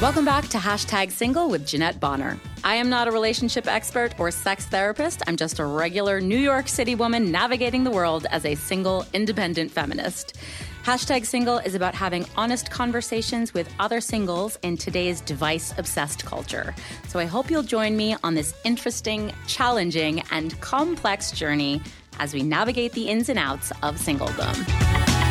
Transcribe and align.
Welcome 0.00 0.24
back 0.24 0.48
to 0.48 0.58
Hashtag 0.58 1.10
Single 1.10 1.50
with 1.50 1.66
Jeanette 1.66 2.00
Bonner. 2.00 2.38
I 2.64 2.76
am 2.76 2.88
not 2.88 3.08
a 3.08 3.10
relationship 3.10 3.66
expert 3.66 4.14
or 4.18 4.30
sex 4.30 4.64
therapist. 4.64 5.22
I'm 5.26 5.36
just 5.36 5.58
a 5.58 5.64
regular 5.64 6.20
New 6.20 6.38
York 6.38 6.68
City 6.68 6.94
woman 6.94 7.30
navigating 7.30 7.84
the 7.84 7.90
world 7.90 8.26
as 8.30 8.44
a 8.44 8.54
single, 8.54 9.04
independent 9.12 9.70
feminist. 9.70 10.38
Hashtag 10.88 11.26
Single 11.26 11.58
is 11.58 11.74
about 11.74 11.94
having 11.94 12.24
honest 12.34 12.70
conversations 12.70 13.52
with 13.52 13.70
other 13.78 14.00
singles 14.00 14.58
in 14.62 14.78
today's 14.78 15.20
device 15.20 15.74
obsessed 15.76 16.24
culture. 16.24 16.74
So 17.08 17.18
I 17.18 17.26
hope 17.26 17.50
you'll 17.50 17.62
join 17.62 17.94
me 17.94 18.16
on 18.24 18.34
this 18.34 18.54
interesting, 18.64 19.34
challenging, 19.46 20.22
and 20.30 20.58
complex 20.62 21.30
journey 21.30 21.82
as 22.18 22.32
we 22.32 22.42
navigate 22.42 22.92
the 22.92 23.06
ins 23.06 23.28
and 23.28 23.38
outs 23.38 23.70
of 23.82 23.98
singledom. 23.98 25.27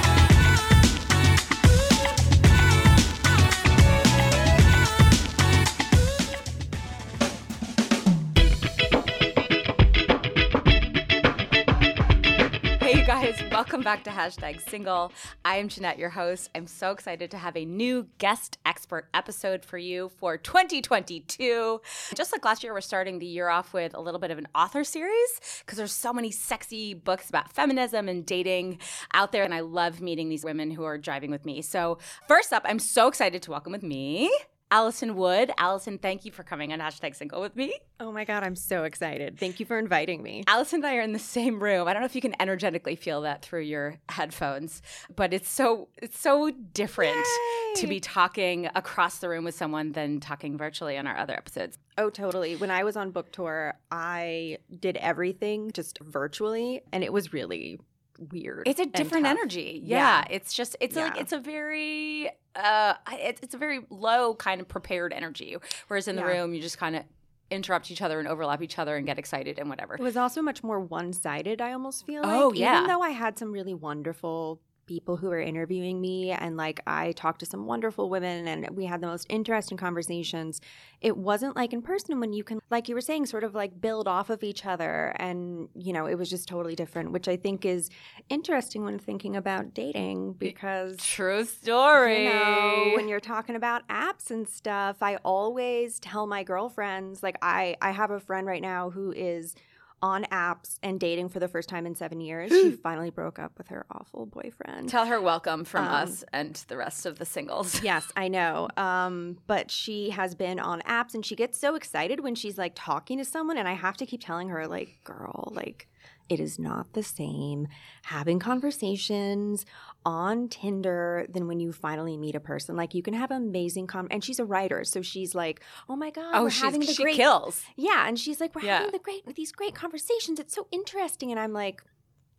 Welcome 13.58 13.82
back 13.82 14.04
to 14.04 14.12
Hashtag 14.12 14.62
Single. 14.70 15.12
I 15.44 15.58
am 15.58 15.68
Jeanette, 15.68 15.98
your 15.98 16.12
host. 16.12 16.52
I'm 16.54 16.68
so 16.68 16.92
excited 16.92 17.32
to 17.32 17.38
have 17.38 17.58
a 17.58 17.66
new 17.66 18.06
guest 18.20 18.60
expert 18.68 19.08
episode 19.16 19.66
for 19.66 19.80
you 19.80 20.10
for 20.20 20.38
2022. 20.38 21.82
Just 22.14 22.32
like 22.32 22.46
last 22.46 22.64
year, 22.64 22.72
we're 22.72 22.82
starting 22.82 23.18
the 23.18 23.26
year 23.26 23.50
off 23.50 23.74
with 23.74 23.96
a 23.96 24.00
little 24.00 24.20
bit 24.20 24.30
of 24.30 24.38
an 24.38 24.48
author 24.54 24.84
series 24.84 25.64
because 25.66 25.76
there's 25.76 25.92
so 25.92 26.14
many 26.14 26.30
sexy 26.30 26.94
books 26.94 27.30
about 27.30 27.52
feminism 27.52 28.08
and 28.08 28.28
dating 28.28 28.78
out 29.16 29.32
there, 29.32 29.44
and 29.44 29.56
I 29.56 29.62
love 29.62 30.02
meeting 30.02 30.30
these 30.30 30.46
women 30.46 30.70
who 30.70 30.84
are 30.84 31.00
driving 31.00 31.31
with 31.31 31.44
me. 31.44 31.64
So, 31.64 31.98
first 32.28 32.53
up, 32.53 32.62
I'm 32.64 32.78
so 32.78 33.08
excited 33.08 33.42
to 33.42 33.50
welcome 33.50 33.72
with 33.72 33.81
me 33.81 34.31
Allison 34.70 35.16
Wood. 35.16 35.52
Allison, 35.58 35.98
thank 35.98 36.26
you 36.26 36.32
for 36.32 36.44
coming 36.44 36.73
on 36.73 36.80
Hashtag 36.80 37.16
Single 37.16 37.40
with 37.40 37.56
me. 37.56 37.73
Oh 38.00 38.12
my 38.12 38.26
God, 38.26 38.44
I'm 38.44 38.56
so 38.56 38.84
excited. 38.84 39.40
Thank 39.40 39.59
you 39.59 39.66
for 39.66 39.80
inviting 39.80 40.22
me. 40.22 40.44
Allison 40.46 40.78
and 40.78 40.86
I 40.86 40.98
are 40.98 41.02
in 41.02 41.14
the 41.14 41.20
same 41.20 41.64
room. 41.64 41.88
I 41.88 41.94
don't 41.94 42.02
know 42.02 42.06
if 42.06 42.16
you 42.16 42.22
can 42.22 42.36
energetically 42.40 42.96
feel 42.96 43.22
that 43.22 43.42
through 43.42 43.62
your 43.62 43.96
headphones, 44.09 44.82
but 45.16 45.34
it's 45.34 45.50
so 45.50 45.88
it's 46.02 46.20
so 46.20 46.52
different 46.74 47.16
Yay! 47.16 47.82
to 47.82 47.88
be 47.88 48.00
talking 48.00 48.70
across 48.76 49.20
the 49.20 49.30
room 49.30 49.46
with 49.46 49.56
someone 49.56 49.94
than 49.94 50.20
talking 50.20 50.58
virtually 50.58 50.98
on 50.98 51.08
our 51.08 51.18
other 51.18 51.34
episodes. 51.34 51.78
Oh, 51.98 52.09
totally. 52.09 52.56
When 52.58 52.70
I 52.70 52.84
was 52.84 52.98
on 52.98 53.12
book 53.12 53.31
tour, 53.31 53.74
I 53.90 54.58
did 54.80 54.98
everything 54.98 55.72
just 55.72 56.00
virtually, 56.00 56.81
and 56.92 57.04
it 57.04 57.14
was 57.14 57.34
really 57.34 57.80
weird. 58.20 58.64
It's 58.66 58.80
a 58.80 58.86
different 58.86 59.26
energy. 59.26 59.82
Yeah. 59.84 59.98
yeah. 59.98 60.26
It's 60.30 60.54
just 60.54 60.76
it's 60.80 60.96
yeah. 60.96 61.04
like 61.04 61.18
it's 61.20 61.32
a 61.32 61.40
very 61.40 62.30
uh 62.56 62.96
it's, 63.14 63.42
it's 63.42 63.54
a 63.54 63.58
very 63.58 63.82
low 63.90 64.36
kind 64.36 64.62
of 64.62 64.68
prepared 64.68 65.14
energy. 65.14 65.56
Whereas 65.88 66.08
in 66.08 66.16
the 66.16 66.22
yeah. 66.22 66.28
room 66.28 66.54
you 66.54 66.62
just 66.62 66.78
kind 66.78 66.96
of 66.96 67.04
interrupt 67.50 67.92
each 67.92 68.02
other 68.02 68.20
and 68.20 68.28
overlap 68.28 68.62
each 68.62 68.78
other 68.78 68.98
and 68.98 69.06
get 69.06 69.18
excited 69.18 69.58
and 69.59 69.70
whatever. 69.70 69.96
It 69.96 70.02
was 70.02 70.18
also 70.18 70.42
much 70.42 70.64
more 70.64 70.80
one-sided, 70.80 71.62
I 71.62 71.72
almost 71.74 72.06
feel 72.06 72.24
like. 72.24 72.32
Oh, 72.34 72.52
yeah. 72.52 72.78
Even 72.78 72.88
though 72.88 73.02
I 73.02 73.12
had 73.12 73.38
some 73.38 73.52
really 73.52 73.74
wonderful 73.74 74.59
people 74.88 75.18
who 75.18 75.28
were 75.28 75.40
interviewing 75.40 76.02
me 76.02 76.32
and 76.32 76.58
like 76.58 76.82
I 76.88 77.12
talked 77.12 77.40
to 77.42 77.46
some 77.46 77.66
wonderful 77.66 78.10
women 78.10 78.48
and 78.48 78.70
we 78.76 78.86
had 78.86 79.02
the 79.02 79.08
most 79.08 79.28
interesting 79.30 79.78
conversations. 79.78 80.62
It 81.02 81.18
wasn't 81.18 81.56
like 81.56 81.74
in 81.74 81.82
person 81.82 82.20
when 82.20 82.34
you 82.34 82.44
can 82.44 82.60
like 82.70 82.90
you 82.90 82.96
were 82.96 83.02
saying 83.02 83.28
sort 83.28 83.44
of 83.44 83.54
like 83.54 83.80
build 83.80 84.08
off 84.08 84.30
of 84.30 84.44
each 84.44 84.66
other 84.66 85.16
and 85.18 85.70
you 85.76 85.94
know, 85.94 86.06
it 86.08 86.16
was 86.16 86.30
just 86.30 86.48
totally 86.48 86.76
different, 86.76 87.12
which 87.12 87.28
I 87.28 87.36
think 87.36 87.66
is 87.66 87.90
interesting 88.30 88.84
when 88.84 88.98
thinking 88.98 89.36
about 89.36 89.74
dating 89.74 90.34
because 90.34 90.98
true 90.98 91.44
story. 91.44 92.26
You 92.26 92.34
know, 92.34 92.92
when 92.96 93.08
you're 93.08 93.20
talking 93.20 93.56
about 93.56 93.88
apps 93.90 94.31
and 94.31 94.47
stuff, 94.47 94.97
I 95.02 95.18
always 95.18 96.00
tell 96.00 96.26
my 96.26 96.44
girlfriends 96.44 97.22
like 97.22 97.38
I 97.42 97.76
I 97.81 97.92
have 97.92 98.12
a 98.12 98.20
friend 98.20 98.47
right 98.47 98.62
now 98.62 98.90
who 98.90 99.12
is 99.12 99.56
on 100.02 100.25
apps 100.25 100.78
and 100.84 101.00
dating 101.00 101.30
for 101.30 101.40
the 101.40 101.47
first 101.47 101.69
time 101.69 101.85
in 101.85 101.96
seven 101.96 102.22
years. 102.22 102.52
she 102.52 102.72
finally 102.72 103.09
broke 103.09 103.40
up 103.40 103.58
with 103.58 103.68
her 103.69 103.85
awful 103.91 104.25
boyfriend. 104.25 104.90
Tell 104.90 105.06
her 105.06 105.19
welcome 105.19 105.63
from 105.63 105.85
um, 105.85 105.94
us 105.94 106.24
and 106.31 106.56
the 106.68 106.78
rest 106.78 107.06
of 107.06 107.18
the 107.18 107.25
singles. 107.25 107.81
yes, 107.84 108.12
I 108.16 108.28
know. 108.28 108.68
Um, 108.78 109.38
but 109.47 109.72
she 109.72 110.12
has 110.12 110.35
been 110.35 110.59
on 110.59 110.81
apps 110.81 111.13
and 111.13 111.25
she 111.25 111.35
gets 111.35 111.58
so 111.58 111.75
excited 111.75 112.19
when 112.19 112.35
she's 112.35 112.58
like 112.58 112.74
talking 112.75 113.18
to 113.18 113.25
someone, 113.25 113.58
and 113.58 113.68
I 113.68 113.74
have 113.74 113.97
to 113.97 114.06
keep 114.06 114.24
telling 114.24 114.50
her, 114.50 114.68
like, 114.68 115.00
girl, 115.03 115.52
like, 115.56 115.88
it 116.29 116.40
is 116.40 116.59
not 116.59 116.94
the 116.94 117.03
same 117.03 117.68
having 118.03 118.40
conversations 118.40 119.66
on 120.07 120.47
Tinder 120.47 121.28
than 121.29 121.47
when 121.47 121.59
you 121.59 121.73
finally 121.73 122.16
meet 122.16 122.34
a 122.34 122.40
person. 122.40 122.78
Like 122.78 122.95
you 122.95 123.03
can 123.03 123.13
have 123.13 123.29
amazing 123.29 123.88
com 123.88 124.07
and 124.09 124.23
she's 124.23 124.40
a 124.40 124.45
writer, 124.45 124.85
so 124.85 125.01
she's 125.01 125.35
like, 125.35 125.59
"Oh 125.90 125.97
my 125.97 126.12
god, 126.12 126.31
oh, 126.34 126.44
we're 126.44 126.50
having 126.50 126.79
the 126.79 126.88
she 126.88 127.03
great 127.03 127.16
kills." 127.18 127.62
Yeah, 127.75 128.07
and 128.07 128.17
she's 128.17 128.40
like, 128.40 128.56
"We're 128.56 128.63
yeah. 128.63 128.78
having 128.78 128.94
the 128.94 129.00
great 129.00 129.35
these 129.35 129.51
great 129.51 129.75
conversations. 129.75 130.40
It's 130.40 130.56
so 130.56 130.67
interesting." 130.72 131.29
And 131.31 131.40
I'm 131.40 131.51
like, 131.51 131.84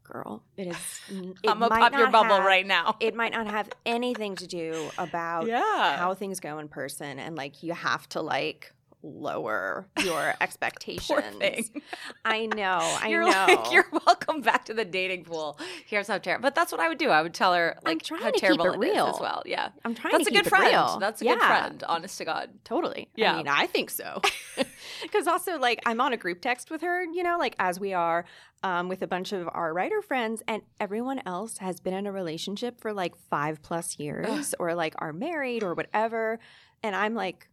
girl. 0.03 0.43
It 0.57 0.69
is. 0.69 0.77
It 1.43 1.51
I'm 1.51 1.59
gonna 1.59 1.69
pop 1.69 1.93
your 1.93 2.11
bubble 2.11 2.37
have, 2.37 2.45
right 2.45 2.67
now. 2.67 2.97
it 3.01 3.15
might 3.15 3.33
not 3.33 3.47
have 3.47 3.69
anything 3.85 4.35
to 4.37 4.47
do 4.47 4.91
about 4.97 5.47
yeah. 5.47 5.99
how 5.99 6.15
things 6.15 6.41
go 6.41 6.59
in 6.59 6.69
person, 6.69 7.19
and 7.19 7.37
like 7.37 7.63
you 7.63 7.75
have 7.75 8.09
to 8.11 8.23
like 8.23 8.73
lower 9.03 9.87
your 10.03 10.35
expectations. 10.41 11.71
I 12.25 12.47
know. 12.47 12.79
I 13.03 13.09
you're 13.09 13.23
know. 13.23 13.47
Like, 13.49 13.73
you're 13.73 13.89
welcome 14.07 14.41
back 14.41 14.65
to 14.67 14.75
the 14.75 14.85
dating 14.85 15.25
pool. 15.25 15.59
Here's 15.87 16.09
how 16.09 16.19
terrible. 16.19 16.43
But 16.43 16.55
that's 16.55 16.73
what 16.73 16.81
I 16.81 16.89
would 16.89 16.99
do. 16.99 17.11
I 17.11 17.23
would 17.23 17.35
tell 17.35 17.55
her 17.55 17.77
like 17.85 18.07
how 18.07 18.31
terrible 18.31 18.73
it 18.73 18.79
real. 18.79 19.09
is 19.09 19.15
as 19.17 19.21
well. 19.21 19.43
Yeah. 19.47 19.71
I'm 19.85 19.95
trying 19.95 20.13
that's 20.13 20.29
a 20.29 20.31
good 20.31 20.47
friend. 20.47 20.67
Real. 20.67 20.99
That's 20.99 21.23
a 21.23 21.25
yeah. 21.25 21.35
good 21.35 21.43
friend. 21.43 21.85
Honest 21.89 22.19
to 22.19 22.25
God. 22.25 22.51
Totally. 22.65 23.09
Yeah. 23.15 23.35
I 23.35 23.37
mean, 23.37 23.49
I 23.49 23.67
think 23.67 23.91
so. 23.91 24.21
Because 25.03 25.29
also, 25.29 25.59
like, 25.59 25.81
I'm 25.87 26.01
on 26.01 26.13
a 26.13 26.17
group 26.17 26.41
text 26.41 26.71
with 26.71 26.81
her. 26.81 27.05
You 27.05 27.23
know, 27.23 27.37
like 27.39 27.55
as 27.59 27.79
we 27.79 27.95
are. 27.95 28.25
Um, 28.65 28.89
with 28.89 29.03
a 29.03 29.07
bunch 29.07 29.33
of 29.33 29.49
our 29.53 29.73
writer 29.73 30.03
friends, 30.03 30.43
and 30.49 30.63
everyone 30.81 31.23
else 31.25 31.59
has 31.59 31.79
been 31.79 31.95
in 31.95 32.07
a 32.07 32.13
relationship 32.13 32.81
for 32.81 32.93
like 32.93 33.15
five 33.31 33.63
plus 33.63 34.01
years, 34.01 34.53
or 34.59 34.75
like 34.75 34.95
are 34.99 35.13
married 35.13 35.63
or 35.63 35.75
whatever. 35.75 36.41
And 36.83 36.97
I'm 36.97 37.15
like, 37.15 37.49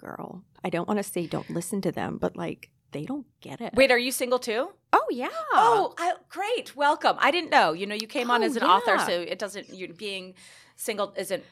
girl, 0.00 0.42
I 0.64 0.70
don't 0.70 0.88
want 0.88 0.98
to 0.98 1.02
say 1.02 1.26
don't 1.26 1.50
listen 1.50 1.80
to 1.82 1.92
them, 1.92 2.18
but 2.18 2.36
like 2.36 2.70
they 2.92 3.04
don't 3.04 3.26
get 3.40 3.60
it. 3.60 3.74
Wait, 3.74 3.90
are 3.90 3.98
you 3.98 4.10
single 4.10 4.38
too? 4.38 4.70
Oh 4.92 5.06
yeah. 5.10 5.28
Oh, 5.52 5.94
I, 5.98 6.14
great. 6.28 6.74
Welcome. 6.74 7.16
I 7.20 7.30
didn't 7.30 7.50
know. 7.50 7.72
You 7.72 7.86
know, 7.86 7.94
you 7.94 8.06
came 8.06 8.30
on 8.30 8.42
oh, 8.42 8.46
as 8.46 8.56
an 8.56 8.62
yeah. 8.62 8.68
author, 8.68 8.98
so 8.98 9.12
it 9.12 9.38
doesn't. 9.38 9.68
You 9.70 9.92
being 9.92 10.34
single 10.76 11.12
isn't 11.16 11.44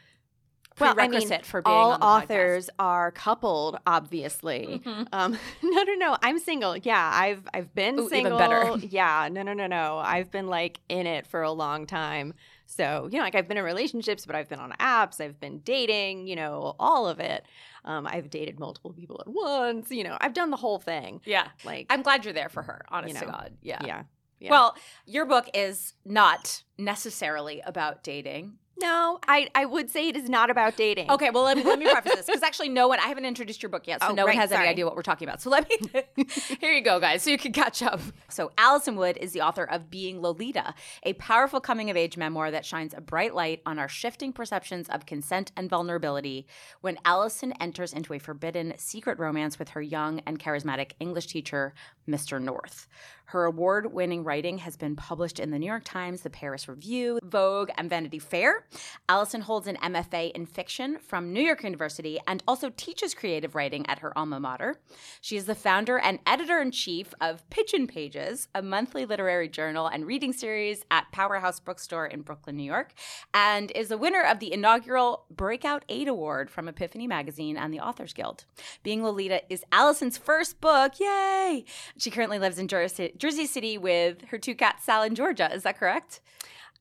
prerequisite 0.78 1.10
well, 1.10 1.34
I 1.34 1.36
mean, 1.36 1.44
for 1.44 1.62
being 1.62 1.76
all 1.76 1.92
authors 2.00 2.66
podcast. 2.66 2.84
are 2.84 3.10
coupled, 3.12 3.78
obviously. 3.86 4.80
Mm-hmm. 4.84 5.02
Um, 5.12 5.38
no, 5.62 5.82
no, 5.82 5.94
no. 5.94 6.16
I'm 6.22 6.38
single. 6.38 6.76
Yeah, 6.76 7.10
I've 7.12 7.46
I've 7.52 7.74
been 7.74 7.98
Ooh, 7.98 8.08
single. 8.08 8.34
Even 8.34 8.38
better. 8.38 8.86
Yeah, 8.88 9.28
no, 9.30 9.42
no, 9.42 9.52
no, 9.52 9.66
no. 9.66 9.98
I've 9.98 10.30
been 10.30 10.46
like 10.46 10.80
in 10.88 11.06
it 11.06 11.26
for 11.26 11.42
a 11.42 11.52
long 11.52 11.86
time. 11.86 12.34
So 12.70 13.08
you 13.10 13.18
know, 13.18 13.24
like 13.24 13.34
I've 13.34 13.48
been 13.48 13.56
in 13.56 13.64
relationships, 13.64 14.26
but 14.26 14.36
I've 14.36 14.48
been 14.48 14.60
on 14.60 14.72
apps. 14.78 15.20
I've 15.20 15.40
been 15.40 15.60
dating. 15.60 16.26
You 16.26 16.36
know, 16.36 16.76
all 16.78 17.08
of 17.08 17.18
it. 17.18 17.44
Um, 17.84 18.06
I've 18.06 18.28
dated 18.28 18.60
multiple 18.60 18.92
people 18.92 19.20
at 19.26 19.32
once. 19.32 19.90
You 19.90 20.04
know, 20.04 20.18
I've 20.20 20.34
done 20.34 20.50
the 20.50 20.56
whole 20.56 20.78
thing. 20.78 21.22
Yeah, 21.24 21.48
like 21.64 21.86
I'm 21.88 22.02
glad 22.02 22.24
you're 22.24 22.34
there 22.34 22.50
for 22.50 22.62
her. 22.62 22.84
Honest 22.90 23.14
you 23.14 23.20
know, 23.20 23.26
to 23.26 23.32
God. 23.32 23.52
Yeah. 23.62 23.84
yeah. 23.84 24.02
Yeah. 24.40 24.50
Well, 24.52 24.76
your 25.04 25.26
book 25.26 25.48
is 25.52 25.94
not 26.04 26.62
necessarily 26.78 27.60
about 27.64 28.04
dating. 28.04 28.58
No, 28.80 29.18
I, 29.26 29.48
I 29.54 29.64
would 29.64 29.90
say 29.90 30.08
it 30.08 30.16
is 30.16 30.28
not 30.28 30.50
about 30.50 30.76
dating. 30.76 31.10
Okay, 31.10 31.30
well 31.30 31.42
let 31.44 31.56
me 31.56 31.64
let 31.64 31.78
me 31.78 31.86
preface 31.90 32.14
this 32.14 32.26
because 32.26 32.42
actually 32.42 32.68
no 32.68 32.86
one 32.88 32.98
I 33.00 33.08
haven't 33.08 33.24
introduced 33.24 33.62
your 33.62 33.70
book 33.70 33.86
yet, 33.86 34.00
so 34.02 34.08
Oh, 34.10 34.14
no 34.14 34.24
one 34.24 34.36
has 34.36 34.50
sorry. 34.50 34.62
any 34.62 34.70
idea 34.70 34.86
what 34.86 34.94
we're 34.94 35.02
talking 35.02 35.26
about. 35.28 35.40
So 35.42 35.50
let 35.50 35.68
me 35.68 35.78
here 36.60 36.72
you 36.72 36.82
go, 36.82 37.00
guys, 37.00 37.22
so 37.22 37.30
you 37.30 37.38
can 37.38 37.52
catch 37.52 37.82
up. 37.82 38.00
So 38.28 38.52
Allison 38.56 38.96
Wood 38.96 39.16
is 39.16 39.32
the 39.32 39.40
author 39.40 39.64
of 39.64 39.90
Being 39.90 40.20
Lolita, 40.22 40.74
a 41.02 41.14
powerful 41.14 41.60
coming 41.60 41.90
of 41.90 41.96
age 41.96 42.16
memoir 42.16 42.50
that 42.50 42.64
shines 42.64 42.94
a 42.94 43.00
bright 43.00 43.34
light 43.34 43.62
on 43.66 43.78
our 43.78 43.88
shifting 43.88 44.32
perceptions 44.32 44.88
of 44.88 45.06
consent 45.06 45.50
and 45.56 45.68
vulnerability 45.68 46.46
when 46.80 46.98
Allison 47.04 47.52
enters 47.60 47.92
into 47.92 48.12
a 48.14 48.18
forbidden 48.18 48.74
secret 48.76 49.18
romance 49.18 49.58
with 49.58 49.70
her 49.70 49.82
young 49.82 50.20
and 50.20 50.38
charismatic 50.38 50.92
English 51.00 51.26
teacher, 51.26 51.74
Mr. 52.08 52.40
North. 52.40 52.86
Her 53.28 53.44
award 53.44 53.92
winning 53.92 54.24
writing 54.24 54.56
has 54.56 54.78
been 54.78 54.96
published 54.96 55.38
in 55.38 55.50
the 55.50 55.58
New 55.58 55.66
York 55.66 55.84
Times, 55.84 56.22
the 56.22 56.30
Paris 56.30 56.66
Review, 56.66 57.18
Vogue, 57.22 57.68
and 57.76 57.90
Vanity 57.90 58.18
Fair. 58.18 58.64
Allison 59.06 59.42
holds 59.42 59.66
an 59.66 59.76
MFA 59.82 60.32
in 60.32 60.46
fiction 60.46 60.98
from 60.98 61.30
New 61.30 61.42
York 61.42 61.62
University 61.62 62.18
and 62.26 62.42
also 62.48 62.70
teaches 62.74 63.12
creative 63.12 63.54
writing 63.54 63.84
at 63.86 63.98
her 63.98 64.16
alma 64.16 64.40
mater. 64.40 64.80
She 65.20 65.36
is 65.36 65.44
the 65.44 65.54
founder 65.54 65.98
and 65.98 66.20
editor 66.26 66.58
in 66.58 66.70
chief 66.70 67.12
of 67.20 67.48
Pigeon 67.50 67.86
Pages, 67.86 68.48
a 68.54 68.62
monthly 68.62 69.04
literary 69.04 69.50
journal 69.50 69.88
and 69.88 70.06
reading 70.06 70.32
series 70.32 70.82
at 70.90 71.12
Powerhouse 71.12 71.60
Bookstore 71.60 72.06
in 72.06 72.22
Brooklyn, 72.22 72.56
New 72.56 72.62
York, 72.62 72.94
and 73.34 73.70
is 73.72 73.88
the 73.88 73.98
winner 73.98 74.22
of 74.22 74.38
the 74.38 74.54
inaugural 74.54 75.26
Breakout 75.30 75.84
8 75.90 76.08
Award 76.08 76.48
from 76.50 76.66
Epiphany 76.66 77.06
Magazine 77.06 77.58
and 77.58 77.74
the 77.74 77.80
Authors 77.80 78.14
Guild. 78.14 78.46
Being 78.82 79.04
Lolita 79.04 79.42
is 79.52 79.64
Allison's 79.70 80.16
first 80.16 80.62
book. 80.62 80.98
Yay! 80.98 81.66
She 81.98 82.10
currently 82.10 82.38
lives 82.38 82.58
in 82.58 82.68
Jersey, 82.68 83.12
Jersey 83.18 83.46
City 83.46 83.78
with 83.78 84.22
her 84.30 84.38
two 84.38 84.54
cats, 84.54 84.84
Sal 84.84 85.02
and 85.02 85.16
Georgia. 85.16 85.52
Is 85.52 85.62
that 85.64 85.78
correct? 85.78 86.20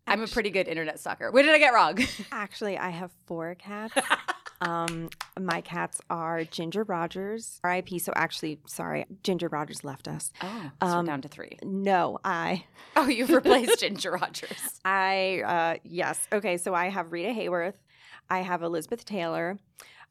I'm 0.09 0.23
a 0.23 0.27
pretty 0.27 0.49
good 0.51 0.67
internet 0.69 0.99
stalker. 0.99 1.31
What 1.31 1.41
did 1.41 1.53
I 1.53 1.59
get 1.59 1.73
wrong? 1.73 1.97
Actually, 2.31 2.77
I 2.77 2.91
have 2.91 3.11
four 3.25 3.55
cats. 3.55 3.93
um, 4.61 5.09
my 5.37 5.59
cats 5.59 5.99
are 6.09 6.45
Ginger 6.45 6.83
Rogers, 6.83 7.59
RIP. 7.61 7.89
So 7.99 8.13
actually, 8.15 8.59
sorry, 8.67 9.05
Ginger 9.23 9.49
Rogers 9.49 9.83
left 9.83 10.07
us. 10.07 10.31
Oh, 10.41 10.71
so 10.81 10.87
Um, 10.87 10.97
we're 11.05 11.11
down 11.11 11.21
to 11.23 11.27
three. 11.27 11.57
No, 11.61 12.19
I, 12.23 12.63
Oh, 12.95 13.07
you've 13.09 13.31
replaced 13.31 13.79
Ginger 13.81 14.11
Rogers. 14.11 14.79
I, 14.85 15.41
uh, 15.45 15.79
yes. 15.83 16.25
Okay, 16.31 16.55
so 16.55 16.73
I 16.73 16.87
have 16.87 17.11
Rita 17.11 17.29
Hayworth. 17.29 17.75
I 18.29 18.39
have 18.39 18.63
Elizabeth 18.63 19.03
Taylor. 19.03 19.59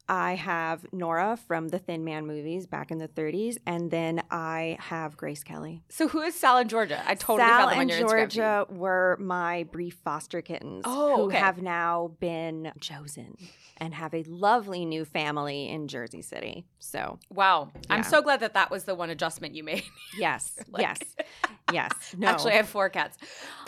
I 0.09 0.35
have 0.35 0.87
Nora 0.93 1.37
from 1.49 1.69
the 1.69 1.79
Thin 1.79 2.05
Man 2.05 2.27
movies 2.27 2.67
back 2.67 2.91
in 2.91 2.99
the 2.99 3.09
30s, 3.09 3.57
and 3.67 3.91
then 3.91 4.23
I 4.31 4.77
have 4.81 5.17
Grace 5.17 5.43
Kelly. 5.43 5.83
So 5.89 6.07
who 6.07 6.21
is 6.23 6.35
Sal 6.35 6.59
and 6.59 6.71
Georgia? 6.71 7.03
I 7.07 7.15
totally 7.17 7.49
Sal 7.49 7.59
found 7.69 7.73
them 7.73 7.79
on 7.81 7.89
your 7.89 7.99
Instagram. 7.99 8.29
Georgia 8.29 8.67
were 8.71 9.17
my 9.21 9.65
brief 9.73 9.99
foster 10.05 10.41
kittens 10.43 10.83
Oh, 10.87 11.17
who 11.17 11.23
okay. 11.25 11.39
have 11.39 11.61
now 11.61 12.13
been 12.21 12.73
chosen 12.81 13.37
and 13.79 13.95
have 13.95 14.15
a 14.15 14.23
lovely 14.25 14.85
new 14.85 15.05
family 15.05 15.69
in 15.69 15.89
Jersey 15.89 16.23
City. 16.23 16.67
So, 16.79 17.19
Wow. 17.31 17.73
I'm 17.91 18.05
so 18.05 18.23
glad 18.23 18.41
that 18.41 18.55
that 18.55 18.71
was 18.71 18.85
the 18.85 18.95
one 18.95 19.11
adjustment 19.11 19.55
you 19.55 19.65
made. 19.65 19.83
yes, 20.19 20.59
Like- 20.71 20.83
yes, 20.83 20.99
yes. 21.73 21.93
No. 22.17 22.29
Actually, 22.29 22.53
I 22.53 22.57
have 22.57 22.69
four 22.69 22.89
cats. 22.89 23.19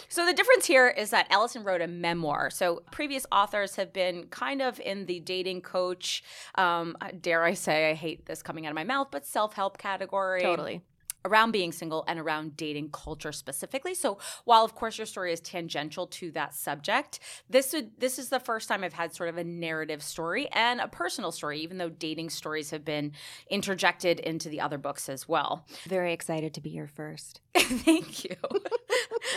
So 0.08 0.25
the 0.25 0.32
difference 0.32 0.64
here 0.64 0.88
is 0.88 1.11
that 1.11 1.26
Allison 1.31 1.64
wrote 1.64 1.82
a 1.82 1.87
memoir. 1.88 2.49
So 2.49 2.82
previous 2.93 3.26
authors 3.32 3.76
have 3.76 3.93
been 3.93 4.29
kind 4.29 4.62
of 4.62 4.79
in 4.81 5.05
the 5.06 5.20
dating 5.20 5.61
coach, 5.62 6.23
um, 6.56 6.96
dare 7.20 7.44
I 7.44 7.54
say, 7.54 7.90
I 7.90 7.94
hate 7.94 8.26
this 8.26 8.42
coming 8.42 8.66
out 8.66 8.70
of 8.70 8.75
my 8.76 8.84
mouth, 8.84 9.08
but 9.10 9.26
self 9.26 9.54
help 9.54 9.78
category. 9.78 10.40
totally. 10.40 10.82
around 11.25 11.50
being 11.50 11.72
single 11.72 12.04
and 12.06 12.19
around 12.19 12.56
dating 12.56 12.90
culture 12.90 13.32
specifically. 13.32 13.94
So 13.94 14.19
while 14.44 14.64
of 14.64 14.75
course 14.75 14.98
your 14.98 15.06
story 15.06 15.32
is 15.32 15.40
tangential 15.40 16.06
to 16.06 16.30
that 16.32 16.54
subject, 16.54 17.19
this 17.50 17.72
would 17.72 17.90
this 17.98 18.19
is 18.19 18.28
the 18.28 18.40
first 18.40 18.69
time 18.69 18.84
I've 18.84 18.92
had 18.92 19.14
sort 19.14 19.28
of 19.28 19.36
a 19.36 19.44
narrative 19.44 20.02
story 20.02 20.48
and 20.52 20.80
a 20.80 20.88
personal 20.88 21.32
story, 21.32 21.60
even 21.60 21.78
though 21.78 21.90
dating 21.90 22.30
stories 22.30 22.70
have 22.70 22.84
been 22.84 23.12
interjected 23.50 24.20
into 24.20 24.48
the 24.48 24.60
other 24.60 24.78
books 24.78 25.08
as 25.08 25.28
well. 25.28 25.66
Very 25.86 26.12
excited 26.12 26.54
to 26.54 26.60
be 26.60 26.70
your 26.70 26.88
first. 26.88 27.40
Thank 27.56 28.25
you. 28.25 28.36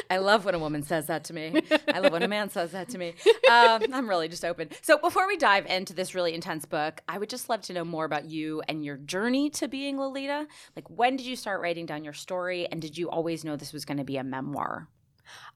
I 0.09 0.17
love 0.17 0.45
when 0.45 0.55
a 0.55 0.59
woman 0.59 0.83
says 0.83 1.07
that 1.07 1.23
to 1.25 1.33
me. 1.33 1.61
I 1.93 1.99
love 1.99 2.11
when 2.11 2.23
a 2.23 2.27
man 2.27 2.49
says 2.49 2.71
that 2.71 2.89
to 2.89 2.97
me. 2.97 3.13
Um, 3.51 3.83
I'm 3.93 4.07
really 4.07 4.29
just 4.29 4.45
open. 4.45 4.69
So, 4.81 4.97
before 4.97 5.27
we 5.27 5.35
dive 5.35 5.65
into 5.65 5.93
this 5.93 6.15
really 6.15 6.33
intense 6.33 6.63
book, 6.65 7.01
I 7.09 7.17
would 7.17 7.29
just 7.29 7.49
love 7.49 7.61
to 7.63 7.73
know 7.73 7.83
more 7.83 8.05
about 8.05 8.23
you 8.29 8.61
and 8.69 8.85
your 8.85 8.95
journey 8.95 9.49
to 9.51 9.67
being 9.67 9.97
Lolita. 9.99 10.47
Like, 10.73 10.89
when 10.89 11.17
did 11.17 11.25
you 11.25 11.35
start 11.35 11.59
writing 11.59 11.85
down 11.85 12.05
your 12.05 12.13
story? 12.13 12.65
And 12.71 12.81
did 12.81 12.97
you 12.97 13.09
always 13.09 13.43
know 13.43 13.57
this 13.57 13.73
was 13.73 13.83
going 13.83 13.97
to 13.97 14.05
be 14.05 14.15
a 14.15 14.23
memoir? 14.23 14.87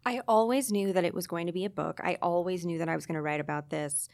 I 0.06 0.22
always 0.28 0.74
knew 0.74 0.92
that 0.92 1.06
it 1.06 1.14
was 1.14 1.26
going 1.26 1.48
to 1.48 1.54
be 1.54 1.64
a 1.64 1.70
book. 1.70 2.02
I 2.04 2.18
always 2.22 2.66
knew 2.66 2.80
that 2.80 2.90
I 2.90 2.96
was 2.96 3.06
going 3.06 3.16
to 3.16 3.22
write 3.22 3.40
about 3.40 3.70
this. 3.70 4.10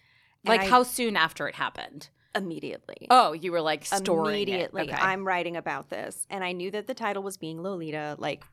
Like, 0.46 0.62
I- 0.62 0.66
how 0.68 0.84
soon 0.84 1.16
after 1.18 1.48
it 1.48 1.56
happened? 1.56 2.10
immediately? 2.36 3.08
Oh, 3.10 3.34
you 3.34 3.52
were 3.52 3.62
like 3.62 3.84
storing 3.86 4.36
immediately 4.36 4.84
Okay. 4.84 4.94
i'm 4.94 5.28
writing 5.28 5.58
about 5.58 5.90
this 5.90 6.26
and 6.30 6.46
i 6.46 6.54
knew 6.54 6.72
that 6.72 6.88
the 6.88 6.94
title 6.94 7.22
was 7.24 7.36
being 7.36 7.62
lolita 7.62 8.16
like 8.20 8.44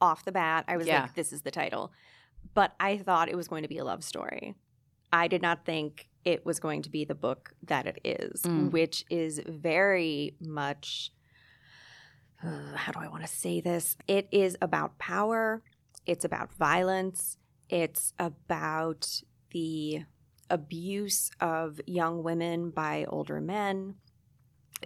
off 0.00 0.24
the 0.24 0.32
bat 0.32 0.64
i 0.68 0.76
was 0.76 0.86
Yeah. 0.86 1.02
like 1.02 1.14
this 1.14 1.32
is 1.32 1.42
the 1.42 1.50
title 1.50 1.92
but 2.54 2.74
i 2.80 2.96
thought 2.98 3.28
it 3.28 3.36
was 3.36 3.48
going 3.48 3.62
to 3.62 3.68
be 3.68 3.78
a 3.78 3.84
love 3.84 4.02
story 4.04 4.54
i 5.12 5.28
did 5.28 5.42
not 5.42 5.64
think 5.64 6.08
it 6.24 6.44
was 6.46 6.58
going 6.58 6.82
to 6.82 6.90
be 6.90 7.04
the 7.04 7.14
book 7.14 7.52
that 7.62 7.86
it 7.86 7.98
is 8.04 8.42
Mm. 8.42 8.70
which 8.70 9.04
is 9.10 9.40
very 9.46 10.36
much 10.40 11.12
uh, 12.44 12.76
how 12.76 12.92
do 12.92 12.98
i 13.00 13.08
want 13.08 13.22
to 13.22 13.28
say 13.28 13.60
this 13.60 13.96
it 14.08 14.28
is 14.30 14.56
about 14.60 14.98
power 14.98 15.62
it's 16.06 16.24
about 16.24 16.52
violence 16.54 17.38
it's 17.68 18.12
about 18.18 19.22
the 19.52 20.02
abuse 20.50 21.30
of 21.40 21.80
young 21.86 22.22
women 22.22 22.68
by 22.70 23.06
older 23.08 23.40
men. 23.40 23.94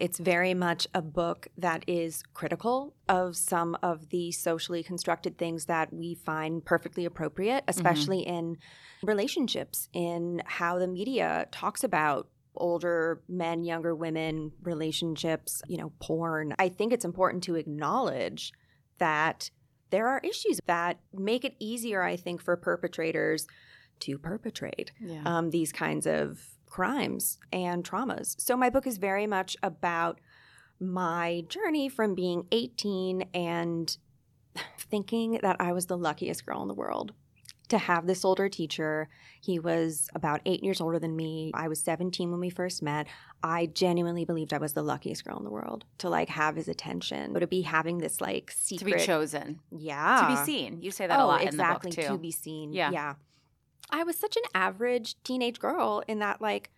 It's 0.01 0.19
very 0.19 0.55
much 0.55 0.87
a 0.95 1.03
book 1.03 1.49
that 1.57 1.85
is 1.87 2.23
critical 2.35 2.95
of 3.09 3.37
some 3.37 3.77
of 3.83 4.09
the 4.11 4.33
socially 4.33 4.83
constructed 4.83 5.39
things 5.39 5.67
that 5.67 5.93
we 5.93 6.15
find 6.15 6.65
perfectly 6.65 7.05
appropriate, 7.05 7.65
especially 7.69 8.21
in 8.21 8.59
relationships, 9.03 9.89
in 9.93 10.43
how 10.45 10.79
the 10.79 10.87
media 10.89 11.47
talks 11.51 11.83
about 11.85 12.29
older 12.57 13.23
men, 13.29 13.65
younger 13.65 13.95
women, 13.95 14.53
relationships, 14.63 15.63
you 15.69 15.77
know, 15.77 15.93
porn. 16.01 16.55
I 16.59 16.69
think 16.69 16.93
it's 16.93 17.05
important 17.05 17.43
to 17.45 17.55
acknowledge 17.55 18.53
that 18.99 19.51
there 19.91 20.09
are 20.09 20.21
issues 20.25 20.61
that 20.67 20.99
make 21.15 21.45
it 21.45 21.55
easier, 21.59 22.03
I 22.03 22.17
think, 22.17 22.43
for 22.43 22.57
perpetrators 22.57 23.47
to 24.01 24.19
perpetrate 24.19 24.93
Yeah. 25.01 25.23
um, 25.25 25.51
these 25.51 25.73
kinds 25.73 26.07
of 26.07 26.41
crimes 26.69 27.39
and 27.53 27.85
traumas. 27.85 28.41
So 28.41 28.57
my 28.57 28.71
book 28.71 28.87
is 28.87 28.99
very 28.99 29.27
much 29.27 29.57
about 29.63 30.21
my 30.81 31.45
journey 31.49 31.89
from 31.89 32.15
being 32.15 32.47
18 32.53 33.29
and 33.35 33.97
thinking 34.79 35.39
that 35.43 35.57
I 35.61 35.73
was 35.73 35.87
the 35.87 35.97
luckiest 35.97 36.47
girl 36.47 36.63
in 36.63 36.69
the 36.69 36.75
world. 36.75 37.13
To 37.69 37.77
have 37.77 38.07
this 38.07 38.25
older 38.25 38.49
teacher, 38.49 39.11
he 39.43 39.59
was 39.59 40.09
about 40.15 40.41
eight 40.47 40.65
years 40.65 40.81
older 40.81 40.99
than 40.99 41.15
me. 41.15 41.51
I 41.53 41.69
was 41.69 41.81
17 41.81 42.31
when 42.31 42.41
we 42.41 42.49
first 42.49 42.83
met. 42.83 43.09
I 43.43 43.67
genuinely 43.67 44.25
believed 44.25 44.55
I 44.55 44.59
was 44.59 44.73
the 44.73 44.83
luckiest 44.83 45.23
girl 45.23 45.37
in 45.37 45.45
the 45.45 45.51
world 45.51 45.85
to 45.99 46.09
like 46.09 46.31
have 46.31 46.57
his 46.57 46.69
attention, 46.69 47.35
but 47.35 47.41
to 47.41 47.47
be 47.47 47.61
having 47.61 47.99
this 47.99 48.23
like 48.23 48.51
secret. 48.53 48.93
to 48.93 48.97
be 48.97 49.05
chosen, 49.05 49.61
yeah, 49.71 50.23
to 50.23 50.35
be 50.35 50.47
seen. 50.47 50.81
You 50.81 50.91
say 50.91 51.07
that 51.09 51.21
oh, 51.21 51.25
a 51.25 51.27
lot 51.27 51.43
exactly 51.43 51.91
in 51.91 51.97
the 51.97 51.97
book 51.97 52.09
too. 52.09 52.15
to 52.15 52.19
be 52.19 52.31
seen. 52.31 52.73
Yeah. 52.73 52.91
yeah. 52.91 53.15
I 53.91 54.05
was 54.05 54.19
such 54.19 54.37
an 54.37 54.43
average 54.55 55.23
teenage 55.23 55.59
girl 55.59 56.03
in 56.07 56.19
that, 56.19 56.41
like, 56.41 56.71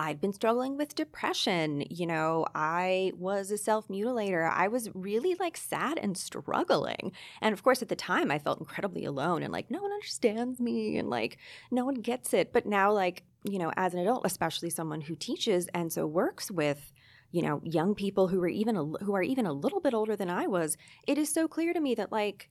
I'd 0.00 0.20
been 0.20 0.32
struggling 0.32 0.76
with 0.76 0.94
depression. 0.94 1.82
You 1.90 2.06
know, 2.06 2.46
I 2.54 3.12
was 3.16 3.50
a 3.50 3.58
self 3.58 3.88
mutilator. 3.88 4.48
I 4.48 4.68
was 4.68 4.88
really 4.94 5.34
like 5.34 5.56
sad 5.56 5.98
and 5.98 6.16
struggling. 6.16 7.12
And 7.40 7.52
of 7.52 7.64
course, 7.64 7.82
at 7.82 7.88
the 7.88 7.96
time, 7.96 8.30
I 8.30 8.38
felt 8.38 8.60
incredibly 8.60 9.04
alone 9.04 9.42
and 9.42 9.52
like 9.52 9.70
no 9.70 9.82
one 9.82 9.92
understands 9.92 10.60
me 10.60 10.98
and 10.98 11.10
like 11.10 11.38
no 11.72 11.84
one 11.84 11.96
gets 11.96 12.32
it. 12.32 12.52
But 12.52 12.64
now, 12.64 12.92
like, 12.92 13.24
you 13.42 13.58
know, 13.58 13.72
as 13.76 13.92
an 13.92 14.00
adult, 14.00 14.24
especially 14.24 14.70
someone 14.70 15.00
who 15.00 15.16
teaches 15.16 15.68
and 15.74 15.92
so 15.92 16.06
works 16.06 16.50
with 16.50 16.92
you 17.30 17.42
know 17.42 17.60
young 17.64 17.94
people 17.94 18.28
who 18.28 18.40
are 18.42 18.48
even 18.48 18.76
a, 18.76 18.84
who 18.84 19.14
are 19.14 19.22
even 19.22 19.46
a 19.46 19.52
little 19.52 19.80
bit 19.80 19.94
older 19.94 20.14
than 20.14 20.30
I 20.30 20.46
was, 20.46 20.76
it 21.08 21.18
is 21.18 21.32
so 21.32 21.48
clear 21.48 21.72
to 21.72 21.80
me 21.80 21.96
that 21.96 22.12
like 22.12 22.50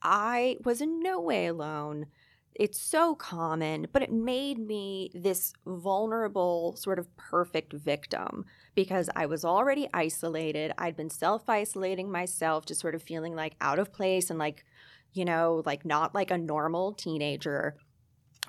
I 0.00 0.58
was 0.64 0.80
in 0.80 1.00
no 1.00 1.20
way 1.20 1.46
alone. 1.46 2.06
It's 2.54 2.80
so 2.80 3.14
common, 3.14 3.86
but 3.92 4.02
it 4.02 4.12
made 4.12 4.58
me 4.58 5.10
this 5.14 5.52
vulnerable, 5.64 6.74
sort 6.76 6.98
of 6.98 7.16
perfect 7.16 7.72
victim 7.72 8.46
because 8.74 9.08
I 9.14 9.26
was 9.26 9.44
already 9.44 9.88
isolated. 9.94 10.72
I'd 10.76 10.96
been 10.96 11.10
self 11.10 11.48
isolating 11.48 12.10
myself, 12.10 12.66
just 12.66 12.80
sort 12.80 12.96
of 12.96 13.02
feeling 13.02 13.36
like 13.36 13.54
out 13.60 13.78
of 13.78 13.92
place 13.92 14.28
and 14.28 14.38
like, 14.38 14.64
you 15.12 15.24
know, 15.24 15.62
like 15.66 15.84
not 15.84 16.14
like 16.14 16.30
a 16.32 16.38
normal 16.38 16.92
teenager, 16.94 17.76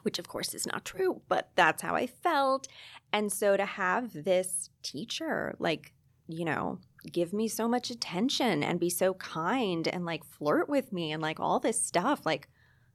which 0.02 0.18
of 0.18 0.28
course 0.28 0.54
is 0.56 0.66
not 0.66 0.86
true, 0.86 1.22
but 1.28 1.52
that's 1.56 1.84
how 1.84 1.94
I 1.94 2.08
felt. 2.08 2.68
And 3.14 3.32
so 3.32 3.58
to 3.58 3.66
have 3.66 4.12
this 4.14 4.70
teacher, 4.82 5.56
like, 5.60 5.94
you 6.28 6.46
know, 6.46 6.80
give 7.12 7.32
me 7.32 7.48
so 7.48 7.68
much 7.68 7.90
attention 7.90 8.64
and 8.64 8.80
be 8.80 8.90
so 8.90 9.14
kind 9.16 9.88
and 9.88 10.06
like 10.06 10.24
flirt 10.24 10.68
with 10.68 10.92
me 10.92 11.12
and 11.12 11.22
like 11.22 11.40
all 11.40 11.60
this 11.60 11.82
stuff 11.82 12.26
like 12.26 12.48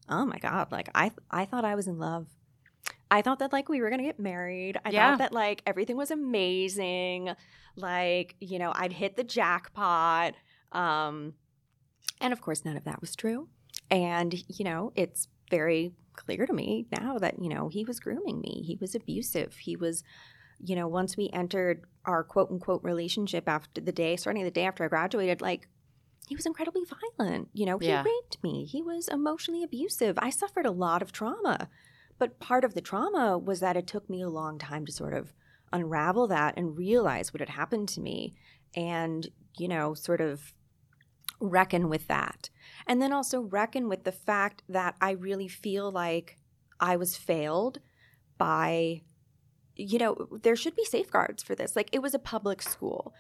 oh 0.09 0.25
my 0.27 0.39
god 0.39 0.71
like 0.73 0.89
i 0.95 1.11
i 1.31 1.45
thought 1.45 1.65
i 1.65 1.75
was 1.75 1.87
in 1.87 1.99
love. 1.99 2.27
I 3.11 3.23
thought 3.23 3.39
that 3.39 3.53
like 3.53 3.69
we 3.69 3.81
were 3.81 3.91
gonna 3.91 4.03
get 4.03 4.19
married. 4.19 4.79
I 4.85 4.91
Yeah. 4.91 5.11
thought 5.11 5.19
that 5.19 5.33
like 5.33 5.63
everything 5.67 5.97
was 5.97 6.11
amazing. 6.11 7.31
Like 7.77 8.35
you 8.41 8.59
know 8.59 8.73
i'd 8.75 8.93
hit 8.93 9.17
the 9.17 9.25
jackpot. 9.25 10.35
Um 10.73 11.35
and 12.21 12.33
of 12.33 12.41
course 12.41 12.65
none 12.65 12.77
of 12.77 12.85
that 12.85 13.01
was 13.01 13.15
true. 13.15 13.49
And 13.91 14.35
you 14.49 14.65
know 14.65 14.93
it's 14.97 15.29
very 15.51 15.93
clear 16.17 16.47
to 16.47 16.53
me 16.53 16.87
now 17.01 17.19
that 17.19 17.41
you 17.43 17.49
know 17.49 17.69
he 17.69 17.85
was 17.85 18.01
grooming 18.01 18.41
me. 18.41 18.63
He 18.67 18.77
was 18.81 18.95
abusive. 18.95 19.55
He 19.57 19.77
was 19.77 20.03
you 20.59 20.75
know 20.77 20.89
once 20.89 21.17
we 21.17 21.29
entered 21.33 21.83
our 22.05 22.23
quote 22.25 22.51
unquote 22.51 22.83
relationship 22.85 23.49
after 23.49 23.81
the 23.81 23.93
day 23.93 24.17
starting 24.17 24.45
the 24.45 24.51
day 24.51 24.65
after 24.67 24.85
i 24.85 24.89
graduated 24.89 25.41
like 25.41 25.69
he 26.29 26.37
was 26.37 26.47
incredibly 26.47 26.83
violent 27.19 27.49
you 27.53 27.67
know 27.67 27.79
he 27.79 27.89
Yeah. 27.89 28.03
raped 28.05 28.43
me 28.43 28.65
he 28.65 28.81
was 28.83 29.09
emotionally 29.09 29.63
abusive 29.63 30.19
i 30.21 30.31
suffered 30.31 30.67
a 30.67 30.71
lot 30.71 31.03
of 31.03 31.13
trauma 31.13 31.69
But 32.19 32.39
part 32.39 32.65
of 32.65 32.75
the 32.75 32.81
trauma 32.81 33.37
was 33.37 33.59
that 33.61 33.77
it 33.77 33.87
took 33.89 34.09
me 34.09 34.23
a 34.23 34.29
long 34.29 34.59
time 34.59 34.87
to 34.87 34.93
sort 34.93 35.15
of 35.15 35.33
unravel 35.73 36.29
that 36.29 36.55
and 36.57 36.77
realize 36.79 37.33
what 37.33 37.41
had 37.41 37.49
happened 37.49 37.89
to 37.89 38.01
me 38.01 38.35
and, 38.77 39.29
you 39.59 39.67
know, 39.67 39.95
sort 39.95 40.21
of 40.21 40.55
reckon 41.41 41.89
with 41.89 42.07
that. 42.07 42.51
And 42.87 43.03
then 43.03 43.13
also 43.13 43.41
reckon 43.41 43.89
with 43.89 44.05
the 44.05 44.13
fact 44.13 44.63
that 44.69 44.95
I 45.01 45.11
really 45.11 45.49
feel 45.49 45.91
like 45.91 46.37
I 46.79 46.97
was 46.97 47.17
failed 47.17 47.81
by, 48.39 49.03
you 49.75 49.99
know, 49.99 50.29
there 50.43 50.57
should 50.57 50.77
be 50.77 50.85
safeguards 50.85 51.43
for 51.43 51.57
this. 51.57 51.75
Like 51.75 51.89
it 51.93 52.03
was 52.03 52.15
a 52.15 52.19
public 52.21 52.63
school. 52.63 53.13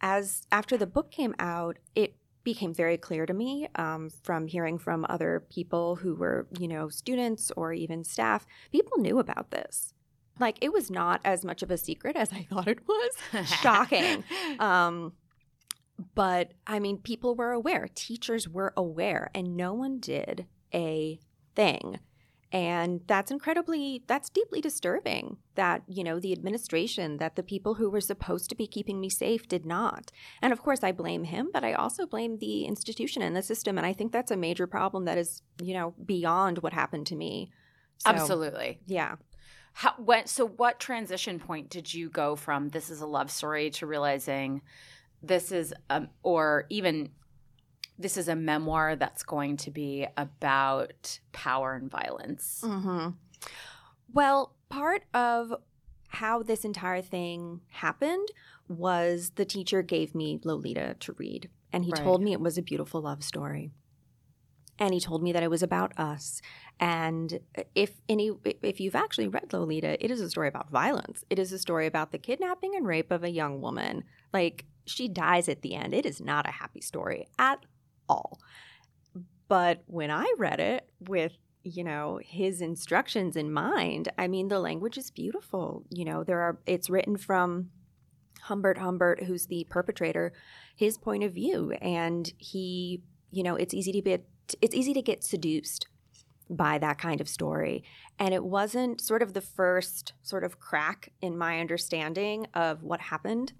As 0.00 0.46
after 0.50 0.76
the 0.76 0.86
book 0.86 1.12
came 1.12 1.34
out, 1.38 1.78
it 1.94 2.16
became 2.44 2.74
very 2.74 2.96
clear 2.96 3.26
to 3.26 3.34
me 3.34 3.68
um, 3.76 4.10
from 4.22 4.46
hearing 4.46 4.78
from 4.78 5.06
other 5.08 5.44
people 5.50 5.96
who 5.96 6.14
were, 6.14 6.46
you 6.58 6.68
know, 6.68 6.88
students 6.88 7.52
or 7.56 7.72
even 7.72 8.04
staff. 8.04 8.46
People 8.70 8.98
knew 8.98 9.18
about 9.18 9.50
this. 9.50 9.94
Like 10.38 10.58
it 10.60 10.72
was 10.72 10.90
not 10.90 11.20
as 11.24 11.44
much 11.44 11.62
of 11.62 11.70
a 11.70 11.76
secret 11.76 12.16
as 12.16 12.32
I 12.32 12.42
thought 12.50 12.68
it 12.68 12.86
was. 12.86 13.48
Shocking. 13.48 14.24
Um, 14.58 15.12
but 16.14 16.52
I 16.66 16.78
mean, 16.78 16.98
people 16.98 17.34
were 17.34 17.52
aware, 17.52 17.88
teachers 17.94 18.48
were 18.48 18.72
aware, 18.76 19.30
and 19.34 19.56
no 19.56 19.72
one 19.72 19.98
did 19.98 20.46
a 20.74 21.20
thing. 21.54 22.00
And 22.52 23.00
that's 23.06 23.30
incredibly, 23.30 24.04
that's 24.06 24.28
deeply 24.28 24.60
disturbing 24.60 25.38
that, 25.54 25.82
you 25.88 26.04
know, 26.04 26.20
the 26.20 26.32
administration, 26.32 27.16
that 27.16 27.34
the 27.34 27.42
people 27.42 27.74
who 27.74 27.88
were 27.88 28.02
supposed 28.02 28.50
to 28.50 28.54
be 28.54 28.66
keeping 28.66 29.00
me 29.00 29.08
safe 29.08 29.48
did 29.48 29.64
not. 29.64 30.12
And 30.42 30.52
of 30.52 30.62
course, 30.62 30.82
I 30.82 30.92
blame 30.92 31.24
him, 31.24 31.48
but 31.50 31.64
I 31.64 31.72
also 31.72 32.04
blame 32.04 32.38
the 32.38 32.66
institution 32.66 33.22
and 33.22 33.34
the 33.34 33.42
system. 33.42 33.78
And 33.78 33.86
I 33.86 33.94
think 33.94 34.12
that's 34.12 34.30
a 34.30 34.36
major 34.36 34.66
problem 34.66 35.06
that 35.06 35.16
is, 35.16 35.40
you 35.62 35.72
know, 35.72 35.94
beyond 36.04 36.58
what 36.58 36.74
happened 36.74 37.06
to 37.06 37.16
me. 37.16 37.50
So, 37.98 38.10
Absolutely. 38.10 38.80
Yeah. 38.86 39.16
How, 39.72 39.94
when, 39.96 40.26
so, 40.26 40.46
what 40.46 40.78
transition 40.78 41.38
point 41.38 41.70
did 41.70 41.92
you 41.92 42.10
go 42.10 42.36
from 42.36 42.68
this 42.68 42.90
is 42.90 43.00
a 43.00 43.06
love 43.06 43.30
story 43.30 43.70
to 43.70 43.86
realizing 43.86 44.60
this 45.22 45.52
is, 45.52 45.72
um, 45.88 46.08
or 46.22 46.66
even 46.68 47.08
this 48.02 48.16
is 48.16 48.28
a 48.28 48.36
memoir 48.36 48.96
that's 48.96 49.22
going 49.22 49.56
to 49.58 49.70
be 49.70 50.06
about 50.16 51.20
power 51.32 51.74
and 51.74 51.90
violence. 51.90 52.62
Mm-hmm. 52.64 53.10
Well, 54.12 54.54
part 54.68 55.04
of 55.14 55.54
how 56.08 56.42
this 56.42 56.64
entire 56.64 57.02
thing 57.02 57.60
happened 57.70 58.28
was 58.68 59.32
the 59.36 59.44
teacher 59.44 59.82
gave 59.82 60.14
me 60.14 60.40
Lolita 60.44 60.96
to 61.00 61.12
read, 61.14 61.48
and 61.72 61.84
he 61.84 61.92
right. 61.92 62.02
told 62.02 62.22
me 62.22 62.32
it 62.32 62.40
was 62.40 62.58
a 62.58 62.62
beautiful 62.62 63.00
love 63.00 63.24
story. 63.24 63.70
And 64.78 64.92
he 64.92 65.00
told 65.00 65.22
me 65.22 65.32
that 65.32 65.42
it 65.42 65.50
was 65.50 65.62
about 65.62 65.96
us. 65.98 66.40
And 66.80 67.40
if 67.74 68.00
any, 68.08 68.32
if 68.62 68.80
you've 68.80 68.96
actually 68.96 69.28
read 69.28 69.52
Lolita, 69.52 70.02
it 70.04 70.10
is 70.10 70.20
a 70.20 70.30
story 70.30 70.48
about 70.48 70.70
violence. 70.70 71.24
It 71.30 71.38
is 71.38 71.52
a 71.52 71.58
story 71.58 71.86
about 71.86 72.10
the 72.10 72.18
kidnapping 72.18 72.74
and 72.74 72.86
rape 72.86 73.12
of 73.12 73.22
a 73.22 73.30
young 73.30 73.60
woman. 73.60 74.02
Like 74.32 74.64
she 74.84 75.08
dies 75.08 75.48
at 75.48 75.62
the 75.62 75.74
end. 75.74 75.94
It 75.94 76.06
is 76.06 76.20
not 76.20 76.48
a 76.48 76.52
happy 76.52 76.80
story 76.80 77.28
at 77.38 77.64
all. 78.08 78.38
But 79.48 79.82
when 79.86 80.10
I 80.10 80.32
read 80.38 80.60
it 80.60 80.88
with 81.00 81.32
you 81.64 81.84
know 81.84 82.18
his 82.24 82.60
instructions 82.60 83.36
in 83.36 83.52
mind 83.52 84.08
i 84.18 84.26
mean 84.26 84.48
the 84.48 84.58
language 84.58 84.98
is 84.98 85.10
beautiful. 85.10 85.84
You 85.90 86.04
know 86.04 86.24
there 86.24 86.40
are 86.40 86.58
it's 86.66 86.90
written 86.90 87.16
from 87.16 87.70
humbert 88.42 88.78
humbert 88.78 89.22
who's 89.22 89.46
the 89.46 89.64
perpetrator 89.70 90.32
his 90.76 90.98
point 90.98 91.22
of 91.22 91.32
view. 91.32 91.72
And 91.80 92.30
he 92.38 93.02
you 93.30 93.42
know 93.42 93.54
it's 93.56 93.74
easy 93.74 93.92
to 93.92 94.02
be 94.02 94.18
it's 94.60 94.74
easy 94.74 94.92
to 94.94 95.02
get 95.02 95.22
seduced 95.22 95.86
by 96.50 96.78
that 96.78 96.98
kind 96.98 97.20
of 97.20 97.28
story. 97.28 97.82
And 98.18 98.34
it 98.34 98.44
wasn't 98.44 99.00
sort 99.00 99.22
of 99.22 99.32
the 99.32 99.40
first 99.40 100.12
sort 100.22 100.44
of 100.44 100.60
crack 100.60 101.12
in 101.20 101.38
my 101.38 101.60
understanding 101.60 102.46
of 102.52 102.82
what 102.82 103.00
happened 103.00 103.52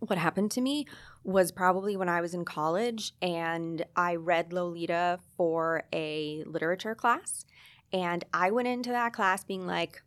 what 0.00 0.18
happened 0.18 0.50
to 0.52 0.60
me 0.60 0.86
was 1.24 1.52
probably 1.52 1.96
when 1.96 2.08
I 2.08 2.20
was 2.20 2.34
in 2.34 2.44
college 2.44 3.12
and 3.20 3.84
I 3.94 4.16
read 4.16 4.52
Lolita 4.52 5.20
for 5.36 5.84
a 5.92 6.42
literature 6.46 6.94
class. 6.94 7.44
And 7.92 8.24
I 8.32 8.50
went 8.50 8.68
into 8.68 8.90
that 8.90 9.12
class 9.12 9.44
being 9.44 9.66
like, 9.66 10.02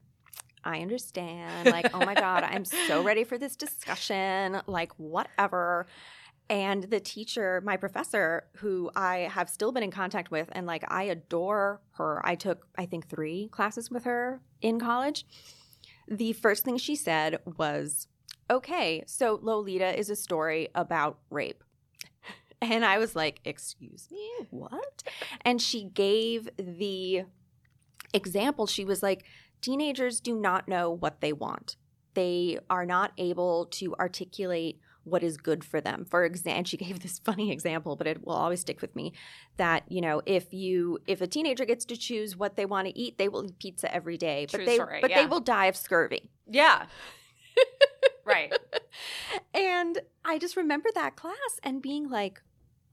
I 0.63 0.79
understand. 0.79 1.71
Like, 1.71 1.93
oh 1.93 1.99
my 1.99 2.13
God, 2.15 2.43
I'm 2.43 2.65
so 2.87 3.03
ready 3.03 3.23
for 3.23 3.37
this 3.37 3.55
discussion. 3.55 4.61
Like, 4.65 4.93
whatever. 4.97 5.85
And 6.49 6.83
the 6.83 6.99
teacher, 6.99 7.61
my 7.63 7.77
professor, 7.77 8.45
who 8.57 8.89
I 8.95 9.29
have 9.31 9.49
still 9.49 9.71
been 9.71 9.83
in 9.83 9.91
contact 9.91 10.31
with, 10.31 10.49
and 10.51 10.65
like, 10.65 10.83
I 10.87 11.03
adore 11.03 11.81
her. 11.93 12.21
I 12.25 12.35
took, 12.35 12.67
I 12.77 12.85
think, 12.85 13.07
three 13.07 13.49
classes 13.51 13.91
with 13.91 14.05
her 14.05 14.41
in 14.61 14.79
college. 14.79 15.25
The 16.07 16.33
first 16.33 16.63
thing 16.65 16.77
she 16.77 16.95
said 16.95 17.39
was, 17.57 18.07
okay, 18.49 19.03
so 19.07 19.39
Lolita 19.41 19.97
is 19.97 20.09
a 20.09 20.15
story 20.15 20.69
about 20.75 21.19
rape. 21.29 21.63
And 22.61 22.85
I 22.85 22.97
was 22.97 23.13
like, 23.13 23.41
excuse 23.43 24.07
me, 24.09 24.25
what? 24.49 25.03
And 25.41 25.61
she 25.61 25.83
gave 25.83 26.47
the 26.55 27.23
example. 28.13 28.67
She 28.67 28.85
was 28.85 29.03
like, 29.03 29.25
teenagers 29.59 30.21
do 30.21 30.39
not 30.39 30.69
know 30.69 30.89
what 30.89 31.19
they 31.19 31.33
want. 31.33 31.75
They 32.13 32.59
are 32.69 32.85
not 32.85 33.11
able 33.17 33.65
to 33.71 33.93
articulate 33.95 34.79
what 35.03 35.23
is 35.23 35.37
good 35.37 35.63
for 35.63 35.81
them. 35.81 36.05
For 36.05 36.23
example, 36.23 36.63
she 36.65 36.77
gave 36.85 37.01
this 37.01 37.19
funny 37.19 37.51
example, 37.51 37.95
but 37.95 38.07
it 38.07 38.25
will 38.25 38.33
always 38.33 38.61
stick 38.61 38.81
with 38.81 38.95
me 38.95 39.13
that, 39.57 39.83
you 39.89 40.01
know, 40.01 40.21
if 40.25 40.53
you 40.53 40.99
if 41.07 41.21
a 41.21 41.27
teenager 41.27 41.65
gets 41.65 41.85
to 41.85 41.97
choose 41.97 42.37
what 42.37 42.55
they 42.55 42.65
want 42.65 42.87
to 42.87 42.97
eat, 42.97 43.17
they 43.17 43.27
will 43.27 43.45
eat 43.45 43.59
pizza 43.59 43.93
every 43.93 44.17
day, 44.17 44.47
but 44.49 44.57
True 44.57 44.65
they 44.65 44.75
story, 44.75 44.99
but 45.01 45.09
yeah. 45.09 45.21
they 45.21 45.25
will 45.25 45.41
die 45.41 45.65
of 45.65 45.75
scurvy. 45.75 46.29
Yeah. 46.49 46.85
right. 48.25 48.53
And 49.53 49.99
I 50.23 50.37
just 50.37 50.55
remember 50.55 50.89
that 50.93 51.15
class 51.15 51.59
and 51.63 51.81
being 51.81 52.09
like, 52.09 52.41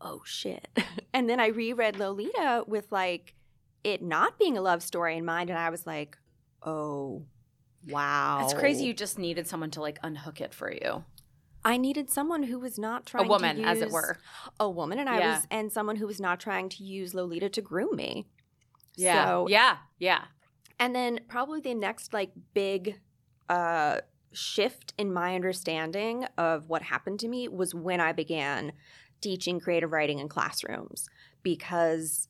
oh 0.00 0.22
shit. 0.24 0.66
And 1.12 1.28
then 1.28 1.40
I 1.40 1.48
reread 1.48 1.96
Lolita 1.98 2.64
with 2.66 2.90
like 2.92 3.34
it 3.82 4.00
not 4.02 4.38
being 4.38 4.56
a 4.56 4.62
love 4.62 4.82
story 4.82 5.16
in 5.16 5.24
mind. 5.24 5.50
And 5.50 5.58
I 5.58 5.70
was 5.70 5.86
like, 5.86 6.16
oh, 6.62 7.24
wow. 7.88 8.38
It's 8.42 8.54
crazy 8.54 8.84
you 8.84 8.94
just 8.94 9.18
needed 9.18 9.46
someone 9.48 9.70
to 9.72 9.80
like 9.80 9.98
unhook 10.02 10.40
it 10.40 10.54
for 10.54 10.72
you. 10.72 11.04
I 11.64 11.76
needed 11.76 12.10
someone 12.10 12.44
who 12.44 12.58
was 12.58 12.78
not 12.78 13.06
trying 13.06 13.24
to 13.24 13.26
a 13.26 13.28
woman, 13.28 13.58
use, 13.58 13.66
as 13.66 13.82
it 13.82 13.90
were. 13.90 14.16
A 14.58 14.70
woman, 14.70 14.98
and 14.98 15.08
I 15.08 15.18
Yeah. 15.18 15.34
was 15.34 15.46
and 15.50 15.70
someone 15.72 15.96
who 15.96 16.06
was 16.06 16.20
not 16.20 16.40
trying 16.40 16.68
to 16.70 16.84
use 16.84 17.12
Lolita 17.12 17.48
to 17.50 17.60
groom 17.60 17.96
me. 17.96 18.28
Yeah. 18.96 19.24
So 19.26 19.46
yeah. 19.48 19.78
Yeah. 19.98 20.24
And 20.78 20.94
then 20.94 21.20
probably 21.28 21.60
the 21.60 21.74
next 21.74 22.12
like 22.14 22.30
big 22.54 23.00
uh 23.48 23.98
shift 24.32 24.94
in 24.96 25.12
my 25.12 25.34
understanding 25.34 26.26
of 26.38 26.68
what 26.68 26.82
happened 26.82 27.20
to 27.20 27.28
me 27.28 27.48
was 27.48 27.74
when 27.74 28.00
I 28.00 28.12
began 28.12 28.72
teaching 29.20 29.60
creative 29.60 29.92
writing 29.92 30.18
in 30.18 30.28
classrooms 30.28 31.08
because 31.42 32.28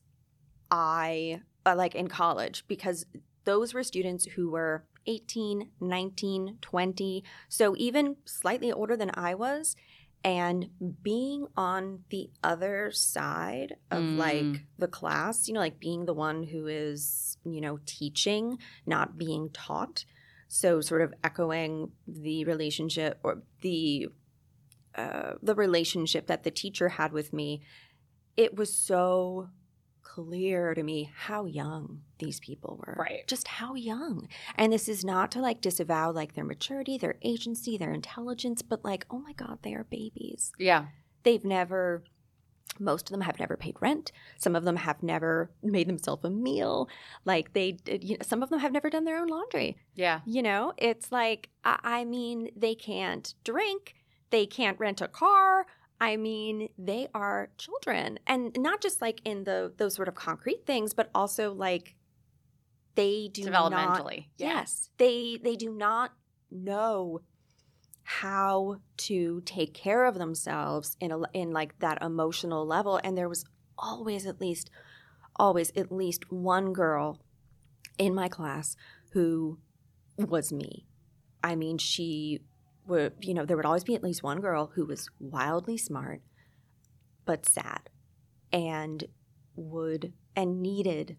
I 0.69 1.41
uh, 1.65 1.75
like 1.75 1.95
in 1.95 2.07
college 2.07 2.63
because 2.67 3.05
those 3.45 3.73
were 3.73 3.83
students 3.83 4.25
who 4.25 4.49
were 4.49 4.85
18, 5.07 5.69
19, 5.79 6.57
20, 6.61 7.23
so 7.49 7.75
even 7.77 8.17
slightly 8.25 8.71
older 8.71 8.95
than 8.95 9.11
I 9.13 9.33
was 9.33 9.75
and 10.23 10.69
being 11.01 11.47
on 11.57 12.03
the 12.09 12.29
other 12.43 12.91
side 12.91 13.75
of 13.89 14.03
Mm. 14.03 14.17
like 14.17 14.63
the 14.77 14.87
class, 14.87 15.47
you 15.47 15.53
know, 15.53 15.59
like 15.59 15.79
being 15.79 16.05
the 16.05 16.13
one 16.13 16.43
who 16.43 16.67
is, 16.67 17.37
you 17.43 17.59
know, 17.61 17.79
teaching, 17.85 18.59
not 18.85 19.17
being 19.17 19.49
taught. 19.49 20.05
So 20.53 20.81
sort 20.81 21.01
of 21.01 21.13
echoing 21.23 21.93
the 22.05 22.43
relationship 22.43 23.19
or 23.23 23.41
the 23.61 24.09
uh, 24.93 25.35
the 25.41 25.55
relationship 25.55 26.27
that 26.27 26.43
the 26.43 26.51
teacher 26.51 26.89
had 26.89 27.13
with 27.13 27.31
me, 27.31 27.61
it 28.35 28.57
was 28.57 28.75
so 28.75 29.47
clear 30.01 30.73
to 30.73 30.83
me 30.83 31.09
how 31.15 31.45
young 31.45 32.01
these 32.19 32.41
people 32.41 32.77
were. 32.85 32.97
Right. 32.99 33.25
Just 33.27 33.47
how 33.47 33.75
young. 33.75 34.27
And 34.57 34.73
this 34.73 34.89
is 34.89 35.05
not 35.05 35.31
to 35.31 35.39
like 35.39 35.61
disavow 35.61 36.11
like 36.11 36.33
their 36.33 36.43
maturity, 36.43 36.97
their 36.97 37.15
agency, 37.21 37.77
their 37.77 37.93
intelligence, 37.93 38.61
but 38.61 38.83
like, 38.83 39.05
oh 39.09 39.19
my 39.19 39.31
God, 39.31 39.59
they 39.61 39.73
are 39.73 39.85
babies. 39.85 40.51
Yeah. 40.59 40.87
They've 41.23 41.45
never 41.45 42.03
most 42.79 43.09
of 43.09 43.11
them 43.11 43.21
have 43.21 43.39
never 43.39 43.57
paid 43.57 43.75
rent. 43.79 44.11
Some 44.37 44.55
of 44.55 44.63
them 44.63 44.75
have 44.75 45.03
never 45.03 45.51
made 45.61 45.87
themselves 45.87 46.23
a 46.23 46.29
meal. 46.29 46.89
Like 47.25 47.53
they, 47.53 47.77
you 47.85 48.15
know, 48.17 48.23
some 48.23 48.41
of 48.41 48.49
them 48.49 48.59
have 48.59 48.71
never 48.71 48.89
done 48.89 49.05
their 49.05 49.17
own 49.17 49.27
laundry. 49.27 49.77
Yeah. 49.95 50.21
You 50.25 50.41
know, 50.41 50.73
it's 50.77 51.11
like, 51.11 51.49
I, 51.63 51.79
I 51.83 52.05
mean, 52.05 52.49
they 52.55 52.75
can't 52.75 53.33
drink, 53.43 53.95
they 54.29 54.45
can't 54.45 54.79
rent 54.79 55.01
a 55.01 55.07
car. 55.07 55.65
I 55.99 56.17
mean, 56.17 56.69
they 56.79 57.09
are 57.13 57.49
children, 57.59 58.17
and 58.25 58.55
not 58.57 58.81
just 58.81 59.01
like 59.01 59.21
in 59.23 59.43
the 59.43 59.71
those 59.77 59.93
sort 59.93 60.07
of 60.07 60.15
concrete 60.15 60.65
things, 60.65 60.95
but 60.95 61.11
also 61.13 61.53
like 61.53 61.95
they 62.95 63.29
do 63.31 63.47
not. 63.47 63.71
Developmentally. 63.71 64.25
Yeah. 64.37 64.47
Yes, 64.47 64.89
they 64.97 65.39
they 65.43 65.55
do 65.55 65.71
not 65.71 66.13
know 66.49 67.21
how 68.03 68.77
to 68.97 69.41
take 69.45 69.73
care 69.73 70.05
of 70.05 70.15
themselves 70.15 70.97
in 70.99 71.11
a 71.11 71.21
in 71.33 71.51
like 71.51 71.79
that 71.79 72.01
emotional 72.01 72.65
level, 72.65 72.99
and 73.03 73.17
there 73.17 73.29
was 73.29 73.45
always 73.77 74.25
at 74.25 74.39
least 74.39 74.69
always 75.35 75.71
at 75.75 75.91
least 75.91 76.31
one 76.31 76.73
girl 76.73 77.19
in 77.97 78.13
my 78.13 78.27
class 78.27 78.75
who 79.11 79.59
was 80.17 80.51
me. 80.51 80.85
I 81.43 81.55
mean, 81.55 81.77
she 81.77 82.41
would, 82.87 83.13
you 83.21 83.33
know, 83.33 83.45
there 83.45 83.57
would 83.57 83.65
always 83.65 83.83
be 83.83 83.95
at 83.95 84.03
least 84.03 84.23
one 84.23 84.39
girl 84.39 84.71
who 84.75 84.85
was 84.85 85.09
wildly 85.19 85.77
smart, 85.77 86.21
but 87.25 87.47
sad 87.47 87.89
and 88.51 89.05
would, 89.55 90.13
and 90.35 90.61
needed 90.61 91.17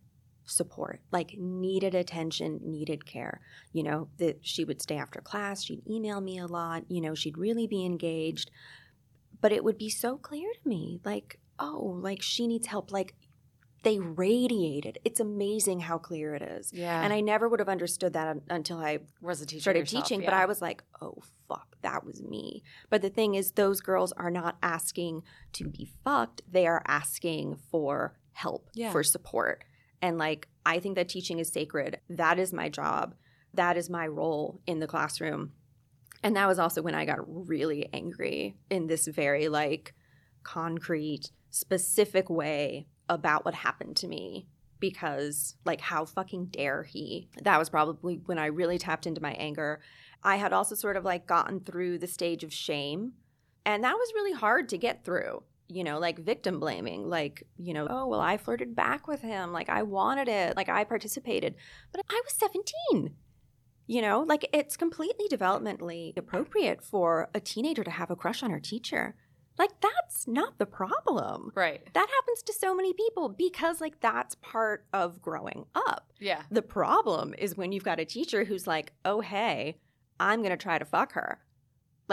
support, 0.52 1.00
like 1.10 1.34
needed 1.38 1.94
attention, 1.94 2.60
needed 2.62 3.04
care. 3.06 3.40
You 3.72 3.82
know, 3.82 4.08
that 4.18 4.38
she 4.42 4.64
would 4.64 4.80
stay 4.82 4.96
after 4.96 5.20
class, 5.20 5.64
she'd 5.64 5.86
email 5.88 6.20
me 6.20 6.38
a 6.38 6.46
lot, 6.46 6.84
you 6.88 7.00
know, 7.00 7.14
she'd 7.14 7.38
really 7.38 7.66
be 7.66 7.84
engaged. 7.84 8.50
But 9.40 9.52
it 9.52 9.64
would 9.64 9.78
be 9.78 9.88
so 9.90 10.16
clear 10.16 10.48
to 10.62 10.68
me, 10.68 11.00
like, 11.04 11.40
oh, 11.58 11.98
like 12.00 12.22
she 12.22 12.46
needs 12.46 12.68
help. 12.68 12.92
Like 12.92 13.14
they 13.82 13.98
radiated. 13.98 14.98
It's 15.04 15.18
amazing 15.18 15.80
how 15.80 15.98
clear 15.98 16.34
it 16.36 16.42
is. 16.42 16.72
Yeah. 16.72 17.02
And 17.02 17.12
I 17.12 17.20
never 17.20 17.48
would 17.48 17.58
have 17.58 17.68
understood 17.68 18.12
that 18.12 18.28
un- 18.28 18.42
until 18.48 18.78
I 18.78 19.00
was 19.20 19.40
a 19.40 19.46
teacher 19.46 19.62
started 19.62 19.80
yourself, 19.80 20.04
teaching, 20.04 20.22
yeah. 20.22 20.30
but 20.30 20.36
I 20.36 20.46
was 20.46 20.62
like, 20.62 20.84
oh, 21.00 21.18
fuck, 21.48 21.76
that 21.82 22.04
was 22.04 22.22
me. 22.22 22.62
But 22.90 23.02
the 23.02 23.10
thing 23.10 23.34
is, 23.34 23.52
those 23.52 23.80
girls 23.80 24.12
are 24.12 24.30
not 24.30 24.56
asking 24.62 25.24
to 25.54 25.68
be 25.68 25.88
fucked, 26.04 26.42
they 26.48 26.66
are 26.68 26.82
asking 26.86 27.56
for 27.72 28.16
help, 28.34 28.68
Yeah. 28.74 28.92
for 28.92 29.02
support. 29.02 29.64
And 30.02 30.18
like, 30.18 30.48
I 30.66 30.80
think 30.80 30.96
that 30.96 31.08
teaching 31.08 31.38
is 31.38 31.48
sacred. 31.48 32.00
That 32.10 32.38
is 32.38 32.52
my 32.52 32.68
job, 32.68 33.14
that 33.54 33.76
is 33.76 33.88
my 33.88 34.06
role 34.06 34.60
in 34.66 34.80
the 34.80 34.86
classroom. 34.86 35.52
And 36.22 36.36
that 36.36 36.46
was 36.46 36.58
also 36.58 36.82
when 36.82 36.94
I 36.94 37.04
got 37.04 37.48
really 37.48 37.88
angry 37.92 38.56
in 38.70 38.86
this 38.86 39.06
very 39.06 39.48
like 39.48 39.94
concrete, 40.42 41.30
specific 41.50 42.28
way 42.28 42.86
about 43.08 43.44
what 43.44 43.54
happened 43.54 43.96
to 43.96 44.08
me 44.08 44.46
because 44.78 45.56
like 45.64 45.80
how 45.80 46.04
fucking 46.04 46.46
dare 46.46 46.82
he? 46.82 47.28
That 47.42 47.58
was 47.58 47.70
probably 47.70 48.20
when 48.26 48.38
i 48.38 48.46
really 48.46 48.78
tapped 48.78 49.06
into 49.06 49.22
my 49.22 49.32
anger. 49.32 49.80
I 50.24 50.36
had 50.36 50.52
also 50.52 50.74
sort 50.74 50.96
of 50.96 51.04
like 51.04 51.26
gotten 51.26 51.60
through 51.60 51.98
the 51.98 52.06
stage 52.06 52.44
of 52.44 52.52
shame. 52.52 53.12
And 53.64 53.84
that 53.84 53.94
was 53.94 54.12
really 54.14 54.32
hard 54.32 54.68
to 54.70 54.78
get 54.78 55.04
through 55.04 55.44
you 55.72 55.84
know 55.84 55.98
like 55.98 56.18
victim 56.18 56.60
blaming 56.60 57.08
like 57.08 57.44
you 57.56 57.72
know 57.74 57.86
oh 57.88 58.06
well 58.06 58.20
i 58.20 58.36
flirted 58.36 58.74
back 58.74 59.06
with 59.06 59.20
him 59.20 59.52
like 59.52 59.68
i 59.68 59.82
wanted 59.82 60.28
it 60.28 60.56
like 60.56 60.68
i 60.68 60.84
participated 60.84 61.54
but 61.92 62.04
i 62.10 62.20
was 62.24 62.34
17 62.34 63.14
you 63.86 64.02
know 64.02 64.20
like 64.20 64.48
it's 64.52 64.76
completely 64.76 65.26
developmentally 65.30 66.16
appropriate 66.16 66.82
for 66.82 67.28
a 67.34 67.40
teenager 67.40 67.84
to 67.84 67.90
have 67.90 68.10
a 68.10 68.16
crush 68.16 68.42
on 68.42 68.50
her 68.50 68.60
teacher 68.60 69.14
like 69.58 69.80
that's 69.80 70.26
not 70.26 70.58
the 70.58 70.66
problem 70.66 71.52
right. 71.54 71.82
that 71.92 72.08
happens 72.08 72.42
to 72.42 72.52
so 72.52 72.74
many 72.74 72.92
people 72.92 73.28
because 73.28 73.80
like 73.80 74.00
that's 74.00 74.34
part 74.36 74.86
of 74.92 75.20
growing 75.20 75.66
up. 75.74 76.12
Yeah. 76.18 76.42
The 76.50 76.62
problem 76.62 77.34
is 77.36 77.56
when 77.56 77.72
you've 77.72 77.84
got 77.84 78.00
a 78.00 78.04
teacher 78.04 78.44
who's 78.44 78.66
like, 78.66 78.92
"Oh 79.04 79.20
hey, 79.20 79.78
I'm 80.18 80.40
going 80.40 80.50
to 80.50 80.56
try 80.56 80.78
to 80.78 80.84
fuck 80.84 81.12
her." 81.12 81.40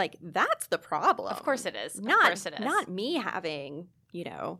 Like 0.00 0.16
that's 0.22 0.66
the 0.68 0.78
problem. 0.78 1.28
Of 1.30 1.42
course 1.42 1.66
it 1.66 1.76
is. 1.76 2.00
Not, 2.00 2.20
Of 2.20 2.26
course 2.28 2.46
it 2.46 2.54
is. 2.54 2.60
not 2.60 2.88
me 2.88 3.16
having, 3.16 3.88
you 4.12 4.24
know, 4.24 4.58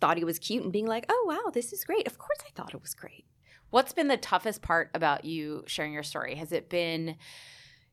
thought 0.00 0.18
he 0.18 0.24
was 0.24 0.38
cute 0.38 0.62
and 0.64 0.70
being 0.70 0.86
like, 0.86 1.06
"Oh 1.08 1.24
wow, 1.26 1.50
this 1.50 1.72
is 1.72 1.82
great." 1.84 2.06
Of 2.06 2.18
course 2.18 2.36
I 2.46 2.50
thought 2.54 2.74
it 2.74 2.82
was 2.82 2.92
great. 2.94 3.24
What's 3.70 3.94
been 3.94 4.08
the 4.08 4.18
toughest 4.18 4.60
part 4.60 4.90
about 4.92 5.24
you 5.24 5.64
sharing 5.66 5.94
your 5.94 6.02
story? 6.02 6.34
Has 6.34 6.52
it 6.52 6.68
been 6.68 7.16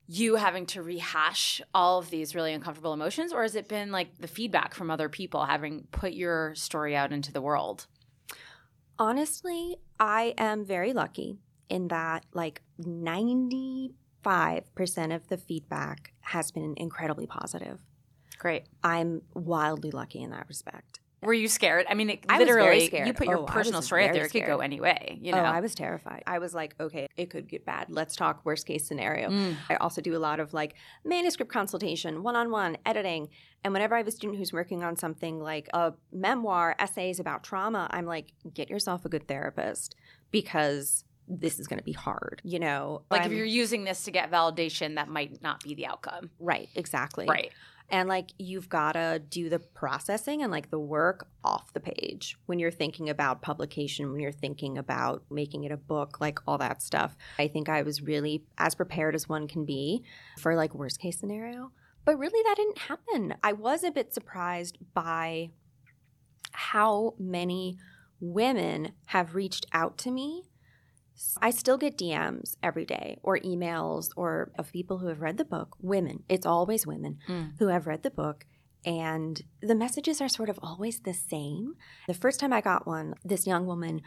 you 0.08 0.36
having 0.36 0.66
to 0.66 0.82
rehash 0.82 1.62
all 1.74 2.00
of 2.00 2.10
these 2.10 2.36
really 2.36 2.52
uncomfortable 2.54 2.92
emotions, 2.92 3.32
or 3.32 3.44
has 3.44 3.56
it 3.56 3.70
been 3.70 3.92
like 3.94 4.18
the 4.20 4.28
feedback 4.28 4.74
from 4.74 4.92
other 4.92 5.08
people 5.08 5.46
having 5.46 5.88
put 5.92 6.12
your 6.12 6.54
story 6.56 6.98
out 6.98 7.14
into 7.14 7.32
the 7.32 7.42
world? 7.42 7.88
Honestly, 8.98 9.78
I 10.02 10.34
am 10.38 10.66
very 10.66 10.92
lucky 10.92 11.38
in 11.70 11.88
that 11.88 12.26
like 12.34 12.62
95% 14.26 15.16
of 15.16 15.28
the 15.28 15.38
feedback 15.38 16.14
has 16.22 16.52
been 16.52 16.74
incredibly 16.78 17.28
positive. 17.28 17.80
Great. 18.38 18.64
I'm 18.84 19.22
wildly 19.34 19.92
lucky 19.92 20.22
in 20.22 20.32
that 20.32 20.48
respect. 20.48 21.00
Were 21.22 21.34
you 21.34 21.50
scared? 21.50 21.86
I 21.90 21.96
mean, 21.96 22.12
it, 22.12 22.20
I 22.30 22.40
was 22.40 22.48
very 22.48 22.62
literally, 22.62 22.86
scared. 22.88 23.08
you 23.08 23.14
put 23.14 23.28
your 23.28 23.40
Oh, 23.40 23.44
personal 23.44 23.80
was 23.80 23.88
story 23.88 24.04
out 24.06 24.14
very 24.14 24.20
there. 24.20 24.26
It 24.28 24.32
could 24.32 24.40
go 24.40 24.46
scared. 24.60 24.62
any 24.62 24.80
way. 24.80 25.20
You 25.22 25.34
know. 25.34 25.40
Oh, 25.40 25.44
I 25.44 25.60
was 25.60 25.76
terrified. 25.76 26.24
I 26.26 26.40
was 26.40 26.54
like, 26.54 26.76
okay, 26.80 27.08
it 27.18 27.30
could 27.30 27.50
get 27.50 27.66
bad. 27.66 27.88
Let's 27.90 28.16
talk 28.16 28.46
worst 28.46 28.66
case 28.66 28.88
scenario. 28.88 29.30
Mm. 29.30 29.56
I 29.70 29.76
also 29.76 30.00
do 30.00 30.16
a 30.16 30.18
lot 30.20 30.40
of 30.40 30.54
like 30.54 30.76
manuscript 31.04 31.52
consultation, 31.52 32.24
one 32.24 32.38
on 32.38 32.52
one, 32.52 32.78
editing. 32.86 33.28
And 33.66 33.74
whenever 33.74 33.96
I 33.96 33.98
have 33.98 34.08
a 34.08 34.12
student 34.12 34.40
who's 34.40 34.54
working 34.54 34.82
on 34.82 34.96
something 34.96 35.42
like 35.42 35.68
a 35.74 35.92
memoir, 36.14 36.74
essays 36.80 37.20
about 37.20 37.44
trauma, 37.44 37.90
I'm 37.92 38.06
like, 38.06 38.32
get 38.54 38.70
yourself 38.70 39.04
a 39.04 39.10
good 39.10 39.28
therapist 39.28 39.96
because 40.32 41.04
this 41.30 41.60
is 41.60 41.68
going 41.68 41.78
to 41.80 41.86
be 41.86 41.92
hard. 41.94 42.42
You 42.44 42.60
know, 42.60 43.04
Like 43.12 43.22
if 43.22 43.28
I'm- 43.28 43.36
you're 43.38 43.46
using 43.46 43.84
this 43.84 44.04
to 44.06 44.12
get 44.12 44.32
validation, 44.32 44.96
that 44.96 45.08
might 45.08 45.42
not 45.42 45.64
be 45.64 45.76
the 45.76 45.86
outcome. 45.86 46.32
right, 46.40 46.68
exactly. 46.76 47.28
Right. 47.28 47.52
And 47.92 48.08
like 48.08 48.30
you've 48.38 48.70
got 48.70 48.92
to 48.92 49.20
do 49.30 49.50
the 49.50 49.58
processing 49.58 50.44
and 50.44 50.52
like 50.52 50.70
the 50.70 50.80
work 50.80 51.28
off 51.44 51.74
the 51.74 51.80
page 51.80 52.38
when 52.46 52.60
you're 52.60 52.70
thinking 52.70 53.10
about 53.10 53.42
publication, 53.42 54.12
when 54.12 54.20
you're 54.22 54.32
thinking 54.32 54.78
about 54.78 55.24
making 55.32 55.64
it 55.64 55.72
a 55.72 55.78
book, 55.78 56.22
like 56.22 56.38
all 56.48 56.60
that 56.60 56.84
stuff. 56.84 57.16
I 57.40 57.48
think 57.48 57.68
I 57.68 57.82
was 57.82 58.02
really 58.04 58.44
as 58.60 58.76
prepared 58.76 59.16
as 59.16 59.28
one 59.28 59.48
can 59.48 59.66
be 59.66 60.04
for 60.38 60.56
like 60.56 60.76
worst 60.76 61.00
case 61.00 61.20
scenario. 61.20 61.72
But 62.06 62.20
really 62.20 62.44
that 62.44 62.56
didn't 62.58 62.78
happen. 62.78 63.34
I 63.44 63.54
was 63.54 63.84
a 63.84 63.90
bit 63.92 64.14
surprised 64.14 64.78
by 64.94 65.50
how 66.52 67.16
many 67.18 67.78
women 68.20 68.92
have 69.08 69.34
reached 69.36 69.66
out 69.74 69.98
to 70.00 70.12
me 70.12 70.44
I 71.42 71.50
still 71.52 71.78
get 71.78 71.98
DMs 71.98 72.56
every 72.64 72.86
day 72.86 73.18
or 73.24 73.38
emails 73.40 74.10
or 74.16 74.52
of 74.58 74.72
people 74.72 75.00
who 75.00 75.08
have 75.08 75.22
read 75.22 75.38
the 75.38 75.46
book, 75.46 75.76
women. 75.82 76.24
It's 76.30 76.46
always 76.46 76.88
women 76.88 77.20
Mm. 77.28 77.58
who 77.60 77.68
have 77.68 77.88
read 77.88 78.04
the 78.04 78.12
book. 78.12 78.46
And 78.86 79.42
the 79.62 79.76
messages 79.76 80.22
are 80.22 80.30
sort 80.30 80.50
of 80.50 80.58
always 80.64 81.02
the 81.02 81.14
same. 81.14 81.76
The 82.08 82.14
first 82.14 82.40
time 82.40 82.54
I 82.54 82.62
got 82.62 82.88
one, 82.88 83.14
this 83.26 83.46
young 83.46 83.66
woman, 83.66 84.02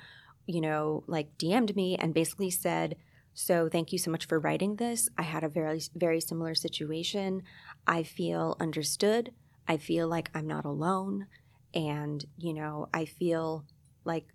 you 0.47 0.61
know, 0.63 1.05
like 1.07 1.37
DM'd 1.39 1.77
me 1.77 1.97
and 1.97 2.15
basically 2.15 2.51
said, 2.51 2.97
So 3.35 3.69
thank 3.69 3.93
you 3.93 3.99
so 3.99 4.11
much 4.11 4.27
for 4.27 4.39
writing 4.41 4.77
this. 4.77 5.09
I 5.19 5.23
had 5.23 5.45
a 5.45 5.49
very, 5.49 5.81
very 5.95 6.21
similar 6.21 6.55
situation. 6.55 7.43
I 7.87 8.03
feel 8.03 8.57
understood. 8.61 9.33
I 9.69 9.77
feel 9.77 10.09
like 10.09 10.31
I'm 10.35 10.47
not 10.47 10.65
alone. 10.65 11.27
And, 11.75 12.25
you 12.37 12.53
know, 12.55 12.89
I 12.93 13.05
feel 13.05 13.65
like 14.05 14.27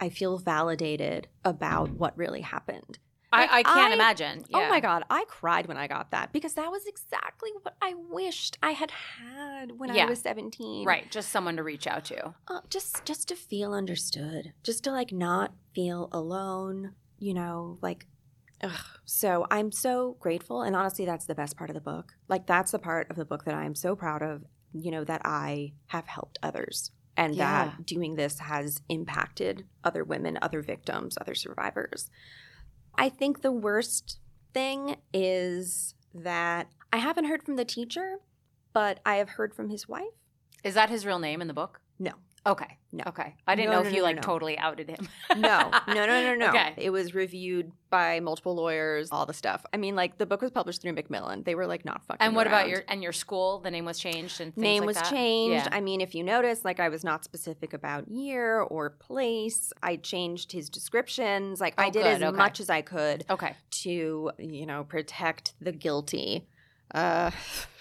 I 0.00 0.08
feel 0.08 0.38
validated 0.38 1.28
about 1.44 1.90
what 1.90 2.16
really 2.16 2.40
happened. 2.42 2.98
Like, 3.32 3.50
I, 3.50 3.58
I 3.58 3.62
can't 3.64 3.90
I- 3.90 3.94
imagine. 3.94 4.44
Oh 4.54 4.68
my 4.68 4.78
God, 4.80 5.02
I 5.10 5.24
cried 5.26 5.66
when 5.66 5.76
I 5.76 5.88
got 5.88 6.12
that 6.12 6.32
because 6.32 6.54
that 6.54 6.70
was 6.70 6.86
exactly 6.86 7.50
what 7.62 7.74
I 7.82 7.94
wished 8.08 8.58
I 8.62 8.70
had 8.72 8.92
had 8.92 9.72
when 9.78 9.92
Yeah. 9.92 10.06
I 10.06 10.10
was 10.10 10.20
17. 10.20 10.86
Right. 10.86 11.10
Just 11.10 11.30
someone 11.30 11.56
to 11.56 11.64
reach 11.64 11.86
out 11.88 12.04
to. 12.06 12.34
Uh, 12.46 12.60
just 12.70 13.04
just 13.04 13.26
to 13.28 13.34
feel 13.36 13.72
understood, 13.74 14.52
just 14.62 14.84
to 14.84 14.92
like 14.92 15.10
not 15.12 15.52
feel 15.74 16.08
alone, 16.12 16.94
you 17.18 17.34
know, 17.34 17.78
like 17.82 18.06
ugh. 18.62 18.70
so 19.04 19.46
I'm 19.50 19.72
so 19.72 20.16
grateful 20.20 20.62
and 20.62 20.76
honestly 20.76 21.04
that's 21.04 21.26
the 21.26 21.34
best 21.34 21.56
part 21.56 21.70
of 21.70 21.74
the 21.74 21.80
book. 21.80 22.14
Like 22.28 22.46
that's 22.46 22.70
the 22.70 22.78
part 22.78 23.10
of 23.10 23.16
the 23.16 23.24
book 23.24 23.44
that 23.46 23.54
I 23.54 23.64
am 23.64 23.74
so 23.74 23.96
proud 23.96 24.22
of, 24.22 24.44
you 24.72 24.92
know, 24.92 25.02
that 25.04 25.22
I 25.24 25.72
have 25.86 26.06
helped 26.06 26.38
others 26.40 26.92
and 27.16 27.34
Yeah. 27.34 27.66
that 27.66 27.86
doing 27.86 28.16
this 28.16 28.38
has 28.40 28.80
impacted 28.88 29.66
other 29.82 30.04
women, 30.04 30.38
other 30.42 30.62
victims, 30.62 31.16
other 31.20 31.34
survivors. 31.34 32.10
I 32.96 33.08
think 33.08 33.42
the 33.42 33.52
worst 33.52 34.18
thing 34.52 34.96
is 35.12 35.94
that 36.14 36.68
I 36.92 36.98
haven't 36.98 37.24
heard 37.26 37.42
from 37.42 37.56
the 37.56 37.64
teacher, 37.64 38.18
but 38.72 39.00
I 39.04 39.16
have 39.16 39.30
heard 39.30 39.54
from 39.54 39.70
his 39.70 39.88
wife. 39.88 40.04
Is 40.62 40.74
that 40.74 40.90
his 40.90 41.04
real 41.04 41.18
name 41.18 41.40
in 41.40 41.48
the 41.48 41.54
book? 41.54 41.80
No. 41.98 42.12
Okay. 42.46 42.76
No. 42.92 43.04
Okay. 43.06 43.34
I 43.46 43.54
didn't 43.54 43.70
No, 43.70 43.76
know 43.78 43.82
no, 43.82 43.88
if 43.88 43.94
you 43.94 44.02
like 44.02 44.20
totally 44.20 44.56
outed 44.58 44.88
him. 44.90 45.08
No, 45.36 45.70
no, 45.88 45.94
no, 45.94 46.06
no, 46.06 46.34
no. 46.34 46.48
Okay. 46.50 46.74
It 46.76 46.90
was 46.90 47.14
reviewed 47.14 47.72
by 47.90 48.20
multiple 48.20 48.54
lawyers, 48.54 49.08
all 49.10 49.24
the 49.24 49.32
stuff. 49.32 49.64
I 49.72 49.78
mean, 49.78 49.96
like 49.96 50.18
the 50.18 50.26
book 50.26 50.42
was 50.42 50.50
published 50.50 50.82
through 50.82 50.92
Macmillan. 50.92 51.42
They 51.44 51.54
were 51.54 51.66
like 51.66 51.84
not 51.86 52.04
fucking. 52.04 52.24
And 52.24 52.36
what 52.36 52.46
about 52.46 52.68
your 52.68 52.84
and 52.88 53.02
your 53.02 53.12
school? 53.12 53.60
The 53.60 53.70
name 53.70 53.84
was 53.86 53.98
changed 53.98 54.40
and 54.42 54.54
things 54.54 54.62
name 54.62 54.80
like 54.82 54.86
was 54.88 54.96
that? 54.96 55.10
changed? 55.10 55.66
Yeah. 55.66 55.76
I 55.76 55.80
mean, 55.80 56.02
if 56.02 56.14
you 56.14 56.22
notice, 56.22 56.64
like 56.64 56.80
I 56.80 56.90
was 56.90 57.02
not 57.02 57.24
specific 57.24 57.72
about 57.72 58.08
year 58.08 58.60
or 58.60 58.90
place. 58.90 59.72
I 59.82 59.96
changed 59.96 60.52
his 60.52 60.68
descriptions. 60.68 61.60
Like 61.60 61.74
I 61.78 61.86
Oh, 61.86 61.90
did 61.90 62.02
good, 62.02 62.06
as 62.06 62.22
okay. 62.22 62.36
much 62.36 62.60
as 62.60 62.68
I 62.68 62.82
could 62.82 63.24
Okay. 63.30 63.54
to, 63.82 64.30
you 64.38 64.66
know, 64.66 64.84
protect 64.84 65.54
the 65.60 65.72
guilty. 65.72 66.46
Uh, 66.94 67.30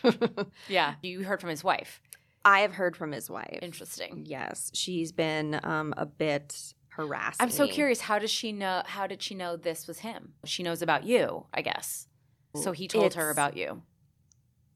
Yeah. 0.67 0.95
You 1.01 1.23
heard 1.23 1.41
from 1.41 1.49
his 1.49 1.63
wife. 1.63 2.01
I 2.45 2.59
have 2.61 2.73
heard 2.73 2.95
from 2.97 3.11
his 3.11 3.29
wife. 3.29 3.59
Interesting. 3.61 4.23
Yes, 4.27 4.69
she's 4.73 5.11
been 5.11 5.59
um, 5.63 5.93
a 5.97 6.05
bit 6.05 6.73
harassing. 6.89 7.37
I'm 7.39 7.49
so 7.49 7.67
curious. 7.67 8.01
How 8.01 8.19
does 8.19 8.31
she 8.31 8.51
know? 8.51 8.83
How 8.85 9.07
did 9.07 9.21
she 9.21 9.33
know 9.35 9.55
this 9.55 9.87
was 9.87 9.99
him? 9.99 10.33
She 10.45 10.63
knows 10.63 10.81
about 10.81 11.05
you, 11.05 11.45
I 11.53 11.61
guess. 11.61 12.07
So 12.55 12.71
he 12.71 12.87
told 12.87 13.15
her 13.15 13.29
about 13.31 13.57
you. 13.57 13.81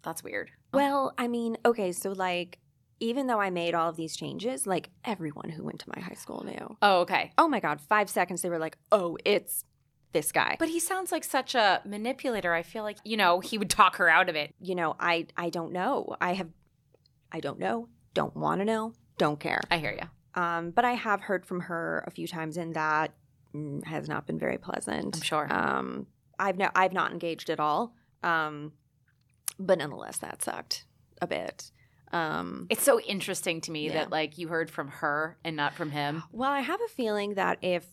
That's 0.03 0.23
weird. 0.23 0.51
Well, 0.73 1.13
I 1.17 1.27
mean, 1.27 1.57
okay, 1.65 1.91
so 1.91 2.11
like, 2.11 2.59
even 2.99 3.27
though 3.27 3.39
I 3.39 3.49
made 3.49 3.75
all 3.75 3.89
of 3.89 3.97
these 3.97 4.15
changes, 4.15 4.65
like 4.65 4.89
everyone 5.05 5.49
who 5.49 5.63
went 5.63 5.79
to 5.79 5.89
my 5.95 6.01
high 6.01 6.15
school 6.15 6.43
knew. 6.43 6.77
Oh, 6.81 7.01
okay. 7.01 7.33
Oh 7.37 7.47
my 7.47 7.59
God, 7.59 7.79
five 7.81 8.09
seconds, 8.09 8.41
they 8.41 8.49
were 8.49 8.57
like, 8.57 8.77
oh, 8.91 9.17
it's 9.25 9.63
this 10.13 10.31
guy. 10.31 10.55
But 10.57 10.69
he 10.69 10.79
sounds 10.79 11.11
like 11.11 11.23
such 11.23 11.53
a 11.53 11.81
manipulator. 11.85 12.53
I 12.53 12.63
feel 12.63 12.83
like, 12.83 12.97
you 13.03 13.17
know, 13.17 13.41
he 13.41 13.57
would 13.57 13.69
talk 13.69 13.97
her 13.97 14.09
out 14.09 14.29
of 14.29 14.35
it. 14.35 14.55
you 14.59 14.73
know, 14.73 14.95
I 14.99 15.27
I 15.35 15.49
don't 15.49 15.71
know. 15.73 16.15
I 16.21 16.33
have 16.33 16.49
I 17.31 17.39
don't 17.39 17.59
know. 17.59 17.89
Don't 18.13 18.35
want 18.35 18.61
to 18.61 18.65
know. 18.65 18.93
Don't 19.17 19.39
care. 19.39 19.61
I 19.71 19.77
hear 19.77 19.91
you. 19.99 20.41
Um, 20.41 20.71
but 20.71 20.85
I 20.85 20.93
have 20.93 21.21
heard 21.21 21.45
from 21.45 21.61
her 21.61 22.03
a 22.07 22.11
few 22.11 22.27
times, 22.27 22.57
and 22.57 22.75
that 22.75 23.13
has 23.85 24.07
not 24.07 24.27
been 24.27 24.37
very 24.37 24.57
pleasant. 24.57 25.15
I'm 25.15 25.21
sure. 25.21 25.47
Um, 25.51 26.07
I've 26.37 26.57
no, 26.57 26.69
I've 26.75 26.93
not 26.93 27.11
engaged 27.11 27.49
at 27.49 27.59
all. 27.59 27.93
Um, 28.23 28.73
but 29.59 29.79
nonetheless, 29.79 30.17
that 30.19 30.43
sucked 30.43 30.85
a 31.21 31.27
bit. 31.27 31.71
Um, 32.11 32.67
It's 32.69 32.83
so 32.83 32.99
interesting 33.01 33.59
to 33.61 33.71
me 33.71 33.87
Yeah. 33.87 33.93
that 33.93 34.11
like 34.11 34.37
you 34.37 34.47
heard 34.47 34.69
from 34.69 34.87
her 34.89 35.37
and 35.43 35.55
not 35.55 35.73
from 35.73 35.91
him. 35.91 36.23
well, 36.31 36.51
I 36.51 36.59
have 36.61 36.79
a 36.81 36.87
feeling 36.89 37.33
that 37.33 37.57
if 37.61 37.85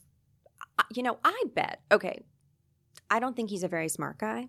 you 0.92 1.02
know, 1.02 1.18
I 1.24 1.44
bet. 1.54 1.80
Okay, 1.90 2.20
I 3.10 3.20
don't 3.20 3.34
think 3.36 3.48
he's 3.50 3.62
a 3.64 3.68
very 3.68 3.88
smart 3.88 4.18
guy 4.18 4.48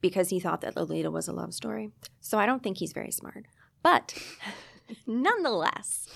because 0.00 0.28
he 0.28 0.38
thought 0.38 0.60
that 0.60 0.76
Lolita 0.76 1.10
was 1.10 1.28
a 1.28 1.32
love 1.32 1.52
story. 1.54 1.90
So 2.20 2.38
I 2.38 2.46
don't 2.46 2.62
think 2.62 2.78
he's 2.78 2.92
very 2.92 3.10
smart. 3.10 3.46
But 3.82 4.14
nonetheless, 5.06 6.08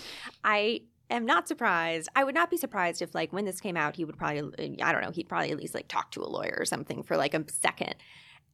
I 0.44 0.83
am 1.11 1.26
not 1.26 1.48
surprised. 1.48 2.09
I 2.14 2.24
would 2.24 2.35
not 2.35 2.50
be 2.50 2.57
surprised 2.57 3.02
if, 3.02 3.14
like, 3.14 3.33
when 3.33 3.44
this 3.44 3.61
came 3.61 3.76
out, 3.76 3.96
he 3.96 4.05
would 4.05 4.16
probably, 4.16 4.81
I 4.83 4.92
don't 4.92 5.02
know, 5.02 5.11
he'd 5.11 5.29
probably 5.29 5.50
at 5.50 5.57
least 5.57 5.74
like 5.74 5.88
talk 5.88 6.11
to 6.12 6.22
a 6.22 6.26
lawyer 6.26 6.57
or 6.59 6.64
something 6.64 7.02
for 7.02 7.16
like 7.16 7.35
a 7.35 7.44
second. 7.50 7.94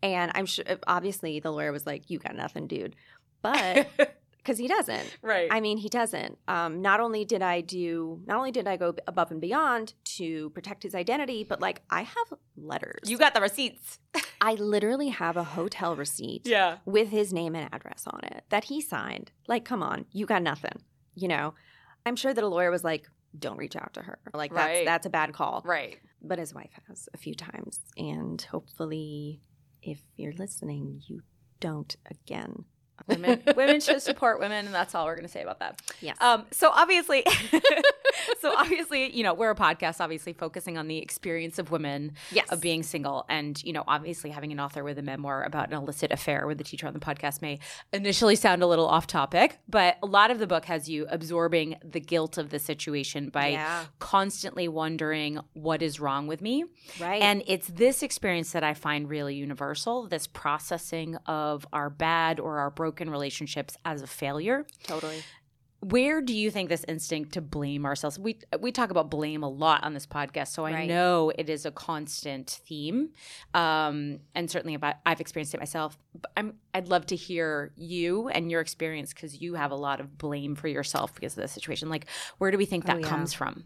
And 0.02 0.32
I'm 0.34 0.46
sure, 0.46 0.64
obviously, 0.86 1.40
the 1.40 1.52
lawyer 1.52 1.72
was 1.72 1.86
like, 1.86 2.10
"You 2.10 2.18
got 2.18 2.34
nothing, 2.34 2.66
dude," 2.66 2.96
but 3.40 3.88
because 4.42 4.58
he 4.58 4.66
doesn't. 4.68 5.16
right. 5.22 5.48
I 5.50 5.60
mean, 5.60 5.78
he 5.78 5.88
doesn't. 5.88 6.36
Um, 6.48 6.82
not 6.82 6.98
only 7.00 7.24
did 7.24 7.42
I 7.42 7.60
do, 7.60 8.20
not 8.26 8.36
only 8.38 8.50
did 8.50 8.66
I 8.66 8.76
go 8.76 8.94
above 9.06 9.30
and 9.30 9.40
beyond 9.40 9.94
to 10.16 10.50
protect 10.50 10.82
his 10.82 10.94
identity, 10.94 11.44
but 11.44 11.60
like 11.60 11.82
I 11.90 12.02
have 12.02 12.34
letters. 12.56 12.98
you 13.08 13.18
got 13.18 13.34
the 13.34 13.40
receipts. 13.40 13.98
I 14.40 14.54
literally 14.54 15.08
have 15.10 15.36
a 15.36 15.44
hotel 15.44 15.94
receipt 15.94 16.42
Yeah. 16.46 16.78
with 16.84 17.08
his 17.10 17.32
name 17.32 17.54
and 17.54 17.68
address 17.72 18.04
on 18.06 18.20
it 18.24 18.44
that 18.48 18.64
he 18.64 18.80
signed. 18.80 19.30
Like, 19.46 19.64
come 19.64 19.82
on, 19.82 20.06
you 20.12 20.26
got 20.26 20.42
nothing. 20.42 20.82
You 21.14 21.28
know, 21.28 21.54
I'm 22.04 22.16
sure 22.16 22.34
that 22.34 22.42
a 22.42 22.48
lawyer 22.48 22.70
was 22.70 22.82
like, 22.82 23.06
"Don't 23.38 23.56
reach 23.58 23.76
out 23.76 23.94
to 23.94 24.02
her." 24.02 24.18
Like 24.34 24.52
that's 24.52 24.66
Right. 24.78 24.84
that's 24.84 25.06
a 25.06 25.10
bad 25.10 25.32
call. 25.32 25.62
Right. 25.64 25.98
But 26.20 26.38
his 26.38 26.52
wife 26.54 26.70
has 26.88 27.08
a 27.14 27.18
few 27.18 27.34
times, 27.34 27.80
and 27.96 28.40
hopefully, 28.42 29.40
if 29.82 30.00
you're 30.16 30.32
listening, 30.32 31.02
you 31.06 31.22
don't 31.60 31.94
again. 32.10 32.64
Women 33.06 33.42
women 33.56 33.80
should 33.80 34.00
support 34.00 34.38
women 34.38 34.66
and 34.66 34.74
that's 34.74 34.94
all 34.94 35.06
we're 35.06 35.16
going 35.16 35.26
to 35.26 35.32
say 35.32 35.42
about 35.42 35.58
that. 35.60 35.80
Yeah. 36.00 36.14
Um, 36.20 36.44
so 36.50 36.70
obviously, 36.70 37.24
so 38.40 38.54
obviously, 38.56 39.14
you 39.14 39.22
know, 39.22 39.34
we're 39.34 39.50
a 39.50 39.56
podcast, 39.56 40.00
obviously 40.00 40.32
focusing 40.32 40.78
on 40.78 40.88
the 40.88 40.98
experience 40.98 41.58
of 41.58 41.70
women 41.70 42.12
yes. 42.30 42.50
of 42.50 42.60
being 42.60 42.82
single, 42.82 43.24
and 43.28 43.62
you 43.64 43.72
know, 43.72 43.84
obviously, 43.86 44.30
having 44.30 44.52
an 44.52 44.60
author 44.60 44.84
with 44.84 44.98
a 44.98 45.02
memoir 45.02 45.42
about 45.42 45.68
an 45.68 45.74
illicit 45.74 46.12
affair 46.12 46.46
with 46.46 46.60
a 46.60 46.64
teacher 46.64 46.86
on 46.86 46.94
the 46.94 47.00
podcast 47.00 47.42
may 47.42 47.58
initially 47.92 48.36
sound 48.36 48.62
a 48.62 48.66
little 48.66 48.86
off 48.86 49.06
topic, 49.06 49.58
but 49.68 49.98
a 50.02 50.06
lot 50.06 50.30
of 50.30 50.38
the 50.38 50.46
book 50.46 50.64
has 50.66 50.88
you 50.88 51.06
absorbing 51.08 51.76
the 51.84 52.00
guilt 52.00 52.38
of 52.38 52.50
the 52.50 52.58
situation 52.58 53.28
by 53.28 53.48
yeah. 53.48 53.84
constantly 53.98 54.68
wondering 54.68 55.38
what 55.52 55.82
is 55.82 56.00
wrong 56.00 56.26
with 56.26 56.40
me. 56.40 56.64
Right. 57.00 57.22
And 57.22 57.42
it's 57.46 57.68
this 57.68 58.02
experience 58.02 58.52
that 58.52 58.64
I 58.64 58.74
find 58.74 59.08
really 59.08 59.34
universal 59.34 60.06
this 60.06 60.26
processing 60.26 61.16
of 61.26 61.66
our 61.72 61.90
bad 61.90 62.40
or 62.40 62.58
our 62.58 62.70
broken 62.70 63.10
relationships 63.10 63.76
as 63.84 64.02
a 64.02 64.06
failure. 64.06 64.66
totally. 64.84 65.22
Where 65.84 66.20
do 66.20 66.32
you 66.32 66.52
think 66.52 66.68
this 66.68 66.84
instinct 66.86 67.32
to 67.32 67.40
blame 67.40 67.84
ourselves? 67.84 68.16
We 68.16 68.38
we 68.60 68.70
talk 68.70 68.90
about 68.92 69.10
blame 69.10 69.42
a 69.42 69.48
lot 69.48 69.82
on 69.82 69.94
this 69.94 70.06
podcast, 70.06 70.48
so 70.48 70.64
I 70.64 70.72
Right. 70.72 70.88
know 70.88 71.32
it 71.36 71.50
is 71.50 71.66
a 71.66 71.72
constant 71.72 72.48
theme, 72.68 73.10
um, 73.52 74.20
and 74.36 74.48
certainly 74.48 74.74
about, 74.74 74.96
I've 75.04 75.20
experienced 75.20 75.54
it 75.54 75.58
myself. 75.60 75.98
But 76.14 76.30
I'm 76.36 76.54
I'd 76.72 76.86
love 76.86 77.06
to 77.06 77.16
hear 77.16 77.72
you 77.76 78.28
and 78.28 78.48
your 78.48 78.60
experience 78.60 79.12
because 79.12 79.40
you 79.42 79.54
have 79.54 79.72
a 79.72 79.76
lot 79.76 79.98
of 79.98 80.16
blame 80.18 80.54
for 80.54 80.68
yourself 80.68 81.12
because 81.16 81.36
of 81.36 81.42
the 81.42 81.48
situation. 81.48 81.88
Like, 81.88 82.06
where 82.38 82.52
do 82.52 82.58
we 82.58 82.64
think 82.64 82.84
Oh, 82.84 82.92
that 82.92 83.00
yeah. 83.00 83.08
comes 83.08 83.32
from? 83.32 83.64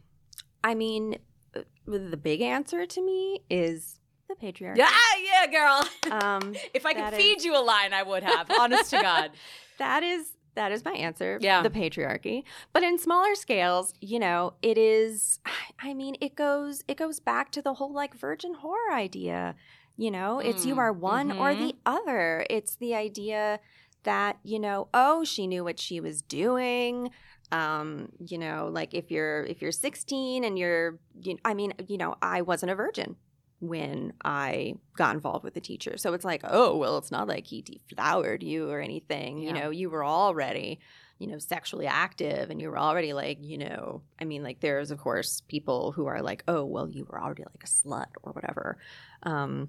I 0.64 0.74
mean, 0.74 1.18
uh, 1.54 1.60
the 1.86 2.16
big 2.16 2.40
answer 2.40 2.86
to 2.86 3.02
me 3.04 3.40
is 3.50 4.00
the 4.28 4.36
patriarchy. 4.36 4.78
Yeah, 4.78 4.90
yeah, 5.22 5.46
girl. 5.48 6.12
Um, 6.18 6.54
If 6.74 6.86
I 6.86 6.94
could 6.94 7.12
feed 7.12 7.42
you 7.42 7.54
a 7.56 7.60
line, 7.62 7.92
I 7.92 8.02
would 8.02 8.22
have. 8.22 8.50
Honest 8.50 8.88
to 8.90 9.02
God. 9.02 9.32
that 9.78 10.02
is 10.02 10.30
that 10.56 10.72
is 10.72 10.84
my 10.84 10.92
answer. 10.92 11.38
Yeah. 11.40 11.62
the 11.62 11.70
patriarchy. 11.70 12.42
But 12.72 12.82
in 12.82 12.98
smaller 12.98 13.34
scales, 13.36 13.94
you 14.00 14.18
know, 14.18 14.54
it 14.62 14.76
is. 14.76 15.38
I 15.80 15.94
mean, 15.94 16.16
it 16.20 16.34
goes 16.34 16.82
it 16.88 16.96
goes 16.96 17.20
back 17.20 17.52
to 17.52 17.62
the 17.62 17.74
whole 17.74 17.92
like 17.92 18.14
virgin 18.14 18.54
horror 18.54 18.92
idea. 18.92 19.54
You 19.96 20.10
know, 20.10 20.40
it's 20.40 20.66
you 20.66 20.74
Mm, 20.74 20.78
are 20.78 20.92
one 20.92 21.32
or 21.32 21.52
mhm. 21.54 21.58
the 21.58 21.74
other. 21.86 22.44
It's 22.50 22.76
the 22.76 22.94
idea 22.94 23.60
that 24.02 24.38
you 24.42 24.58
know, 24.58 24.88
oh, 24.92 25.24
she 25.24 25.46
knew 25.46 25.64
what 25.64 25.78
she 25.78 26.00
was 26.00 26.20
doing. 26.22 27.10
Um, 27.52 28.10
you 28.18 28.38
know, 28.38 28.68
like 28.72 28.92
if 28.92 29.10
you're 29.10 29.44
if 29.44 29.62
you're 29.62 29.72
16 29.72 30.42
and 30.44 30.58
you're, 30.58 30.98
you, 31.22 31.38
I 31.44 31.54
mean, 31.54 31.72
you 31.86 31.96
know, 31.96 32.16
I 32.20 32.42
wasn't 32.42 32.72
a 32.72 32.74
virgin 32.74 33.16
when 33.60 34.12
I 34.24 34.74
got 34.96 35.14
involved 35.14 35.44
with 35.44 35.54
the 35.54 35.60
teacher. 35.60 35.96
So 35.96 36.12
it's 36.12 36.24
like, 36.24 36.42
oh, 36.44 36.76
well, 36.76 36.98
it's 36.98 37.10
not 37.10 37.28
like 37.28 37.46
he 37.46 37.62
deflowered 37.62 38.42
you 38.42 38.70
or 38.70 38.80
anything. 38.80 39.38
You 39.38 39.52
know, 39.52 39.70
you 39.70 39.88
were 39.88 40.04
already, 40.04 40.78
you 41.18 41.26
know, 41.26 41.38
sexually 41.38 41.86
active 41.86 42.50
and 42.50 42.60
you 42.60 42.70
were 42.70 42.78
already 42.78 43.12
like, 43.14 43.38
you 43.40 43.56
know, 43.58 44.02
I 44.20 44.24
mean, 44.24 44.42
like 44.42 44.60
there's 44.60 44.90
of 44.90 44.98
course 44.98 45.42
people 45.48 45.92
who 45.92 46.06
are 46.06 46.20
like, 46.20 46.44
oh, 46.48 46.64
well, 46.64 46.88
you 46.88 47.06
were 47.08 47.20
already 47.20 47.44
like 47.44 47.64
a 47.64 47.66
slut 47.66 48.08
or 48.22 48.32
whatever. 48.32 48.78
Um, 49.22 49.68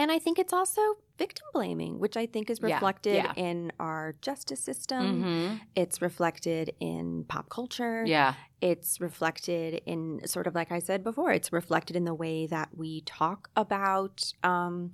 and 0.00 0.12
I 0.16 0.18
think 0.24 0.38
it's 0.38 0.52
also 0.60 0.80
victim 1.24 1.46
blaming, 1.52 1.98
which 2.04 2.16
I 2.16 2.26
think 2.26 2.44
is 2.50 2.58
Yeah, 2.62 2.74
reflected 2.74 3.16
yeah. 3.24 3.32
in 3.48 3.72
our 3.80 4.14
justice 4.26 4.60
system. 4.70 5.04
Mm-hmm. 5.24 5.56
It's 5.82 6.00
reflected 6.08 6.66
in 6.80 7.24
pop 7.32 7.46
culture 7.50 8.04
Yeah. 8.06 8.34
it's 8.60 9.00
reflected 9.08 9.70
in 9.92 10.00
sort 10.34 10.46
of 10.48 10.54
like 10.60 10.70
I 10.78 10.80
said 10.88 11.00
before, 11.10 11.30
it's 11.38 11.52
reflected 11.52 11.94
in 11.96 12.04
the 12.04 12.14
way 12.24 12.46
that 12.46 12.68
we 12.82 12.90
talk 13.22 13.40
about 13.64 14.16
um, 14.52 14.92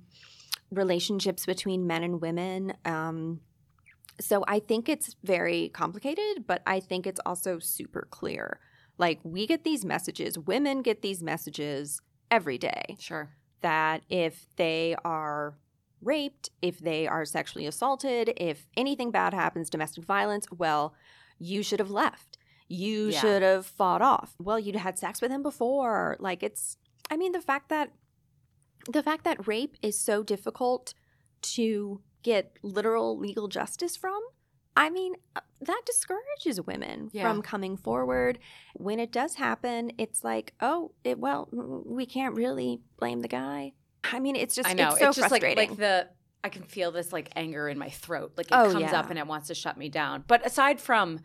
relationships 0.71 1.45
between 1.45 1.85
men 1.87 2.01
and 2.03 2.15
women. 2.27 2.73
Um, 2.85 3.41
so 4.19 4.43
I 4.47 4.59
think 4.69 4.89
it's 4.89 5.15
very 5.23 5.69
complicated, 5.81 6.47
but 6.47 6.61
I 6.65 6.79
think 6.79 7.05
it's 7.05 7.21
also 7.25 7.59
super 7.59 8.07
clear. 8.09 8.59
Like 8.97 9.19
we 9.23 9.45
get 9.45 9.63
these 9.63 9.83
messages, 9.85 10.31
women 10.39 10.81
get 10.81 11.01
these 11.01 11.21
messages 11.21 12.01
every 12.31 12.57
day 12.57 12.97
Sure. 12.99 13.29
That 13.65 14.03
if 14.09 14.45
they 14.57 14.95
are 15.03 15.57
raped, 16.01 16.51
if 16.61 16.77
they 16.79 17.07
are 17.07 17.25
sexually 17.25 17.65
assaulted, 17.65 18.31
if 18.37 18.67
anything 18.77 19.09
bad 19.09 19.33
happens, 19.33 19.71
domestic 19.71 20.03
violence, 20.03 20.45
well, 20.51 20.93
you 21.39 21.63
should 21.63 21.79
have 21.79 21.89
left. 21.89 22.37
You 22.67 23.09
Yeah. 23.09 23.19
should 23.21 23.41
have 23.41 23.65
fought 23.65 24.03
off. 24.03 24.35
Well, 24.39 24.59
you'd 24.59 24.75
had 24.75 24.99
sex 24.99 25.19
with 25.21 25.31
him 25.31 25.41
before. 25.41 26.15
Like 26.19 26.43
it's 26.43 26.77
I 27.09 27.17
mean 27.17 27.31
the 27.31 27.41
fact 27.51 27.69
that 27.69 27.87
the 28.97 29.01
fact 29.03 29.23
that 29.23 29.47
rape 29.47 29.75
is 29.81 29.97
so 29.99 30.21
difficult 30.23 30.93
to 31.55 32.01
get 32.21 32.57
literal 32.61 33.17
legal 33.17 33.47
justice 33.47 33.95
from, 33.97 34.21
I 34.77 34.89
mean, 34.89 35.15
uh, 35.35 35.39
that 35.61 35.81
discourages 35.85 36.59
women 36.61 37.09
Yeah. 37.13 37.23
from 37.23 37.41
coming 37.41 37.77
forward. 37.77 38.39
When 38.73 38.99
it 38.99 39.11
does 39.11 39.35
happen, 39.35 39.91
it's 39.97 40.23
like, 40.23 40.53
oh, 40.59 40.91
it, 41.03 41.17
well, 41.17 41.47
mm, 41.53 41.85
we 41.85 42.05
can't 42.05 42.35
really 42.35 42.81
blame 42.97 43.21
the 43.21 43.27
guy. 43.29 43.73
I 44.03 44.19
mean, 44.19 44.35
it's 44.35 44.53
just 44.53 44.67
I 44.69 44.73
know. 44.73 44.89
it's 44.89 44.99
so 44.99 45.11
just 45.13 45.31
like 45.31 45.43
like 45.55 45.77
the 45.77 46.07
I 46.43 46.49
can 46.49 46.61
feel 46.63 46.91
this 46.91 47.11
like 47.11 47.29
anger 47.35 47.67
in 47.69 47.79
my 47.79 47.89
throat. 47.89 48.33
Like 48.37 48.47
it 48.47 48.53
Oh, 48.53 48.71
comes 48.71 48.91
yeah. 48.91 48.99
up 48.99 49.09
and 49.09 49.17
it 49.17 49.25
wants 49.25 49.47
to 49.47 49.55
shut 49.55 49.77
me 49.77 49.89
down. 49.89 50.23
But 50.27 50.45
aside 50.45 50.79
from 50.79 51.21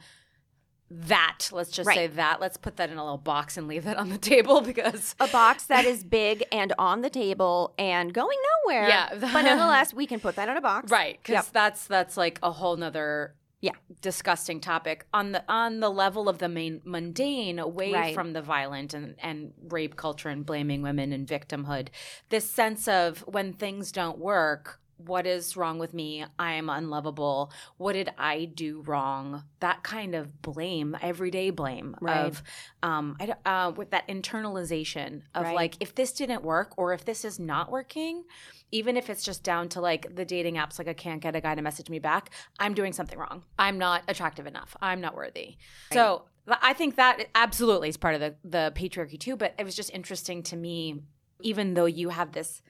that, 0.92 1.50
let's 1.52 1.70
just 1.70 1.86
Right. 1.86 1.94
say 1.94 2.06
that. 2.08 2.40
Let's 2.40 2.56
put 2.56 2.76
that 2.76 2.90
in 2.90 2.98
a 2.98 3.02
little 3.04 3.18
box 3.18 3.56
and 3.56 3.68
leave 3.68 3.84
that 3.84 3.96
on 3.96 4.08
the 4.08 4.18
table 4.32 4.60
because 4.60 5.14
a 5.20 5.28
box 5.28 5.64
that 5.66 5.84
is 5.92 6.02
big 6.02 6.42
and 6.50 6.72
on 6.78 7.02
the 7.02 7.10
table 7.10 7.74
and 7.78 8.12
going 8.12 8.38
nowhere. 8.64 8.88
Yeah. 8.88 9.08
but 9.12 9.42
nonetheless, 9.42 9.94
we 9.94 10.06
can 10.06 10.18
put 10.20 10.36
that 10.36 10.48
in 10.48 10.56
a 10.56 10.60
box. 10.60 10.90
right 10.90 11.18
because 11.22 11.44
Yep. 11.46 11.52
that's 11.52 11.86
that's 11.86 12.16
like 12.16 12.38
a 12.42 12.50
whole 12.50 12.76
nother 12.76 13.34
Yeah. 13.62 13.73
disgusting 14.01 14.61
topic 14.61 15.05
on 15.12 15.33
the 15.33 15.44
on 15.49 15.81
the 15.81 15.90
level 15.90 16.29
of 16.29 16.38
the 16.38 16.49
main 16.49 16.81
mundane 16.85 17.59
away 17.59 17.92
Right. 17.92 18.14
from 18.14 18.33
the 18.33 18.40
violent 18.40 18.94
and 18.94 19.16
and 19.18 19.53
rape 19.68 19.96
culture 19.96 20.31
and 20.31 20.46
blaming 20.46 20.81
women 20.81 21.12
and 21.12 21.27
victimhood 21.27 21.88
this 22.31 22.49
sense 22.51 22.88
of 22.88 23.18
when 23.27 23.53
things 23.53 23.92
don't 23.92 24.18
work 24.18 24.81
what 25.06 25.26
is 25.26 25.56
wrong 25.56 25.78
with 25.78 25.94
me? 25.94 26.24
I 26.38 26.52
am 26.52 26.68
unlovable. 26.68 27.52
What 27.76 27.94
did 27.94 28.10
i 28.18 28.44
do 28.44 28.82
wrong? 28.86 29.44
That 29.60 29.82
kind 29.82 30.14
of 30.14 30.42
blame 30.42 30.96
everyday 31.00 31.50
blame 31.50 31.96
Right. 32.00 32.26
of 32.26 32.42
um 32.82 33.16
I, 33.20 33.34
uh, 33.44 33.72
with 33.72 33.90
that 33.90 34.06
internalization 34.08 35.22
of 35.34 35.44
Right. 35.44 35.54
like 35.54 35.76
if 35.80 35.94
this 35.94 36.12
didn't 36.12 36.42
work 36.42 36.74
or 36.76 36.92
if 36.92 37.04
this 37.04 37.24
is 37.24 37.38
not 37.38 37.70
working 37.70 38.24
even 38.72 38.96
if 38.96 39.10
it's 39.10 39.24
just 39.24 39.42
down 39.42 39.68
to 39.70 39.80
like 39.80 40.14
the 40.14 40.24
dating 40.24 40.54
apps 40.54 40.78
like 40.78 40.88
i 40.88 40.92
can't 40.92 41.20
get 41.20 41.34
a 41.34 41.40
guy 41.40 41.54
to 41.54 41.62
message 41.62 41.88
me 41.90 41.98
back 41.98 42.30
i'm 42.58 42.74
doing 42.74 42.92
something 42.92 43.18
wrong. 43.18 43.44
I'm 43.58 43.78
not 43.78 44.02
attractive 44.08 44.46
enough. 44.46 44.76
I'm 44.80 45.00
not 45.00 45.14
worthy. 45.14 45.56
So 45.92 46.24
i 46.62 46.72
think 46.72 46.96
that 46.96 47.26
absolutely 47.34 47.88
is 47.88 47.96
part 47.96 48.14
of 48.14 48.20
the, 48.20 48.34
the 48.44 48.72
patriarchy 48.74 49.18
too 49.18 49.36
but 49.36 49.54
it 49.58 49.64
was 49.64 49.76
just 49.76 49.90
interesting 49.94 50.42
to 50.42 50.56
me 50.56 51.00
even 51.42 51.74
though 51.74 51.86
you 51.86 52.08
have 52.08 52.32
this 52.32 52.62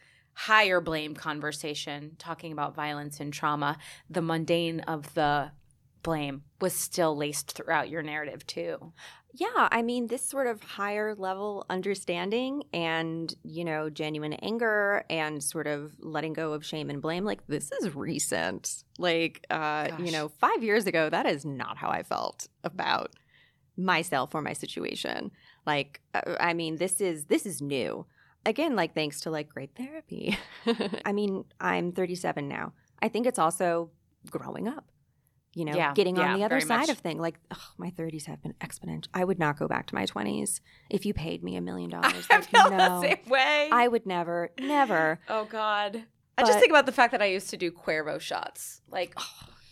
higher 0.47 0.81
blame 0.81 1.15
conversation 1.15 2.17
talking 2.19 2.51
about 2.51 2.75
violence 2.75 3.21
and 3.21 3.31
trauma, 3.31 3.77
the 4.09 4.23
mundane 4.23 4.81
of 4.81 5.13
the 5.13 5.51
blame 6.03 6.43
was 6.63 6.73
still 6.73 7.15
laced 7.15 7.53
throughout 7.53 7.91
your 7.91 8.03
narrative 8.03 8.47
too. 8.47 8.93
Yeah, 9.35 9.69
I 9.71 9.83
mean, 9.83 10.07
this 10.07 10.25
sort 10.25 10.47
of 10.47 10.63
higher 10.63 11.15
level 11.15 11.67
understanding 11.69 12.63
and, 12.73 13.33
you 13.45 13.67
know, 13.67 13.91
genuine 13.91 14.33
anger 14.33 15.05
and 15.11 15.45
sort 15.45 15.67
of 15.67 15.93
letting 16.01 16.33
go 16.33 16.55
of 16.55 16.65
shame 16.65 16.89
and 16.89 17.03
blame, 17.03 17.25
like, 17.27 17.47
this 17.47 17.71
is 17.73 17.95
recent. 17.95 18.83
Like, 18.99 19.47
uh, 19.51 19.89
you 19.99 20.11
know, 20.11 20.31
five 20.31 20.65
years 20.65 20.87
ago, 20.87 21.11
that 21.11 21.27
is 21.27 21.45
not 21.45 21.77
how 21.77 21.91
I 21.91 22.03
felt 22.03 22.49
about 22.65 23.13
myself 23.77 24.35
or 24.35 24.41
my 24.41 24.55
situation. 24.55 25.33
Like, 25.67 26.01
uh, 26.15 26.37
I 26.41 26.55
mean, 26.55 26.77
this 26.77 27.01
is 27.01 27.27
this 27.27 27.45
is 27.45 27.61
new. 27.61 28.07
Again, 28.47 28.75
like 28.77 28.95
thanks 28.95 29.21
to 29.21 29.31
like 29.31 29.49
great 29.49 29.71
therapy. 29.77 30.37
I 31.05 31.13
mean, 31.13 31.45
I'm 31.61 31.93
37 31.93 32.49
now. 32.49 32.73
I 33.03 33.09
think 33.09 33.27
it's 33.27 33.39
also 33.39 33.91
growing 34.31 34.67
up. 34.69 34.87
You 35.53 35.65
know, 35.65 35.75
Yeah, 35.75 35.93
getting 35.95 36.17
yeah, 36.17 36.33
on 36.33 36.39
the 36.39 36.45
other 36.45 36.61
side 36.61 36.81
much. 36.83 36.89
of 36.91 36.99
thing. 36.99 37.19
Like, 37.19 37.35
ugh, 37.51 37.59
my 37.77 37.91
30s 37.91 38.27
have 38.27 38.41
been 38.41 38.55
exponential. 38.61 39.09
I 39.13 39.25
would 39.25 39.39
not 39.41 39.59
go 39.59 39.67
back 39.67 39.87
to 39.89 39.95
my 39.97 40.07
20s 40.07 40.61
if 40.89 41.05
you 41.05 41.13
paid 41.13 41.43
me 41.43 41.57
a 41.57 41.61
million 41.61 41.91
dollars. 41.97 42.25
I 42.31 42.37
Like, 42.37 42.45
feel 42.45 42.71
no, 42.71 42.77
the 42.77 43.01
same 43.01 43.19
way. 43.29 43.69
I 43.73 43.89
would 43.89 44.07
never, 44.07 44.53
never. 44.61 45.19
oh 45.29 45.47
God. 45.47 46.05
I 46.39 46.43
just 46.45 46.59
think 46.61 46.71
about 46.71 46.87
the 46.87 46.93
fact 46.93 47.11
that 47.13 47.21
I 47.21 47.27
used 47.27 47.51
to 47.51 47.57
do 47.57 47.71
Cuervo 47.73 48.21
shots. 48.21 48.81
Like, 48.89 49.15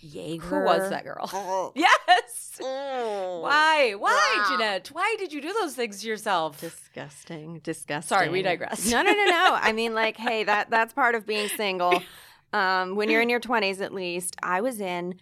Jaeger. 0.00 0.44
who 0.44 0.64
was 0.64 0.90
that 0.90 1.04
girl? 1.04 1.28
Oh. 1.32 1.72
yes. 1.76 2.58
Mm. 2.60 3.42
Why? 3.42 3.94
Why, 3.98 4.34
Wow. 4.38 4.44
Jeanette? 4.56 4.88
Why 4.88 5.16
did 5.18 5.32
you 5.32 5.40
do 5.40 5.52
those 5.52 5.74
things 5.74 6.00
to 6.02 6.08
yourself? 6.08 6.60
Disgusting. 6.60 7.60
Disgusting. 7.60 8.08
Sorry, 8.08 8.28
we 8.28 8.42
digress. 8.42 8.90
No, 8.90 9.02
no, 9.02 9.12
no, 9.12 9.24
no. 9.24 9.50
I 9.60 9.72
mean, 9.72 9.94
like, 9.94 10.16
hey, 10.16 10.44
that 10.44 10.70
that's 10.70 10.92
part 10.92 11.14
of 11.14 11.26
being 11.26 11.48
single. 11.48 12.02
Um, 12.50 12.96
when 12.96 13.10
you're 13.10 13.20
in 13.20 13.28
your 13.28 13.40
20s, 13.40 13.82
at 13.82 13.92
least, 13.92 14.34
I 14.42 14.62
was 14.62 14.80
in 14.80 15.16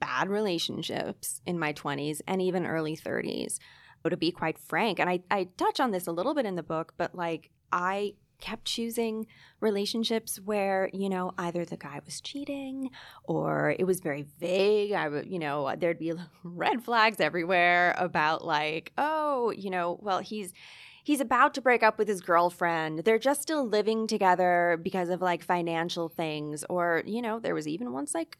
bad 0.00 0.28
relationships 0.28 1.40
in 1.46 1.56
my 1.56 1.72
20s 1.72 2.20
and 2.26 2.42
even 2.42 2.66
early 2.66 2.96
30s. 2.96 3.58
But 4.02 4.08
to 4.08 4.16
be 4.16 4.32
quite 4.32 4.58
frank, 4.58 4.98
and 4.98 5.08
I, 5.08 5.20
I 5.30 5.50
touch 5.56 5.78
on 5.78 5.92
this 5.92 6.08
a 6.08 6.10
little 6.12 6.34
bit 6.34 6.46
in 6.46 6.56
the 6.56 6.64
book, 6.64 6.94
but 6.96 7.14
like, 7.14 7.50
I 7.70 8.14
kept 8.40 8.64
choosing 8.64 9.26
relationships 9.60 10.38
where 10.38 10.90
you 10.92 11.08
know 11.08 11.32
either 11.38 11.64
the 11.64 11.76
guy 11.76 12.00
was 12.04 12.20
cheating 12.20 12.90
or 13.24 13.74
it 13.78 13.84
was 13.84 14.00
very 14.00 14.26
vague. 14.38 14.92
I 14.92 15.08
would 15.08 15.26
you 15.26 15.38
know 15.38 15.74
there'd 15.78 15.98
be 15.98 16.12
red 16.42 16.84
flags 16.84 17.20
everywhere 17.20 17.94
about 17.98 18.44
like 18.44 18.92
oh 18.96 19.52
you 19.56 19.70
know 19.70 19.98
well 20.02 20.20
he's 20.20 20.52
he's 21.04 21.20
about 21.20 21.54
to 21.54 21.60
break 21.60 21.82
up 21.82 21.98
with 21.98 22.08
his 22.08 22.20
girlfriend. 22.20 23.00
They're 23.00 23.18
just 23.18 23.42
still 23.42 23.66
living 23.66 24.06
together 24.06 24.78
because 24.82 25.08
of 25.08 25.22
like 25.22 25.42
financial 25.42 26.08
things. 26.08 26.64
Or 26.68 27.02
you 27.06 27.22
know 27.22 27.40
there 27.40 27.54
was 27.54 27.66
even 27.66 27.92
once 27.92 28.14
like 28.14 28.38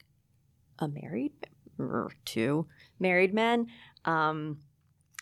a 0.79 0.89
married 0.89 1.33
or 1.79 2.11
two 2.25 2.67
married 2.99 3.33
men 3.33 3.67
um 4.05 4.59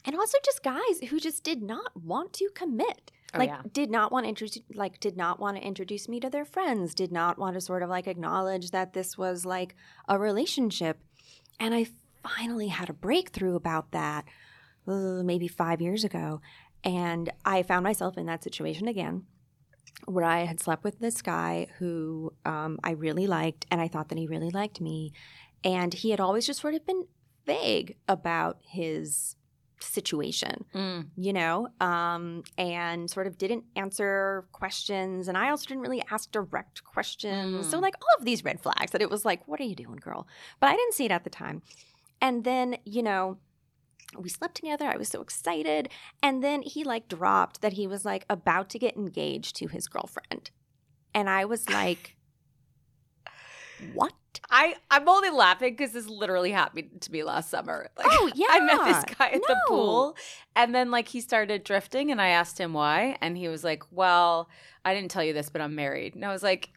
and 0.05 0.17
also 0.17 0.39
just 0.45 0.63
guys 0.63 1.01
who 1.09 1.19
just 1.19 1.43
did 1.43 1.63
not 1.63 1.97
want 1.97 2.33
to 2.33 2.49
commit 2.55 3.11
Oh, 3.35 3.39
like 3.39 3.51
yeah. 3.51 3.63
did 3.73 3.91
not 3.91 4.13
want 4.13 4.25
to 4.25 4.29
introduce 4.29 4.63
like 4.75 5.01
did 5.01 5.17
not 5.17 5.41
want 5.41 5.57
to 5.57 5.63
introduce 5.63 6.09
me 6.09 6.21
to 6.21 6.31
their 6.31 6.45
friends 6.45 6.95
did 6.95 7.11
not 7.11 7.39
want 7.39 7.55
to 7.55 7.61
sort 7.61 7.83
of 7.83 7.91
like 7.91 8.07
acknowledge 8.07 8.71
that 8.71 8.93
this 8.93 9.19
was 9.19 9.45
like 9.45 9.75
a 10.09 10.19
relationship. 10.19 10.99
And 11.59 11.75
i 11.75 11.87
finally 12.23 12.69
had 12.69 12.91
a 12.91 12.93
breakthrough 12.93 13.55
about 13.55 13.93
that 13.93 14.25
uh, 14.89 15.23
maybe 15.23 15.49
five 15.49 15.81
years 15.81 16.05
ago. 16.05 16.41
And 16.85 17.33
i 17.45 17.63
found 17.63 17.85
myself 17.85 18.17
in 18.17 18.27
that 18.27 18.45
situation 18.45 18.89
again 18.89 19.25
where 20.05 20.25
i 20.25 20.45
had 20.45 20.61
slept 20.61 20.85
with 20.85 20.99
this 21.01 21.23
guy 21.23 21.67
who 21.79 22.33
um, 22.45 22.79
i 22.85 22.91
really 22.91 23.27
liked 23.27 23.67
and 23.71 23.81
i 23.81 23.89
thought 23.89 24.09
that 24.09 24.19
he 24.19 24.27
really 24.27 24.51
liked 24.51 24.81
me. 24.81 25.13
And 25.65 25.93
he 25.93 26.11
had 26.11 26.21
always 26.21 26.47
just 26.47 26.61
sort 26.61 26.75
of 26.75 26.87
been 26.87 27.07
vague 27.45 27.97
about 28.07 28.59
his 28.63 29.37
situation 29.81 30.65
Mm. 30.75 31.09
you 31.17 31.33
know, 31.33 31.69
um, 31.81 32.43
and 32.57 33.11
sort 33.11 33.27
of 33.27 33.37
didn't 33.39 33.65
answer 33.77 34.47
questions. 34.53 35.29
And 35.29 35.37
I 35.37 35.51
also 35.51 35.67
didn't 35.67 35.83
really 35.83 36.03
ask 36.11 36.31
direct 36.31 36.83
questions. 36.85 37.69
So, 37.69 37.79
Mm. 37.79 37.83
like, 37.83 37.95
all 38.01 38.19
of 38.19 38.25
these 38.25 38.43
red 38.45 38.61
flags 38.61 38.93
that 38.93 39.03
it 39.03 39.11
was 39.11 39.25
like, 39.25 39.47
what 39.47 39.61
are 39.61 39.65
you 39.65 39.75
doing, 39.75 39.97
girl? 39.97 40.27
But 40.61 40.69
I 40.71 40.77
didn't 40.77 40.95
see 40.95 41.05
it 41.05 41.11
at 41.11 41.25
the 41.25 41.31
time. 41.31 41.63
And 42.21 42.45
then, 42.45 42.77
you 42.85 43.03
know, 43.03 43.39
we 44.19 44.29
slept 44.29 44.55
together. 44.55 44.87
I 44.87 44.97
was 44.97 45.09
so 45.09 45.21
excited. 45.21 45.91
And 46.23 46.43
then 46.43 46.63
he 46.63 46.83
like 46.85 47.09
dropped 47.09 47.61
that 47.61 47.75
he 47.75 47.87
was 47.87 48.05
like 48.05 48.25
about 48.31 48.71
to 48.71 48.79
get 48.79 48.97
engaged 48.97 49.57
to 49.57 49.69
his 49.69 49.89
girlfriend. 49.89 50.51
And 51.13 51.29
I 51.29 51.45
was 51.45 51.69
like, 51.69 52.17
what? 53.93 54.13
I 54.51 54.77
I'm 54.91 55.09
only 55.09 55.31
laughing 55.31 55.75
because 55.77 55.93
this 55.93 56.07
literally 56.09 56.53
happened 56.53 57.01
to 57.03 57.13
me 57.13 57.23
last 57.25 57.51
summer. 57.51 57.89
Like, 57.97 58.07
Oh, 58.11 58.31
I 58.51 58.61
met 58.61 58.85
this 58.85 59.17
guy 59.17 59.31
at 59.31 59.43
the 59.43 59.57
pool, 59.69 60.17
and 60.55 60.75
then 60.75 60.91
like 60.91 61.09
he 61.09 61.21
started 61.21 61.65
drifting, 61.65 62.11
and 62.11 62.21
I 62.21 62.29
asked 62.29 62.59
him 62.59 62.73
why, 62.73 63.17
and 63.21 63.37
he 63.37 63.49
was 63.49 63.65
like, 63.65 63.83
"Well, 63.91 64.49
I 64.85 64.95
didn't 64.95 65.11
tell 65.11 65.25
you 65.25 65.33
this, 65.33 65.49
but 65.51 65.61
I'm 65.61 65.75
married." 65.75 66.15
And 66.15 66.25
I 66.25 66.33
was 66.33 66.43
like, 66.43 66.71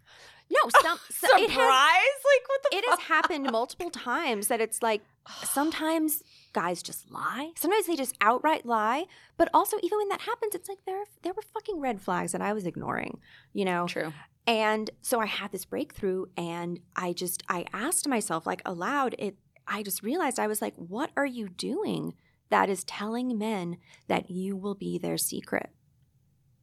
No, 0.49 0.59
some, 0.81 0.97
so 1.09 1.27
"Surprise! 1.27 1.41
it 1.43 1.51
has 1.51 2.21
like 2.25 2.47
what 2.49 2.61
the 2.71 2.77
it 2.77 2.85
fuck? 2.85 2.99
has 2.99 3.07
happened 3.07 3.51
multiple 3.51 3.89
times 3.89 4.47
that 4.47 4.61
it's 4.61 4.81
like 4.81 5.01
sometimes 5.43 6.23
guys 6.53 6.81
just 6.81 7.11
lie. 7.11 7.51
Sometimes 7.55 7.85
they 7.87 7.95
just 7.95 8.15
outright 8.21 8.65
lie. 8.65 9.05
But 9.37 9.49
also, 9.53 9.77
even 9.83 9.97
when 9.99 10.09
that 10.09 10.21
happens, 10.21 10.55
it's 10.55 10.67
like 10.69 10.79
there 10.85 11.03
there 11.21 11.33
were 11.33 11.43
fucking 11.53 11.79
red 11.79 12.01
flags 12.01 12.31
that 12.31 12.41
I 12.41 12.53
was 12.53 12.65
ignoring. 12.65 13.19
You 13.53 13.65
know. 13.65 13.85
True. 13.87 14.13
And 14.49 14.89
so 15.03 15.19
I 15.19 15.27
had 15.27 15.51
this 15.51 15.63
breakthrough, 15.63 16.25
and 16.35 16.79
I 16.95 17.13
just 17.13 17.43
I 17.47 17.65
asked 17.71 18.07
myself 18.07 18.47
like 18.47 18.63
aloud. 18.65 19.13
It 19.19 19.38
I 19.67 19.83
just 19.83 20.01
realized 20.01 20.39
I 20.39 20.47
was 20.47 20.59
like, 20.59 20.73
what 20.75 21.12
are 21.15 21.25
you 21.25 21.49
doing 21.49 22.15
that 22.49 22.67
is 22.67 22.83
telling 22.83 23.38
men 23.38 23.77
that 24.07 24.31
you 24.31 24.57
will 24.57 24.73
be 24.73 24.97
their 24.97 25.19
secret? 25.19 25.69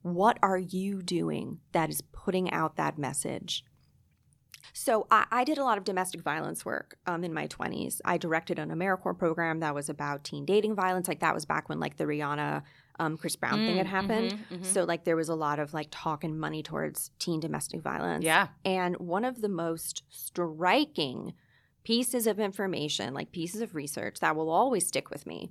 What 0.03 0.37
are 0.43 0.59
you 0.59 1.01
doing 1.01 1.61
that 1.71 1.89
is 1.89 2.03
putting 2.11 2.51
out 2.51 2.75
that 2.75 2.99
message? 2.99 3.65
So 4.73 5.07
I, 5.09 5.27
I 5.31 5.45
did 5.45 5.59
a 5.59 5.63
lot 5.63 5.79
of 5.79 5.85
domestic 5.85 6.23
violence 6.23 6.65
work 6.65 6.99
um, 7.07 7.23
in 7.23 7.33
my 7.33 7.47
20s. 7.47 8.01
I 8.05 8.19
directed 8.19 8.59
an 8.59 8.71
AmeriCorps 8.71 9.17
program 9.17 9.61
that 9.61 9.77
was 9.77 9.89
about 9.89 10.25
teen 10.25 10.45
dating 10.45 10.75
violence. 10.75 11.07
Like 11.07 11.21
that 11.21 11.35
was 11.35 11.45
back 11.45 11.69
when 11.69 11.79
like 11.79 11.99
the 11.99 12.05
Rihanna, 12.05 12.63
um, 12.99 13.17
Chris 13.17 13.37
Brown 13.37 13.67
thing 13.67 13.77
had 13.77 13.87
Mm, 13.87 13.91
happened. 13.91 14.35
mhm, 14.51 14.59
mhm. 14.59 14.65
So 14.65 14.85
like 14.85 15.05
there 15.05 15.17
was 15.17 15.29
a 15.29 15.35
lot 15.35 15.59
of 15.59 15.75
like 15.75 15.89
talk 15.91 16.25
and 16.25 16.39
money 16.39 16.63
towards 16.63 17.11
teen 17.19 17.41
domestic 17.41 17.83
violence. 17.83 18.25
yeah, 18.25 18.49
And 18.65 18.97
one 18.97 19.25
of 19.25 19.41
the 19.41 19.49
most 19.49 20.03
striking 20.09 21.35
pieces 21.85 22.27
of 22.27 22.41
information, 22.41 23.15
like 23.15 23.33
pieces 23.33 23.61
of 23.61 23.75
research 23.75 24.19
that 24.21 24.35
will 24.35 24.51
always 24.51 24.87
stick 24.87 25.11
with 25.11 25.27
me, 25.27 25.51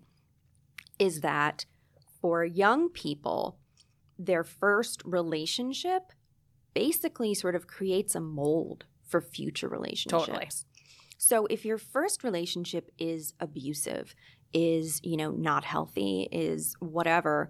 is 0.99 1.21
that 1.21 1.65
for 2.21 2.43
young 2.43 2.89
people, 2.89 3.60
their 4.17 4.43
first 4.43 5.01
relationship 5.05 6.12
basically 6.73 7.34
sort 7.34 7.55
of 7.55 7.67
creates 7.67 8.15
a 8.15 8.19
mold 8.19 8.86
for 9.08 9.21
future 9.21 9.67
relationships. 9.69 10.25
Totally. 10.27 10.49
So 11.17 11.45
if 11.45 11.63
your 11.63 11.77
first 11.77 12.23
relationship 12.23 12.91
is 12.97 13.34
abusive, 13.39 14.13
is, 14.53 15.01
you 15.03 15.17
know, 15.17 15.31
not 15.31 15.65
healthy, 15.65 16.27
is 16.31 16.75
whatever, 16.79 17.49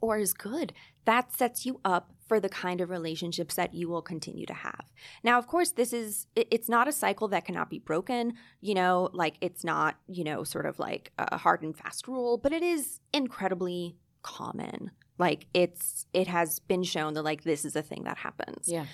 or 0.00 0.18
is 0.18 0.32
good, 0.32 0.72
that 1.04 1.32
sets 1.32 1.64
you 1.64 1.80
up 1.84 2.12
for 2.26 2.40
the 2.40 2.48
kind 2.48 2.80
of 2.80 2.90
relationships 2.90 3.54
that 3.54 3.72
you 3.72 3.88
will 3.88 4.02
continue 4.02 4.46
to 4.46 4.52
have. 4.52 4.86
Now, 5.22 5.38
of 5.38 5.46
course, 5.46 5.70
this 5.70 5.92
is 5.92 6.26
it's 6.34 6.68
not 6.68 6.88
a 6.88 6.92
cycle 6.92 7.28
that 7.28 7.44
cannot 7.44 7.70
be 7.70 7.78
broken, 7.78 8.34
you 8.60 8.74
know, 8.74 9.10
like 9.12 9.36
it's 9.40 9.62
not, 9.62 9.96
you 10.08 10.24
know, 10.24 10.42
sort 10.42 10.66
of 10.66 10.78
like 10.78 11.12
a 11.18 11.38
hard 11.38 11.62
and 11.62 11.76
fast 11.76 12.08
rule, 12.08 12.36
but 12.36 12.52
it 12.52 12.62
is 12.62 13.00
incredibly 13.12 13.96
common. 14.22 14.90
Like 15.18 15.46
it's 15.54 16.06
it 16.12 16.26
has 16.26 16.58
been 16.58 16.82
shown 16.82 17.14
that 17.14 17.22
like 17.22 17.44
this 17.44 17.64
is 17.64 17.76
a 17.76 17.82
thing 17.82 18.04
that 18.04 18.18
happens. 18.18 18.68
yeah. 18.68 18.86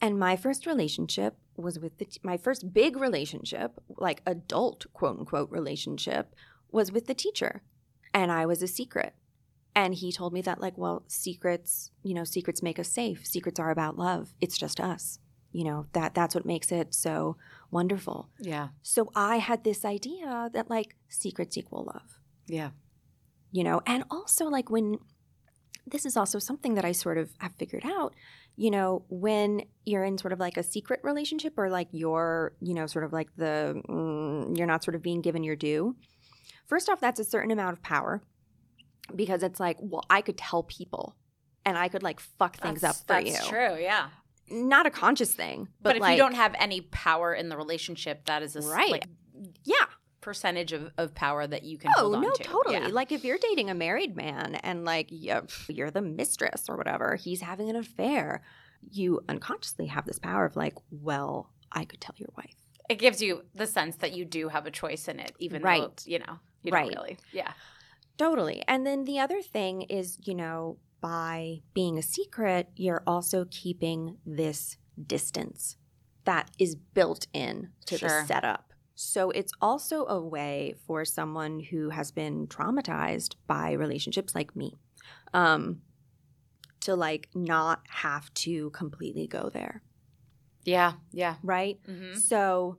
And 0.00 0.18
my 0.18 0.34
first 0.34 0.66
relationship 0.66 1.36
was 1.56 1.78
with 1.78 1.98
the 1.98 2.06
t- 2.06 2.20
my 2.24 2.36
first 2.36 2.72
big 2.72 2.96
relationship, 2.96 3.80
like 3.96 4.20
adult 4.26 4.86
quote 4.92 5.20
unquote 5.20 5.50
relationship, 5.50 6.34
was 6.72 6.90
with 6.92 7.06
the 7.06 7.14
teacher, 7.14 7.62
and 8.14 8.32
I 8.32 8.46
was 8.46 8.62
a 8.62 8.66
secret. 8.66 9.14
And 9.74 9.94
he 9.94 10.12
told 10.12 10.32
me 10.34 10.42
that 10.42 10.60
like, 10.60 10.76
well, 10.76 11.02
secrets, 11.08 11.90
you 12.02 12.12
know, 12.14 12.24
secrets 12.24 12.62
make 12.62 12.78
us 12.78 12.88
safe. 12.88 13.26
Secrets 13.26 13.58
are 13.58 13.70
about 13.70 13.96
love. 13.96 14.34
It's 14.40 14.58
just 14.58 14.80
us. 14.80 15.18
You 15.52 15.64
know 15.64 15.86
that 15.92 16.14
that's 16.14 16.34
what 16.34 16.46
makes 16.46 16.72
it 16.72 16.94
so 16.94 17.36
wonderful. 17.70 18.28
Yeah. 18.38 18.68
So 18.82 19.10
I 19.14 19.36
had 19.36 19.64
this 19.64 19.84
idea 19.84 20.50
that 20.52 20.70
like 20.70 20.96
secrets 21.08 21.56
equal 21.58 21.84
love 21.84 22.18
Yeah. 22.46 22.70
you 23.50 23.62
know 23.64 23.82
and 23.86 24.04
also 24.10 24.46
like 24.46 24.70
when 24.70 24.98
this 25.86 26.06
is 26.06 26.16
also 26.16 26.38
something 26.38 26.74
that 26.74 26.84
i 26.86 26.92
sort 26.92 27.18
of 27.18 27.30
have 27.38 27.52
figured 27.58 27.84
out 27.84 28.14
you 28.56 28.70
know 28.70 29.04
when 29.10 29.62
you're 29.84 30.04
in 30.04 30.16
sort 30.16 30.32
of 30.32 30.38
like 30.40 30.56
a 30.56 30.62
secret 30.62 31.00
relationship 31.02 31.54
or 31.58 31.68
like 31.68 31.88
you're 31.92 32.54
you 32.60 32.72
know 32.72 32.86
sort 32.86 33.04
of 33.04 33.12
like 33.12 33.28
the 33.36 33.74
mm, 33.88 34.56
you're 34.56 34.66
not 34.66 34.82
sort 34.84 34.94
of 34.94 35.02
being 35.02 35.20
given 35.20 35.42
your 35.44 35.56
due 35.56 35.94
first 36.66 36.88
off 36.88 37.00
that's 37.00 37.20
a 37.20 37.24
certain 37.24 37.50
amount 37.50 37.72
of 37.72 37.82
power 37.82 38.22
because 39.14 39.42
it's 39.42 39.58
like 39.60 39.76
well 39.80 40.04
i 40.10 40.20
could 40.20 40.36
tell 40.38 40.62
people 40.62 41.14
and 41.64 41.78
I 41.78 41.86
could 41.86 42.02
like 42.02 42.18
fuck 42.18 42.56
things 42.56 42.80
That's- 42.80 43.02
up 43.02 43.06
for 43.06 43.12
that's 43.12 43.26
you. 43.26 43.32
That's 43.34 43.46
true, 43.48 43.76
yeah. 43.80 44.08
Not 44.50 44.84
a 44.84 44.90
conscious 44.90 45.32
thing, 45.32 45.68
but, 45.80 45.90
But, 45.90 45.96
if 45.96 46.02
like, 46.02 46.12
you 46.16 46.18
don't 46.18 46.34
have 46.34 46.56
any 46.58 46.80
power 46.80 47.32
in 47.32 47.48
the 47.50 47.56
relationship, 47.56 48.24
that 48.24 48.42
is 48.42 48.56
a 48.56 48.62
Right. 48.62 48.90
like, 48.90 49.06
yeah, 49.62 49.84
percentage 50.20 50.72
of, 50.72 50.90
of 50.98 51.14
power 51.14 51.46
that 51.46 51.62
you 51.62 51.78
can 51.78 51.92
Oh 51.96 52.10
no, 52.20 52.32
to. 52.32 52.42
totally. 52.42 52.74
Yeah. 52.74 52.88
Like 52.88 53.12
if 53.12 53.22
you're 53.24 53.38
dating 53.38 53.70
a 53.70 53.74
married 53.74 54.16
man 54.16 54.56
and 54.56 54.84
like 54.84 55.06
you're, 55.12 55.90
the 55.92 56.02
mistress 56.02 56.68
or 56.68 56.76
whatever, 56.76 57.14
he's 57.14 57.40
having 57.42 57.70
an 57.70 57.76
affair, 57.76 58.42
you 58.90 59.20
unconsciously 59.28 59.86
have 59.86 60.04
this 60.04 60.18
power 60.18 60.44
of 60.44 60.56
like, 60.56 60.74
well, 60.90 61.48
I 61.70 61.84
could 61.84 62.00
tell 62.00 62.16
your 62.18 62.30
wife. 62.36 62.56
It 62.88 62.96
gives 62.98 63.22
you 63.22 63.44
the 63.54 63.68
sense 63.68 63.94
that 63.98 64.16
you 64.16 64.24
do 64.24 64.48
have 64.48 64.66
a 64.66 64.72
choice 64.72 65.06
in 65.06 65.20
it, 65.20 65.30
even 65.38 65.62
though, 65.62 65.68
Right. 65.68 66.06
you 66.06 66.18
know, 66.18 66.40
you 66.62 66.72
Right. 66.72 66.88
really. 66.88 67.18
Yeah. 67.32 67.52
Totally. 68.18 68.62
And 68.68 68.86
then 68.86 69.04
the 69.04 69.18
other 69.18 69.42
thing 69.42 69.82
is, 69.82 70.18
you 70.22 70.34
know, 70.34 70.78
by 71.00 71.62
being 71.74 71.98
a 71.98 72.02
secret, 72.02 72.68
you're 72.76 73.02
also 73.06 73.46
keeping 73.50 74.18
this 74.24 74.76
distance 75.06 75.76
that 76.24 76.50
is 76.58 76.76
built 76.76 77.26
in 77.32 77.70
to 77.86 77.98
Sure. 77.98 78.20
the 78.20 78.26
setup. 78.26 78.72
So 78.94 79.30
it's 79.30 79.52
also 79.60 80.06
a 80.06 80.20
way 80.20 80.74
for 80.86 81.04
someone 81.04 81.58
who 81.60 81.88
has 81.90 82.12
been 82.12 82.46
traumatized 82.46 83.34
by 83.46 83.72
relationships 83.72 84.34
like 84.34 84.54
me 84.54 84.78
um, 85.34 85.80
to 86.80 86.94
like 86.94 87.28
not 87.34 87.80
have 87.88 88.32
to 88.34 88.70
completely 88.70 89.26
go 89.26 89.48
there, 89.52 89.82
Yeah. 90.64 90.92
Yeah. 91.10 91.36
right? 91.42 91.80
hmm 91.86 92.12
So 92.14 92.78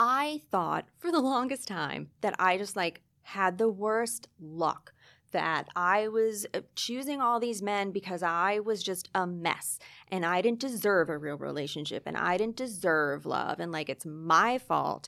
I 0.00 0.40
thought 0.50 0.86
for 0.98 1.12
the 1.12 1.20
longest 1.20 1.68
time 1.68 2.08
that 2.22 2.34
I 2.38 2.56
just 2.56 2.74
like 2.74 3.02
had 3.22 3.58
the 3.58 3.68
worst 3.68 4.26
luck 4.40 4.92
that 5.32 5.68
I 5.76 6.08
was 6.08 6.46
uh, 6.54 6.60
choosing 6.74 7.20
all 7.20 7.38
these 7.38 7.62
men 7.62 7.92
because 7.92 8.22
I 8.22 8.58
was 8.58 8.82
just 8.82 9.08
a 9.14 9.26
mess 9.26 9.78
and 10.08 10.26
I 10.26 10.42
didn't 10.42 10.58
deserve 10.58 11.08
a 11.08 11.18
real 11.18 11.36
relationship 11.36 12.02
and 12.06 12.16
I 12.16 12.36
didn't 12.36 12.56
deserve 12.56 13.26
love 13.26 13.60
and 13.60 13.70
like 13.70 13.88
it's 13.88 14.06
my 14.06 14.58
fault. 14.58 15.06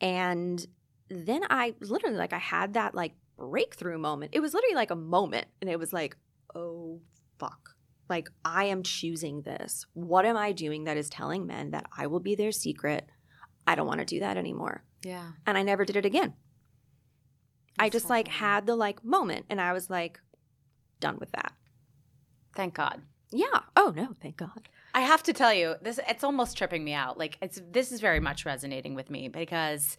And 0.00 0.64
then 1.10 1.42
I 1.50 1.74
literally 1.80 2.16
like 2.16 2.32
I 2.32 2.38
had 2.38 2.74
that 2.74 2.94
like 2.94 3.12
breakthrough 3.36 3.98
moment. 3.98 4.30
It 4.34 4.40
was 4.40 4.54
literally 4.54 4.76
like 4.76 4.90
a 4.90 4.96
moment 4.96 5.48
and 5.60 5.68
it 5.68 5.78
was 5.78 5.92
like, 5.92 6.16
"Oh 6.54 7.00
fuck." 7.38 7.74
Like 8.08 8.30
I 8.44 8.64
am 8.64 8.82
choosing 8.82 9.42
this. 9.42 9.84
What 9.92 10.24
am 10.24 10.36
I 10.36 10.52
doing 10.52 10.84
that 10.84 10.96
is 10.96 11.10
telling 11.10 11.46
men 11.46 11.72
that 11.72 11.86
I 11.96 12.06
will 12.06 12.20
be 12.20 12.34
their 12.34 12.52
secret? 12.52 13.10
I 13.68 13.74
don't 13.74 13.86
want 13.86 14.00
to 14.00 14.06
do 14.06 14.20
that 14.20 14.36
anymore. 14.36 14.82
Yeah. 15.02 15.32
And 15.46 15.58
I 15.58 15.62
never 15.62 15.84
did 15.84 15.96
it 15.96 16.06
again. 16.06 16.34
I 17.78 17.84
That's 17.84 17.92
just 17.92 18.10
like 18.10 18.28
had 18.28 18.66
the 18.66 18.74
like 18.74 19.04
moment 19.04 19.46
and 19.50 19.60
I 19.60 19.72
was 19.72 19.88
like 19.90 20.20
done 21.00 21.18
with 21.18 21.30
that. 21.32 21.52
Thank 22.56 22.74
God. 22.74 23.02
Yeah. 23.30 23.60
Oh 23.76 23.92
no, 23.94 24.16
thank 24.22 24.36
God. 24.38 24.68
I 24.94 25.02
have 25.02 25.22
to 25.24 25.32
tell 25.32 25.52
you, 25.52 25.74
this 25.82 26.00
it's 26.08 26.24
almost 26.24 26.56
tripping 26.56 26.82
me 26.82 26.94
out. 26.94 27.18
Like 27.18 27.36
it's 27.42 27.60
this 27.70 27.92
is 27.92 28.00
very 28.00 28.20
much 28.20 28.46
resonating 28.46 28.94
with 28.94 29.10
me 29.10 29.28
because 29.28 29.96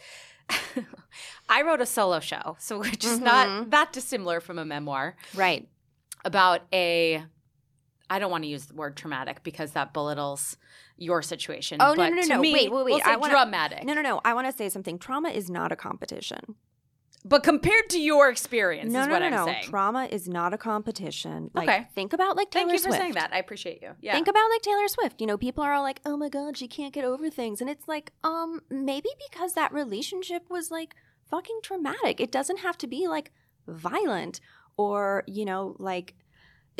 I 1.49 1.61
wrote 1.61 1.79
a 1.79 1.85
solo 1.85 2.19
show, 2.19 2.57
so 2.59 2.79
which 2.79 3.05
is 3.05 3.19
not 3.19 3.47
Mhm. 3.47 3.69
that 3.71 3.93
dissimilar 3.93 4.39
from 4.41 4.57
a 4.57 4.65
memoir 4.65 5.15
Right. 5.35 5.69
about 6.25 6.61
a 6.73 7.23
I 8.09 8.19
don't 8.19 8.31
want 8.31 8.43
to 8.43 8.49
use 8.49 8.65
the 8.65 8.73
word 8.73 8.97
traumatic 8.97 9.43
because 9.43 9.71
that 9.71 9.93
belittles 9.93 10.57
your 10.97 11.21
situation. 11.21 11.77
Oh, 11.79 11.89
no, 11.91 11.95
but 11.95 12.09
no, 12.09 12.15
no, 12.15 12.21
to 12.23 12.27
no. 12.29 12.39
me, 12.41 12.53
Wait, 12.53 12.71
wait, 12.71 12.85
wait. 12.85 12.93
We'll 12.95 13.01
I 13.05 13.15
wanna- 13.17 13.33
dramatic. 13.33 13.83
No, 13.83 13.93
no, 13.93 14.01
no. 14.01 14.21
I 14.25 14.33
want 14.33 14.47
to 14.47 14.53
say 14.55 14.69
something. 14.69 14.97
Trauma 14.97 15.29
is 15.29 15.49
not 15.49 15.71
a 15.71 15.75
competition. 15.75 16.55
But 17.25 17.43
compared 17.43 17.89
to 17.89 17.99
your 17.99 18.29
experience, 18.29 18.93
no, 18.93 19.01
is 19.01 19.07
no, 19.07 19.13
what 19.13 19.19
no, 19.19 19.25
I'm 19.25 19.31
no. 19.33 19.45
saying. 19.45 19.63
Trauma 19.65 20.05
is 20.05 20.29
not 20.29 20.53
a 20.53 20.57
competition. 20.57 21.51
Like 21.53 21.67
Okay. 21.67 21.87
think 21.93 22.13
about 22.13 22.37
like 22.37 22.49
Taylor 22.49 22.69
Swift. 22.69 22.71
Thank 22.71 22.71
you 22.71 22.77
for 22.77 22.83
Swift. 22.89 23.01
saying 23.01 23.13
that. 23.15 23.33
I 23.33 23.39
appreciate 23.39 23.81
you. 23.81 23.91
Yeah. 24.01 24.13
Think 24.13 24.29
about 24.29 24.49
like 24.49 24.61
Taylor 24.61 24.87
Swift. 24.87 25.19
You 25.19 25.27
know, 25.27 25.37
people 25.37 25.61
are 25.63 25.73
all 25.73 25.83
like, 25.83 25.99
"Oh 26.05 26.15
my 26.15 26.29
god, 26.29 26.55
she 26.55 26.67
can't 26.69 26.93
get 26.93 27.03
over 27.03 27.29
things," 27.29 27.59
and 27.59 27.69
it's 27.69 27.89
like, 27.89 28.13
um, 28.23 28.61
maybe 28.69 29.09
because 29.29 29.51
that 29.53 29.73
relationship 29.73 30.49
was 30.49 30.71
like 30.71 30.95
fucking 31.29 31.59
traumatic. 31.61 32.21
It 32.21 32.31
doesn't 32.31 32.59
have 32.59 32.77
to 32.79 32.87
be 32.87 33.07
like 33.09 33.31
violent 33.67 34.39
or 34.77 35.23
you 35.27 35.43
know 35.45 35.75
like 35.77 36.15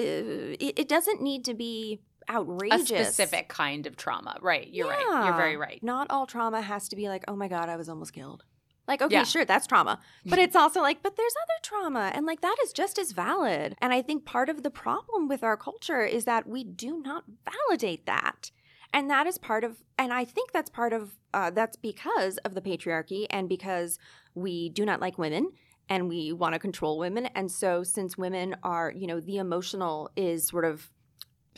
it, 0.04 0.80
it 0.80 0.88
doesn't 0.88 1.22
need 1.22 1.46
to 1.46 1.54
be 1.54 2.02
outrageous. 2.30 2.90
a 2.92 2.96
specific 3.06 3.50
kind 3.50 3.86
of 3.88 3.96
trauma. 3.98 4.38
Right. 4.42 4.68
You're 4.72 4.88
right. 4.90 5.26
You're 5.26 5.36
very 5.38 5.58
right. 5.58 5.82
Not 5.84 6.08
all 6.10 6.26
trauma 6.26 6.62
has 6.62 6.88
to 6.90 6.96
be 6.96 7.08
like, 7.10 7.24
"Oh 7.28 7.36
my 7.36 7.48
god, 7.48 7.70
I 7.70 7.76
was 7.76 7.90
almost 7.90 8.14
killed." 8.14 8.44
Like, 8.88 9.04
okay, 9.04 9.14
Yeah. 9.14 9.24
sure, 9.24 9.46
that's 9.46 9.68
trauma. 9.68 10.00
But 10.26 10.40
it's 10.46 10.56
also 10.56 10.82
like, 10.82 11.04
but 11.04 11.16
there's 11.16 11.36
other 11.44 11.60
trauma. 11.62 12.12
And 12.12 12.26
like, 12.26 12.42
that 12.42 12.56
is 12.64 12.74
just 12.74 12.98
as 12.98 13.12
valid. 13.12 13.76
And 13.80 13.94
I 13.94 14.02
think 14.02 14.26
part 14.26 14.50
of 14.50 14.64
the 14.64 14.72
problem 14.72 15.28
with 15.28 15.44
our 15.44 15.56
culture 15.56 16.02
is 16.04 16.26
that 16.26 16.48
we 16.48 16.64
do 16.64 17.00
not 17.00 17.24
validate 17.46 18.08
that. 18.08 18.50
And 18.92 19.08
that 19.12 19.28
is 19.28 19.38
part 19.38 19.64
of, 19.64 19.84
and 20.00 20.12
I 20.12 20.26
think 20.26 20.52
that's 20.54 20.72
part 20.72 20.92
of, 20.92 21.12
uh, 21.36 21.52
that's 21.52 21.78
because 21.78 22.40
of 22.40 22.56
the 22.56 22.62
patriarchy 22.62 23.28
and 23.30 23.48
because 23.48 24.00
we 24.34 24.70
do 24.70 24.86
not 24.88 25.00
like 25.00 25.20
women 25.20 25.52
and 25.90 26.08
we 26.08 26.32
want 26.32 26.54
to 26.54 26.60
control 26.60 26.98
women. 26.98 27.26
And 27.36 27.52
so, 27.52 27.84
since 27.84 28.18
women 28.18 28.56
are, 28.64 28.92
you 28.96 29.08
know, 29.08 29.20
the 29.20 29.38
emotional 29.38 30.10
is 30.16 30.48
sort 30.48 30.66
of 30.66 30.90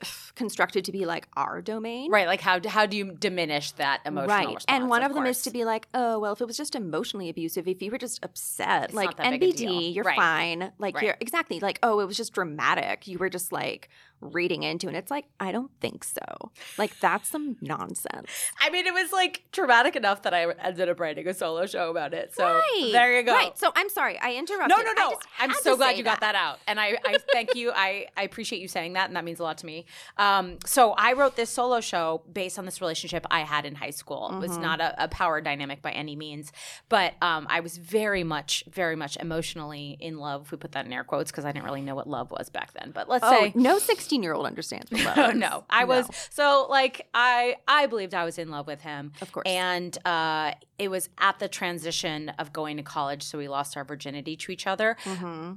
constructed 0.35 0.85
to 0.85 0.91
be 0.91 1.05
like 1.05 1.27
our 1.35 1.61
domain. 1.61 2.11
Right. 2.11 2.27
Like 2.27 2.41
how 2.41 2.59
how 2.67 2.85
do 2.85 2.97
you 2.97 3.11
diminish 3.11 3.71
that 3.73 4.01
emotional 4.05 4.27
right. 4.35 4.45
response? 4.47 4.65
And 4.67 4.89
one 4.89 5.03
of, 5.03 5.13
them 5.13 5.25
is 5.25 5.41
to 5.43 5.51
be 5.51 5.65
like, 5.65 5.87
oh, 5.93 6.19
well, 6.19 6.33
if 6.33 6.41
it 6.41 6.45
was 6.45 6.57
just 6.57 6.75
emotionally 6.75 7.29
abusive, 7.29 7.67
if 7.67 7.81
you 7.81 7.91
were 7.91 7.97
just 7.97 8.23
upset, 8.23 8.85
It's 8.85 8.93
like 8.93 9.17
not 9.17 9.17
that 9.17 9.39
big 9.39 9.43
a 9.43 9.53
NBD, 9.53 9.95
you're 9.95 10.03
Right. 10.03 10.15
fine. 10.15 10.71
Like 10.79 10.95
Right. 10.95 11.05
you're 11.05 11.17
exactly 11.19 11.59
like, 11.59 11.79
oh, 11.83 11.99
it 11.99 12.07
was 12.07 12.17
just 12.17 12.33
dramatic. 12.33 13.07
You 13.07 13.17
were 13.17 13.29
just 13.29 13.51
like 13.51 13.89
reading 14.21 14.63
into 14.63 14.87
it. 14.87 14.95
It's 14.95 15.11
like, 15.11 15.25
I 15.39 15.51
don't 15.51 15.71
think 15.79 16.03
so. 16.03 16.51
Like 16.77 16.97
that's 16.99 17.29
some 17.29 17.57
nonsense. 17.59 18.29
I 18.59 18.69
mean, 18.69 18.85
it 18.85 18.93
was 18.93 19.11
like 19.11 19.43
traumatic 19.51 19.95
enough 19.95 20.21
that 20.23 20.33
I 20.33 20.49
ended 20.51 20.89
up 20.89 20.99
writing 20.99 21.27
a 21.27 21.33
solo 21.33 21.65
show 21.65 21.89
about 21.89 22.13
it. 22.13 22.33
So 22.35 22.45
right. 22.45 22.89
there 22.91 23.17
you 23.17 23.23
go. 23.23 23.33
Right. 23.33 23.57
So 23.57 23.71
I'm 23.75 23.89
sorry, 23.89 24.17
I 24.19 24.35
interrupted. 24.35 24.77
No, 24.77 24.83
no, 24.83 24.93
no. 24.93 25.17
I'm 25.39 25.53
so 25.53 25.75
glad 25.75 25.97
you 25.97 26.03
got 26.03 26.21
that 26.21 26.35
out. 26.35 26.59
And 26.67 26.79
I, 26.79 26.97
I 27.03 27.17
thank 27.31 27.55
you. 27.55 27.71
I, 27.71 28.07
I 28.15 28.23
appreciate 28.23 28.61
you 28.61 28.67
saying 28.67 28.93
that. 28.93 29.07
And 29.07 29.15
that 29.15 29.25
means 29.25 29.39
a 29.39 29.43
lot 29.43 29.57
to 29.59 29.65
me. 29.65 29.85
Um, 30.17 30.57
so 30.65 30.93
I 30.97 31.13
wrote 31.13 31.35
this 31.35 31.49
solo 31.49 31.79
show 31.81 32.23
based 32.31 32.57
on 32.59 32.65
this 32.65 32.81
relationship 32.81 33.25
I 33.31 33.41
had 33.41 33.65
in 33.65 33.75
high 33.75 33.89
school. 33.91 34.31
It 34.33 34.39
was 34.39 34.51
Mhm. 34.57 34.61
not 34.61 34.81
a, 34.81 35.03
a 35.05 35.07
power 35.07 35.41
dynamic 35.41 35.81
by 35.81 35.91
any 35.91 36.15
means. 36.15 36.51
But 36.89 37.13
um, 37.21 37.47
I 37.49 37.59
was 37.59 37.77
very 37.77 38.23
much, 38.23 38.63
very 38.71 38.95
much 38.95 39.17
emotionally 39.17 39.97
in 39.99 40.17
love. 40.17 40.51
We 40.51 40.57
put 40.57 40.71
that 40.73 40.85
in 40.85 40.93
air 40.93 41.03
quotes 41.03 41.31
because 41.31 41.45
I 41.45 41.51
didn't 41.51 41.65
really 41.65 41.81
know 41.81 41.95
what 41.95 42.07
love 42.07 42.31
was 42.31 42.49
back 42.49 42.73
then. 42.73 42.91
But 42.93 43.09
let's 43.09 43.23
Oh, 43.25 43.31
say. 43.45 43.51
no 43.55 43.79
16 43.79 44.23
year 44.23 44.33
old 44.33 44.45
understands 44.45 44.91
what 44.91 45.03
love 45.03 45.17
Oh 45.17 45.29
is. 45.29 45.35
no, 45.37 45.63
I 45.69 45.83
was 45.85 46.07
so 46.29 46.67
like 46.69 47.07
I 47.13 47.55
I 47.67 47.87
believed 47.87 48.13
I 48.13 48.25
was 48.25 48.37
in 48.37 48.49
love 48.49 48.67
with 48.67 48.81
him, 48.81 49.11
of 49.21 49.31
course. 49.31 49.43
and 49.47 49.97
uh, 50.05 50.53
it 50.77 50.89
was 50.89 51.09
at 51.19 51.39
the 51.39 51.47
transition 51.47 52.29
of 52.39 52.51
going 52.53 52.77
to 52.77 52.83
college, 52.83 53.23
so 53.23 53.37
we 53.37 53.47
lost 53.47 53.77
our 53.77 53.83
virginity 53.83 54.35
to 54.37 54.51
each 54.51 54.67
other. 54.67 54.97
hmm 55.03 55.53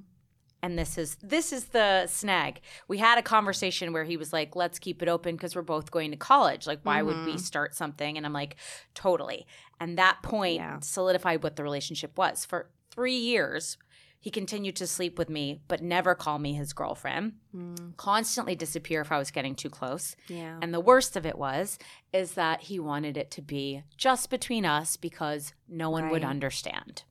And 0.65 0.79
this 0.79 0.97
is 0.97 1.17
this 1.17 1.53
is 1.53 1.67
the 1.67 2.07
snag. 2.07 2.63
We 2.89 2.97
had 2.97 3.19
a 3.19 3.23
conversation 3.23 3.93
where 3.93 4.05
he 4.05 4.17
was 4.17 4.33
like, 4.33 4.57
"Let's 4.57 4.79
keep 4.79 5.03
it 5.03 5.09
open 5.11 5.37
because 5.37 5.55
we're 5.55 5.61
both 5.61 5.91
going 5.91 6.11
to 6.13 6.17
college. 6.17 6.67
Like, 6.67 6.81
why 6.85 7.03
would 7.03 7.27
we 7.27 7.35
Mhm. 7.35 7.41
start 7.41 7.75
something?" 7.75 8.17
And 8.17 8.25
I'm 8.25 8.33
like, 8.33 8.57
"Totally." 8.95 9.47
And 9.79 9.99
that 9.99 10.23
point 10.23 10.55
Yeah. 10.55 10.79
solidified 10.81 11.43
what 11.43 11.57
the 11.57 11.63
relationship 11.63 12.17
was 12.17 12.47
for 12.47 12.71
three 12.91 13.19
years. 13.19 13.77
He 14.19 14.31
continued 14.31 14.77
to 14.77 14.87
sleep 14.87 15.19
with 15.19 15.29
me, 15.29 15.61
but 15.69 15.83
never 15.83 16.15
call 16.15 16.39
me 16.39 16.55
his 16.55 16.73
girlfriend. 16.73 17.35
Mm, 17.55 17.97
Constantly 17.97 18.55
disappear 18.57 19.01
if 19.01 19.13
I 19.13 19.19
was 19.19 19.31
getting 19.31 19.55
too 19.55 19.71
close. 19.71 20.17
yeah. 20.29 20.59
And 20.61 20.75
the 20.75 20.81
worst 20.81 21.17
of 21.17 21.25
it 21.25 21.39
was 21.39 21.79
is 22.13 22.33
that 22.35 22.63
he 22.63 22.79
wanted 22.79 23.17
it 23.17 23.31
to 23.33 23.43
be 23.43 23.83
just 23.97 24.31
between 24.31 24.65
us 24.65 24.97
because 24.97 25.53
no 25.69 25.91
one 25.91 26.11
would 26.11 26.23
understand. 26.25 27.03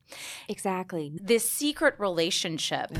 exactly. 0.48 1.12
This 1.20 1.50
secret 1.50 1.94
relationship 1.98 2.90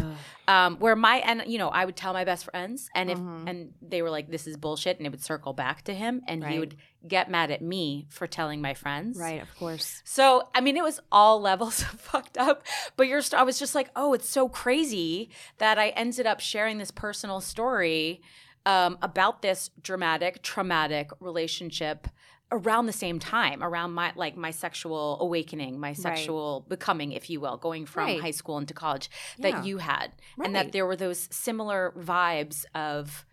um, 0.48 0.76
where 0.78 0.96
my 0.96 1.16
and 1.18 1.44
you 1.46 1.58
know 1.58 1.68
I 1.68 1.84
would 1.84 1.96
tell 1.96 2.12
my 2.12 2.24
best 2.24 2.44
friends 2.44 2.88
and 2.94 3.10
if 3.10 3.18
Mhm. 3.18 3.48
and 3.48 3.72
they 3.80 4.02
were 4.02 4.10
like 4.10 4.28
this 4.30 4.46
is 4.46 4.56
bullshit 4.56 4.98
and 4.98 5.06
it 5.06 5.10
would 5.10 5.22
circle 5.22 5.52
back 5.52 5.82
to 5.84 5.94
him 5.94 6.22
and 6.26 6.44
he 6.44 6.58
would 6.58 6.76
get 7.06 7.30
mad 7.30 7.50
at 7.50 7.60
me 7.62 8.06
for 8.10 8.26
telling 8.26 8.60
my 8.62 8.74
friends. 8.74 9.18
Right, 9.18 9.40
of 9.42 9.54
course. 9.58 10.00
So, 10.04 10.48
I 10.54 10.60
mean, 10.62 10.76
it 10.76 10.82
was 10.82 11.00
all 11.12 11.40
levels 11.50 11.82
of 11.82 12.00
fucked 12.00 12.38
up, 12.38 12.64
but 12.96 13.06
you're, 13.08 13.20
I 13.36 13.42
was 13.42 13.58
just 13.58 13.74
like, 13.74 13.90
oh, 13.94 14.14
it's 14.14 14.28
so 14.28 14.48
crazy 14.48 15.28
that 15.58 15.78
I 15.78 15.88
ended 15.90 16.26
up 16.26 16.40
sharing 16.40 16.78
this 16.78 16.90
personal 16.90 17.33
story 17.40 18.22
um, 18.66 18.98
about 19.02 19.42
this 19.42 19.70
dramatic, 19.82 20.42
traumatic 20.42 21.10
relationship 21.20 22.08
around 22.52 22.86
the 22.86 22.92
same 22.92 23.18
time, 23.18 23.62
around 23.62 23.92
my 23.92 24.12
like 24.16 24.36
my 24.36 24.50
sexual 24.50 25.18
awakening, 25.20 25.78
my 25.80 25.92
sexual 25.92 26.64
becoming, 26.68 27.12
if 27.12 27.28
you 27.28 27.40
will, 27.40 27.56
going 27.56 27.84
from 27.86 28.04
Right. 28.04 28.20
high 28.20 28.30
school 28.30 28.58
into 28.58 28.72
college 28.74 29.10
Yeah. 29.38 29.50
that 29.50 29.66
you 29.66 29.78
had, 29.78 30.12
and 30.42 30.54
that 30.54 30.72
there 30.72 30.86
were 30.86 30.96
those 30.96 31.28
similar 31.34 31.92
vibes 31.98 32.64
of, 32.74 33.26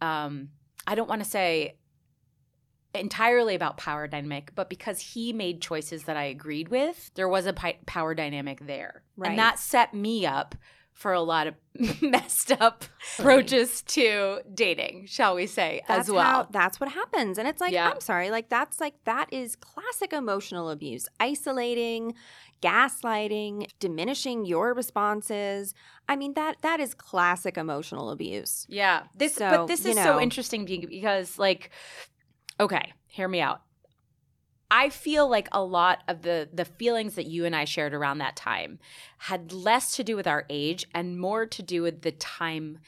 um, 0.00 0.50
I 0.86 0.94
don't 0.94 1.08
want 1.08 1.22
to 1.24 1.28
say 1.28 1.76
entirely 2.94 3.54
about 3.54 3.76
power 3.76 4.06
dynamic, 4.06 4.52
but 4.54 4.70
because 4.70 5.00
he 5.00 5.32
made 5.32 5.60
choices 5.60 6.04
that 6.04 6.16
I 6.16 6.24
agreed 6.24 6.68
with, 6.68 7.10
there 7.14 7.28
was 7.28 7.46
a 7.46 7.52
pi- 7.52 7.78
power 7.86 8.14
dynamic 8.14 8.66
there. 8.66 9.02
Right. 9.16 9.30
And 9.30 9.38
that 9.38 9.58
set 9.58 9.92
me 9.92 10.24
up 10.24 10.54
for 10.98 11.12
a 11.12 11.20
lot 11.20 11.46
of 11.46 11.54
messed 12.02 12.50
up 12.60 12.84
approaches 13.18 13.82
to 13.82 14.40
dating, 14.52 15.06
shall 15.06 15.36
we 15.36 15.46
say, 15.46 15.80
That's 15.86 16.08
as 16.08 16.12
well. 16.12 16.24
how, 16.24 16.48
that's 16.50 16.80
what 16.80 16.90
happens. 16.90 17.38
And 17.38 17.46
it's 17.46 17.60
like, 17.60 17.72
Yeah. 17.72 17.88
I'm 17.90 18.00
sorry, 18.00 18.30
like 18.32 18.48
that's 18.48 18.80
like 18.80 18.94
that 19.04 19.32
is 19.32 19.54
classic 19.54 20.12
emotional 20.12 20.70
abuse. 20.70 21.06
Isolating, 21.20 22.14
gaslighting, 22.60 23.70
diminishing 23.78 24.44
your 24.44 24.74
responses. 24.74 25.72
I 26.08 26.16
mean, 26.16 26.34
that 26.34 26.56
that 26.62 26.80
is 26.80 26.94
classic 26.94 27.56
emotional 27.56 28.10
abuse. 28.10 28.66
Yeah. 28.68 29.04
This 29.14 29.36
So, 29.36 29.48
but 29.50 29.66
this 29.68 29.84
you 29.84 29.92
is 29.92 29.96
so 29.96 30.20
interesting 30.20 30.64
because 30.64 31.38
like 31.38 31.70
okay, 32.58 32.92
hear 33.06 33.28
me 33.28 33.40
out. 33.40 33.60
I 34.70 34.90
feel 34.90 35.28
like 35.28 35.48
a 35.52 35.62
lot 35.62 36.02
of 36.08 36.22
the 36.22 36.48
the 36.52 36.64
feelings 36.64 37.14
that 37.14 37.26
you 37.26 37.44
and 37.44 37.56
I 37.56 37.64
shared 37.64 37.94
around 37.94 38.18
that 38.18 38.36
time 38.36 38.78
had 39.18 39.52
less 39.52 39.96
to 39.96 40.04
do 40.04 40.16
with 40.16 40.26
our 40.26 40.44
age 40.50 40.86
and 40.94 41.18
more 41.18 41.46
to 41.46 41.62
do 41.62 41.82
with 41.82 42.02
the 42.02 42.12
time 42.12 42.78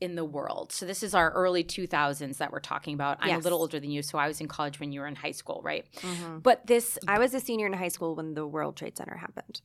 in 0.00 0.14
the 0.14 0.24
world. 0.24 0.72
So 0.72 0.84
this 0.84 1.02
is 1.02 1.14
our 1.14 1.30
early 1.30 1.64
2000s 1.64 2.36
that 2.36 2.52
we're 2.52 2.60
talking 2.60 2.94
about. 2.94 3.18
I'm 3.20 3.36
a 3.36 3.38
little 3.38 3.58
older 3.58 3.80
than 3.80 3.90
you, 3.90 4.02
so 4.02 4.18
I 4.18 4.28
was 4.28 4.40
in 4.40 4.48
college 4.48 4.78
when 4.78 4.92
you 4.92 5.00
were 5.00 5.06
in 5.06 5.16
high 5.16 5.30
school, 5.30 5.60
right? 5.64 5.86
Mm-hmm. 6.00 6.38
But 6.40 6.66
this 6.66 6.98
I 7.08 7.18
was 7.18 7.32
a 7.34 7.40
senior 7.40 7.66
in 7.66 7.72
high 7.72 7.88
school 7.88 8.14
when 8.14 8.34
the 8.34 8.46
World 8.46 8.76
Trade 8.76 8.96
Center 8.96 9.16
happened. 9.16 9.62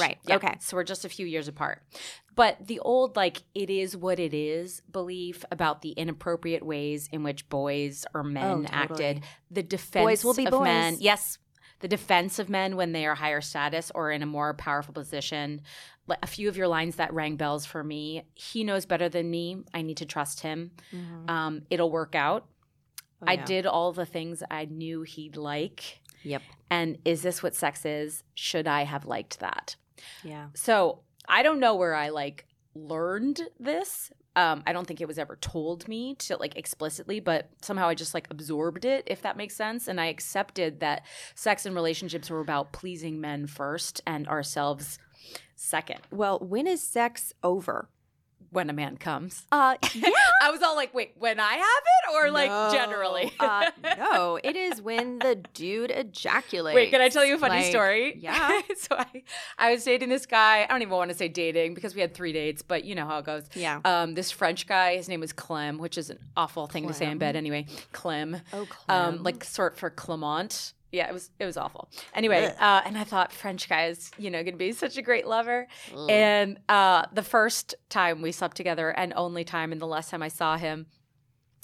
Right. 0.00 0.18
Yeah, 0.26 0.36
Okay. 0.36 0.56
So 0.60 0.76
we're 0.76 0.84
just 0.84 1.04
a 1.04 1.08
few 1.08 1.26
years 1.26 1.48
apart. 1.48 1.82
But 2.34 2.66
the 2.66 2.78
old, 2.80 3.16
like, 3.16 3.42
it 3.54 3.68
is 3.70 3.96
what 3.96 4.18
it 4.18 4.32
is 4.32 4.80
belief 4.90 5.44
about 5.50 5.82
the 5.82 5.90
inappropriate 5.90 6.64
ways 6.64 7.08
in 7.12 7.22
which 7.22 7.48
boys 7.48 8.06
or 8.14 8.22
men 8.22 8.44
Oh, 8.44 8.56
totally. 8.62 8.72
acted, 8.72 9.22
the 9.50 9.62
defense 9.62 10.04
Boys 10.04 10.24
will 10.24 10.34
be 10.34 10.46
of 10.46 10.52
boys. 10.52 10.62
men. 10.64 10.96
Yes. 11.00 11.38
The 11.80 11.88
defense 11.88 12.38
of 12.38 12.48
men 12.48 12.76
when 12.76 12.92
they 12.92 13.06
are 13.06 13.14
higher 13.14 13.40
status 13.40 13.90
or 13.94 14.10
in 14.10 14.22
a 14.22 14.26
more 14.26 14.54
powerful 14.54 14.92
position. 14.94 15.62
Like 16.06 16.18
a 16.22 16.26
few 16.26 16.48
of 16.48 16.56
your 16.56 16.68
lines 16.68 16.96
that 16.96 17.12
rang 17.12 17.36
bells 17.36 17.64
for 17.66 17.82
me. 17.84 18.24
He 18.34 18.64
knows 18.64 18.84
better 18.86 19.08
than 19.08 19.30
me. 19.30 19.64
I 19.72 19.82
need 19.82 19.96
to 19.98 20.06
trust 20.06 20.40
him. 20.40 20.72
Um, 21.28 21.62
it'll 21.70 21.90
work 21.90 22.14
out. 22.14 22.46
Oh, 23.22 23.26
I 23.28 23.34
yeah. 23.34 23.44
did 23.44 23.66
all 23.66 23.92
the 23.92 24.06
things 24.06 24.42
I 24.50 24.64
knew 24.66 25.02
he'd 25.02 25.36
like. 25.36 26.00
Yep. 26.22 26.42
And 26.70 26.98
is 27.04 27.22
this 27.22 27.42
what 27.42 27.54
sex 27.54 27.84
is? 27.86 28.24
Should 28.34 28.66
I 28.66 28.82
have 28.84 29.06
liked 29.06 29.40
that? 29.40 29.76
Yeah. 30.24 30.46
So 30.54 31.00
I 31.28 31.42
don't 31.42 31.60
know 31.60 31.74
where 31.76 31.94
I 31.94 32.08
like 32.10 32.46
learned 32.74 33.40
this. 33.58 34.12
Um, 34.36 34.62
I 34.66 34.72
don't 34.72 34.86
think 34.86 35.00
it 35.00 35.08
was 35.08 35.18
ever 35.18 35.36
told 35.36 35.88
me 35.88 36.14
to 36.16 36.36
like 36.36 36.56
explicitly, 36.56 37.18
but 37.20 37.50
somehow 37.62 37.88
I 37.88 37.94
just 37.94 38.14
like 38.14 38.28
absorbed 38.30 38.84
it, 38.84 39.04
if 39.06 39.22
that 39.22 39.36
makes 39.36 39.56
sense. 39.56 39.88
And 39.88 40.00
I 40.00 40.06
accepted 40.06 40.80
that 40.80 41.04
sex 41.34 41.66
and 41.66 41.74
relationships 41.74 42.30
were 42.30 42.40
about 42.40 42.72
pleasing 42.72 43.20
men 43.20 43.46
first 43.46 44.00
and 44.06 44.28
ourselves 44.28 44.98
second 45.56 46.00
Well, 46.10 46.38
when 46.38 46.66
is 46.66 46.82
sex 46.82 47.32
over? 47.42 47.88
When 48.52 48.68
a 48.68 48.72
man 48.72 48.96
comes. 48.96 49.46
Uh, 49.52 49.76
yeah. 49.94 50.10
I 50.42 50.50
was 50.50 50.62
all 50.62 50.74
like, 50.74 50.92
wait, 50.92 51.12
when 51.18 51.38
I 51.38 51.52
have 51.54 51.62
it 51.62 52.14
or 52.14 52.30
like 52.30 52.48
No. 52.50 52.70
generally? 52.72 53.32
uh, 53.38 53.70
no, 53.98 54.38
it 54.44 54.56
is 54.56 54.82
when 54.82 55.18
the 55.20 55.36
dude 55.54 55.90
ejaculates. 55.92 56.74
Wait, 56.74 56.90
can 56.90 57.00
I 57.00 57.08
tell 57.08 57.24
you 57.24 57.36
a 57.36 57.38
funny 57.38 57.56
Like, 57.58 57.66
story? 57.66 58.16
Yeah. 58.18 58.60
so 58.76 58.96
I, 58.96 59.22
I 59.58 59.72
was 59.72 59.84
dating 59.84 60.08
this 60.08 60.26
guy. 60.26 60.64
I 60.64 60.66
don't 60.66 60.82
even 60.82 60.94
want 60.94 61.10
to 61.10 61.16
say 61.16 61.28
dating 61.28 61.74
because 61.74 61.94
we 61.94 62.00
had 62.00 62.12
three 62.14 62.32
dates, 62.32 62.62
but 62.62 62.84
you 62.84 62.94
know 62.94 63.06
how 63.06 63.18
it 63.18 63.24
goes. 63.24 63.44
Yeah. 63.54 63.80
Um, 63.84 64.14
this 64.14 64.30
French 64.30 64.66
guy, 64.66 64.96
his 64.96 65.08
name 65.08 65.20
was 65.20 65.32
Clem, 65.32 65.78
which 65.78 65.96
is 65.96 66.10
an 66.10 66.18
awful 66.36 66.66
thing 66.66 66.88
to 66.88 66.94
say 66.94 67.10
in 67.10 67.18
bed 67.18 67.36
anyway. 67.36 67.66
Clem. 67.92 68.40
Oh, 68.52 68.60
Um, 68.62 68.66
Clem. 68.68 69.22
like 69.22 69.44
sort 69.44 69.78
for 69.78 69.90
Clement. 69.90 70.72
Yeah, 70.92 71.08
it 71.08 71.12
was 71.12 71.30
it 71.38 71.46
was 71.46 71.56
awful. 71.56 71.88
Anyway, 72.14 72.52
uh, 72.58 72.80
and 72.84 72.98
I 72.98 73.04
thought 73.04 73.32
French 73.32 73.68
guy 73.68 73.86
is 73.86 74.10
you 74.18 74.30
know 74.30 74.42
going 74.42 74.54
to 74.54 74.58
be 74.58 74.72
such 74.72 74.96
a 74.96 75.02
great 75.02 75.26
lover. 75.26 75.68
And 76.08 76.58
uh, 76.68 77.06
the 77.12 77.22
first 77.22 77.74
time 77.88 78.22
we 78.22 78.32
slept 78.32 78.56
together, 78.56 78.90
and 78.90 79.12
only 79.16 79.44
time, 79.44 79.70
and 79.72 79.80
the 79.80 79.86
last 79.86 80.10
time 80.10 80.22
I 80.22 80.28
saw 80.28 80.56
him, 80.56 80.86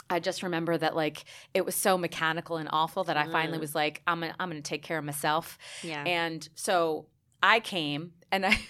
I 0.08 0.20
just 0.20 0.42
remember 0.44 0.78
that 0.78 0.94
like 0.94 1.24
it 1.54 1.64
was 1.66 1.74
so 1.74 1.98
mechanical 1.98 2.56
and 2.56 2.68
awful 2.72 3.02
that 3.04 3.16
I 3.16 3.26
finally 3.26 3.58
Mm. 3.58 3.62
was 3.62 3.74
like, 3.74 4.02
I'm 4.06 4.20
gonna, 4.20 4.34
I'm 4.38 4.48
going 4.48 4.62
to 4.62 4.68
take 4.68 4.82
care 4.84 4.98
of 4.98 5.04
myself. 5.04 5.58
yeah. 5.82 6.04
And 6.04 6.48
so 6.54 7.06
I 7.42 7.58
came 7.60 8.12
and 8.30 8.46
I 8.46 8.60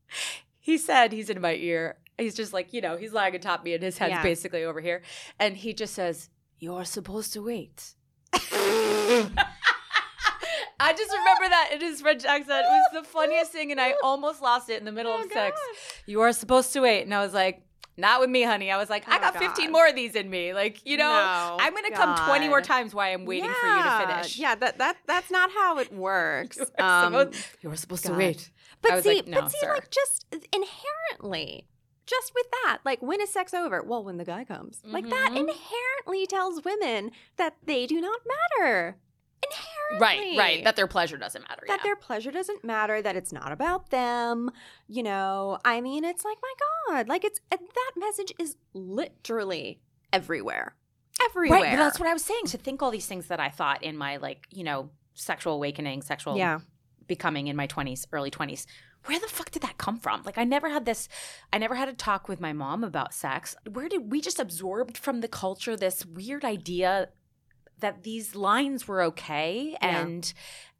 he 0.58 0.78
said 0.78 1.12
he's 1.12 1.30
in 1.30 1.40
my 1.40 1.54
ear. 1.54 1.98
He's 2.18 2.34
just 2.34 2.52
like, 2.52 2.72
you 2.72 2.80
know, 2.80 2.96
he's 2.96 3.12
lying 3.12 3.34
atop 3.36 3.62
me 3.62 3.74
and 3.74 3.82
his 3.82 3.98
head's 3.98 4.10
Yeah. 4.14 4.22
basically 4.22 4.64
over 4.64 4.80
here. 4.80 5.02
And 5.38 5.56
he 5.56 5.72
just 5.74 5.94
says, 5.94 6.30
You're 6.58 6.84
supposed 6.84 7.32
to 7.34 7.42
wait. 7.44 7.94
I 10.78 10.92
just 10.92 11.10
remember 11.10 11.48
that 11.48 11.70
in 11.72 11.80
his 11.80 12.00
French 12.00 12.24
accent. 12.24 12.64
It 12.66 12.68
was 12.68 13.02
the 13.02 13.08
funniest 13.08 13.52
thing, 13.52 13.70
and 13.72 13.80
I 13.80 13.94
almost 14.02 14.42
lost 14.42 14.68
it 14.70 14.78
in 14.78 14.84
the 14.84 14.92
middle 14.92 15.12
Oh, 15.12 15.22
of 15.24 15.32
sex. 15.32 15.60
You 16.06 16.20
are 16.20 16.32
supposed 16.32 16.72
to 16.74 16.80
wait. 16.80 17.02
And 17.02 17.14
I 17.14 17.20
was 17.24 17.32
like, 17.34 17.62
not 17.98 18.20
with 18.20 18.28
me, 18.28 18.42
honey. 18.42 18.70
I 18.70 18.76
was 18.76 18.90
like, 18.90 19.08
I 19.08 19.16
Oh, 19.16 19.20
got 19.20 19.38
15 19.38 19.72
more 19.72 19.88
of 19.88 19.94
these 19.94 20.14
in 20.14 20.28
me. 20.28 20.52
Like, 20.52 20.84
you 20.84 20.98
know, 20.98 21.08
No, 21.08 21.56
I'm 21.58 21.72
going 21.72 21.84
to 21.86 21.92
come 21.92 22.14
20 22.26 22.48
more 22.48 22.60
times 22.60 22.94
while 22.94 23.10
I'm 23.10 23.24
waiting 23.24 23.48
for 23.50 23.66
you 23.68 23.82
to 23.82 24.06
finish. 24.06 24.38
Yeah, 24.38 24.54
that 24.54 24.76
that 24.78 24.96
that's 25.06 25.30
not 25.30 25.50
how 25.50 25.78
it 25.78 25.90
works. 26.08 26.58
You 26.58 26.66
are 26.78 27.04
Um, 27.06 27.12
supposed, 27.14 27.46
you 27.62 27.70
are 27.70 27.76
supposed 27.76 28.04
to 28.04 28.12
wait. 28.12 28.50
but 28.82 28.92
I 28.92 29.00
see, 29.00 29.14
like, 29.16 29.28
no, 29.28 29.40
but 29.40 29.50
see, 29.50 29.58
sir. 29.60 29.72
like 29.72 29.90
just 29.90 30.26
inherently, 30.52 31.66
just 32.06 32.32
with 32.34 32.46
that, 32.64 32.78
like 32.84 33.00
when 33.02 33.20
is 33.22 33.30
sex 33.32 33.54
over? 33.54 33.82
Well, 33.82 34.04
when 34.04 34.18
the 34.18 34.24
guy 34.24 34.44
comes. 34.44 34.80
Like 34.84 35.08
that 35.08 35.30
Mhm. 35.32 35.38
inherently 35.48 36.26
tells 36.26 36.62
women 36.64 37.10
that 37.36 37.56
they 37.64 37.86
do 37.86 38.00
not 38.00 38.20
matter. 38.60 38.96
Right, 40.00 40.18
Inherently. 40.18 40.38
right. 40.38 40.64
That 40.64 40.74
their 40.74 40.88
pleasure 40.88 41.16
doesn't 41.16 41.48
matter. 41.48 41.62
that 41.68 41.78
yeah. 41.78 41.82
their 41.84 41.96
pleasure 41.96 42.32
doesn't 42.32 42.64
matter, 42.64 43.00
that 43.00 43.14
it's 43.14 43.32
not 43.32 43.52
about 43.52 43.90
them. 43.90 44.50
You 44.88 45.04
know, 45.04 45.58
I 45.64 45.80
mean, 45.80 46.04
it's 46.04 46.24
like, 46.24 46.38
my 46.42 46.52
God, 46.94 47.08
like 47.08 47.24
it's 47.24 47.40
that 47.50 47.92
message 47.96 48.32
is 48.38 48.56
literally 48.74 49.80
everywhere. 50.12 50.74
Everywhere. 51.24 51.60
Right, 51.60 51.76
that's 51.76 52.00
what 52.00 52.08
I 52.08 52.12
was 52.12 52.24
saying. 52.24 52.46
To 52.46 52.58
think 52.58 52.82
all 52.82 52.90
these 52.90 53.06
things 53.06 53.28
that 53.28 53.40
I 53.40 53.48
thought 53.48 53.82
in 53.82 53.96
my 53.96 54.16
like, 54.16 54.46
you 54.50 54.64
know, 54.64 54.90
sexual 55.14 55.54
awakening, 55.54 56.02
sexual 56.02 56.36
Yeah. 56.36 56.58
becoming 57.06 57.46
in 57.46 57.56
my 57.56 57.66
20s, 57.66 58.06
early 58.12 58.30
20s. 58.30 58.66
Where 59.04 59.20
the 59.20 59.28
fuck 59.28 59.52
did 59.52 59.62
that 59.62 59.78
come 59.78 59.98
from? 59.98 60.22
Like 60.24 60.36
I 60.36 60.42
never 60.44 60.68
had 60.68 60.84
this 60.84 61.08
I 61.52 61.58
never 61.58 61.76
had 61.76 61.88
a 61.88 61.92
talk 61.94 62.28
with 62.28 62.40
my 62.40 62.52
mom 62.52 62.82
about 62.82 63.14
sex. 63.14 63.54
Where 63.72 63.88
did 63.88 64.10
we 64.10 64.20
just 64.20 64.40
absorbed 64.40 64.98
from 64.98 65.20
the 65.20 65.28
culture 65.28 65.76
this 65.76 66.04
weird 66.04 66.44
idea 66.44 67.10
that 67.80 68.02
these 68.02 68.34
lines 68.34 68.86
were 68.88 69.02
okay 69.02 69.76
Yeah. 69.80 70.00
and 70.02 70.32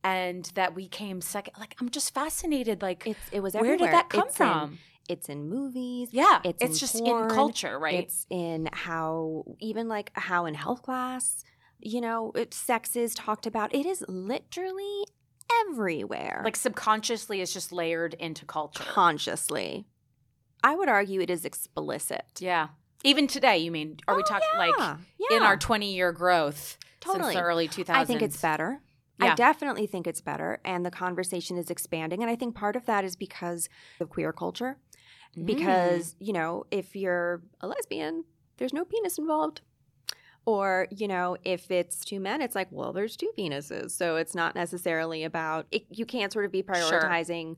and 0.04 0.44
that 0.54 0.74
we 0.74 0.88
came 0.88 1.20
second 1.20 1.54
like 1.58 1.74
I'm 1.80 1.88
just 1.90 2.14
fascinated 2.14 2.82
like 2.82 3.06
It's, 3.06 3.18
it 3.32 3.40
was 3.40 3.54
everywhere. 3.54 3.78
where 3.78 3.86
everywhere. 3.88 3.90
did 3.92 3.98
that 3.98 4.08
come 4.10 4.28
It's 4.28 4.40
in- 4.40 4.46
from? 4.46 4.78
it's 5.08 5.28
in 5.28 5.48
movies. 5.48 6.08
yeah, 6.12 6.40
it's 6.44 6.62
it's, 6.62 6.74
in 6.74 6.78
just 6.78 6.94
porn, 7.04 7.24
in 7.24 7.30
culture, 7.30 7.78
right? 7.78 7.94
It's 8.04 8.26
in 8.28 8.68
how, 8.72 9.44
even 9.60 9.86
like 9.88 10.10
how 10.14 10.46
in 10.46 10.54
health 10.54 10.82
class, 10.82 11.44
you 11.78 12.00
know, 12.00 12.32
it, 12.34 12.52
sex 12.52 12.96
is 12.96 13.14
talked 13.14 13.46
about. 13.46 13.72
It 13.72 13.86
is 13.86 14.04
literally 14.08 15.04
everywhere. 15.68 16.42
like 16.44 16.56
subconsciously 16.56 17.40
it's 17.40 17.52
just 17.52 17.70
layered 17.72 18.14
into 18.14 18.44
culture. 18.44 18.82
consciously. 18.84 19.86
I 20.64 20.74
would 20.74 20.88
argue 20.88 21.20
it 21.20 21.30
is 21.30 21.44
explicit. 21.44 22.24
Yeah. 22.40 22.68
Even 23.06 23.26
today, 23.26 23.58
you 23.58 23.70
mean? 23.70 23.98
Are 24.08 24.16
we 24.16 24.22
Oh, 24.22 24.26
talking 24.26 24.48
yeah, 24.54 24.58
like 24.58 24.98
yeah. 25.18 25.36
in 25.36 25.42
our 25.42 25.56
20 25.56 25.94
year 25.94 26.12
growth 26.12 26.76
Totally. 27.00 27.24
since 27.24 27.34
the 27.36 27.42
early 27.42 27.68
2000s? 27.68 27.90
I 27.90 28.04
think 28.04 28.20
it's 28.20 28.40
better. 28.40 28.80
I 29.20 29.34
definitely 29.34 29.86
think 29.86 30.06
it's 30.06 30.20
better. 30.20 30.60
And 30.64 30.84
the 30.84 30.90
conversation 30.90 31.56
is 31.56 31.70
expanding. 31.70 32.20
And 32.22 32.30
I 32.30 32.36
think 32.36 32.54
part 32.54 32.76
of 32.76 32.84
that 32.86 33.04
is 33.04 33.16
because 33.16 33.68
of 34.00 34.10
queer 34.10 34.32
culture. 34.32 34.76
Mm. 35.36 35.46
Because, 35.46 36.16
you 36.18 36.32
know, 36.32 36.64
if 36.70 36.94
you're 36.94 37.42
a 37.60 37.66
lesbian, 37.66 38.24
there's 38.58 38.74
no 38.74 38.84
penis 38.84 39.16
involved. 39.18 39.62
Or, 40.44 40.86
you 40.90 41.08
know, 41.08 41.36
if 41.44 41.70
it's 41.70 42.04
two 42.04 42.20
men, 42.20 42.40
it's 42.42 42.54
like, 42.54 42.68
well, 42.70 42.92
there's 42.92 43.16
two 43.16 43.30
penises. 43.38 43.92
So 43.92 44.16
it's 44.16 44.34
not 44.34 44.54
necessarily 44.54 45.24
about, 45.24 45.66
it, 45.70 45.86
you 45.90 46.06
can't 46.06 46.32
sort 46.32 46.44
of 46.44 46.52
be 46.52 46.62
prioritizing 46.62 47.56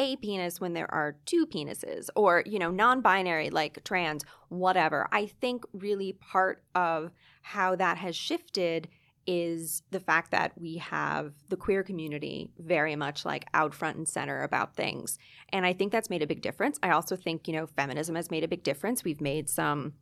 a 0.00 0.16
penis 0.16 0.60
when 0.60 0.72
there 0.72 0.92
are 0.92 1.16
two 1.26 1.46
penises 1.46 2.08
or, 2.16 2.42
you 2.46 2.58
know, 2.58 2.70
non 2.70 3.02
binary, 3.02 3.50
like 3.50 3.84
trans, 3.84 4.24
whatever. 4.48 5.06
I 5.12 5.26
think 5.26 5.64
really 5.74 6.14
part 6.14 6.64
of 6.74 7.10
how 7.42 7.76
that 7.76 7.98
has 7.98 8.16
shifted 8.16 8.88
is 9.26 9.82
the 9.90 10.00
fact 10.00 10.30
that 10.30 10.58
we 10.58 10.78
have 10.78 11.34
the 11.50 11.56
queer 11.56 11.82
community 11.82 12.50
very 12.58 12.96
much 12.96 13.26
like 13.26 13.44
out 13.52 13.74
front 13.74 13.98
and 13.98 14.08
center 14.08 14.42
about 14.42 14.74
things. 14.74 15.18
And 15.50 15.66
I 15.66 15.74
think 15.74 15.92
that's 15.92 16.08
made 16.08 16.22
a 16.22 16.26
big 16.26 16.40
difference. 16.40 16.78
I 16.82 16.90
also 16.90 17.14
think, 17.14 17.46
you 17.46 17.52
know, 17.52 17.66
feminism 17.66 18.14
has 18.14 18.30
made 18.30 18.42
a 18.42 18.48
big 18.48 18.62
difference. 18.62 19.04
We've 19.04 19.20
made 19.20 19.50
some 19.50 19.92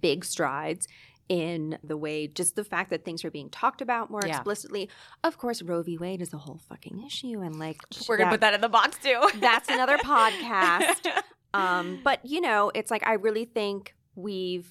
big 0.00 0.24
strides 0.24 0.86
in 1.28 1.78
the 1.82 1.96
way 1.96 2.26
just 2.26 2.54
the 2.56 2.64
fact 2.64 2.90
that 2.90 3.04
things 3.04 3.24
are 3.24 3.30
being 3.30 3.48
talked 3.50 3.80
about 3.80 4.10
more 4.10 4.20
Yeah. 4.26 4.36
explicitly. 4.36 4.90
Of 5.22 5.38
course, 5.38 5.62
Roe 5.62 5.82
v. 5.82 5.96
Wade 5.96 6.20
is 6.20 6.32
a 6.34 6.38
whole 6.38 6.60
fucking 6.68 7.02
issue 7.06 7.40
and 7.40 7.58
like 7.58 7.78
We're 8.08 8.16
going 8.18 8.28
to 8.28 8.34
put 8.34 8.40
that 8.42 8.54
in 8.54 8.60
the 8.60 8.68
box 8.68 8.98
too. 9.02 9.20
that's 9.40 9.68
another 9.68 9.98
podcast. 9.98 11.06
Um, 11.54 12.00
but 12.02 12.18
you 12.24 12.40
know, 12.40 12.72
it's 12.74 12.90
like 12.90 13.06
I 13.06 13.12
really 13.12 13.44
think 13.44 13.94
we've 14.16 14.68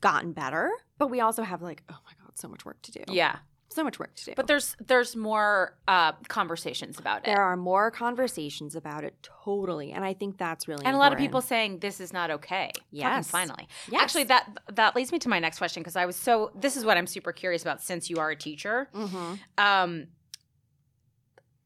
gotten 0.00 0.32
better, 0.32 0.70
but 0.96 1.08
we 1.10 1.20
also 1.20 1.42
have 1.42 1.60
like, 1.60 1.82
oh 1.90 1.98
my 2.06 2.12
god, 2.24 2.38
so 2.38 2.48
much 2.48 2.64
work 2.64 2.80
to 2.82 2.92
do. 2.92 3.00
yeah. 3.08 3.36
So 3.70 3.82
much 3.82 3.98
work 3.98 4.14
to 4.14 4.24
do. 4.26 4.32
But 4.36 4.46
there's 4.46 4.76
there's 4.86 5.16
more 5.16 5.76
uh, 5.88 6.12
conversations 6.28 6.98
about 6.98 7.18
it. 7.18 7.24
there 7.24 7.42
are 7.42 7.56
more 7.56 7.90
conversations 7.90 8.76
about 8.76 9.02
it, 9.02 9.14
totally, 9.44 9.90
and 9.90 10.04
I 10.04 10.14
think 10.14 10.38
that's 10.38 10.68
really 10.68 10.84
and 10.84 10.94
a 10.94 10.98
lot 10.98 11.12
of 11.12 11.18
people 11.18 11.40
saying 11.40 11.80
this 11.80 11.98
is 11.98 12.12
not 12.12 12.30
okay. 12.30 12.70
Fucking 12.74 12.84
Yes. 12.92 13.30
finally. 13.30 13.66
Yes. 13.90 14.02
Actually, 14.02 14.24
that 14.24 14.48
that 14.74 14.94
leads 14.94 15.10
me 15.10 15.18
to 15.20 15.28
my 15.28 15.40
next 15.40 15.58
question 15.58 15.82
because 15.82 15.96
I 15.96 16.06
was 16.06 16.14
so. 16.14 16.52
This 16.54 16.76
is 16.76 16.84
what 16.84 16.96
I'm 16.96 17.06
super 17.08 17.32
curious 17.32 17.62
about 17.62 17.82
since 17.82 18.08
you 18.08 18.18
are 18.18 18.30
a 18.30 18.36
teacher. 18.36 18.88
Mhm. 18.94 19.38
Um, 19.58 20.06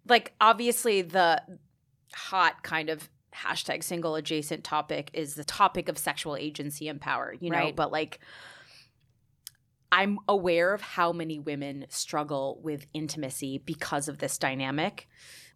like 0.07 0.33
obviously 0.41 1.03
the 1.03 1.43
hot 2.15 2.63
kind 2.63 2.89
of 2.89 3.11
hashtag 3.35 3.85
single 3.85 4.15
adjacent 4.15 4.65
topic 4.65 5.11
is 5.13 5.35
the 5.35 5.45
topic 5.45 5.89
of 5.89 5.99
sexual 5.99 6.37
agency 6.37 6.89
and 6.89 7.01
power. 7.01 7.35
You 7.39 7.51
know, 7.51 7.59
Right. 7.59 7.77
but 7.77 7.93
like. 7.93 8.21
I'm 9.91 10.19
aware 10.29 10.75
of 10.75 10.81
how 10.81 11.13
many 11.13 11.39
women 11.39 11.87
struggle 11.89 12.61
with 12.63 12.87
intimacy 12.93 13.59
because 13.59 14.09
of 14.09 14.19
this 14.19 14.39
dynamic 14.39 15.09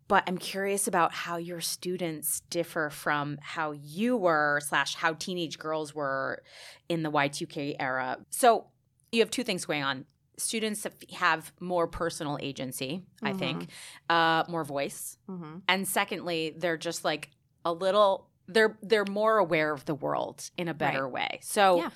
but 0.09 0.25
I'm 0.27 0.37
curious 0.37 0.89
about 0.89 1.15
how 1.15 1.37
your 1.37 1.61
students 1.63 2.41
differ 2.51 2.91
from 2.91 3.39
how 3.41 3.71
you 3.71 4.17
were 4.17 4.61
slash 4.63 4.95
how 4.97 5.15
teenage 5.15 5.59
girls 5.59 5.95
were 5.95 6.43
in 6.89 7.03
the 7.03 7.11
Y2K 7.11 7.77
era. 7.79 8.19
So 8.29 8.67
you 9.11 9.21
have 9.21 9.31
two 9.31 9.45
things 9.45 9.65
going 9.65 9.85
on. 9.85 10.05
Students 10.37 10.87
have 11.15 11.53
more 11.61 11.87
personal 11.87 12.37
agency, 12.43 13.05
I 13.23 13.33
think, 13.33 13.69
uh, 14.11 14.43
more 14.49 14.65
voice, 14.65 15.17
Mhm. 15.31 15.63
and 15.69 15.89
secondly, 15.89 16.53
they're 16.59 16.77
just 16.77 17.05
like 17.05 17.31
a 17.65 17.73
little. 17.73 18.29
They're 18.49 18.77
they're 18.83 19.07
more 19.07 19.39
aware 19.39 19.73
of 19.73 19.85
the 19.87 19.95
world 19.95 20.51
in 20.59 20.69
a 20.69 20.75
better 20.75 21.09
way. 21.09 21.39
So 21.43 21.77
Yeah. 21.77 21.91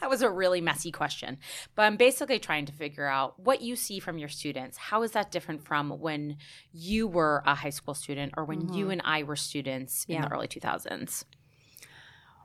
That 0.00 0.08
was 0.10 0.22
a 0.22 0.30
really 0.30 0.60
messy 0.60 0.90
question, 0.92 1.38
but 1.74 1.82
I'm 1.82 1.96
basically 1.96 2.38
trying 2.38 2.66
to 2.66 2.72
figure 2.72 3.06
out 3.06 3.38
what 3.40 3.60
you 3.62 3.76
see 3.76 3.98
from 3.98 4.18
your 4.18 4.28
students. 4.28 4.76
How 4.78 5.02
is 5.02 5.12
that 5.12 5.30
different 5.30 5.64
from 5.64 5.90
when 5.98 6.36
you 6.72 7.06
were 7.08 7.42
a 7.46 7.54
high 7.54 7.70
school 7.70 7.94
student 7.94 8.34
or 8.36 8.44
when 8.44 8.72
you 8.72 8.86
Mhm. 8.86 8.92
and 8.92 9.02
I 9.04 9.22
were 9.22 9.36
students 9.36 10.04
in 10.08 10.14
Yeah. 10.14 10.22
the 10.22 10.32
early 10.32 10.48
2000s? 10.48 11.24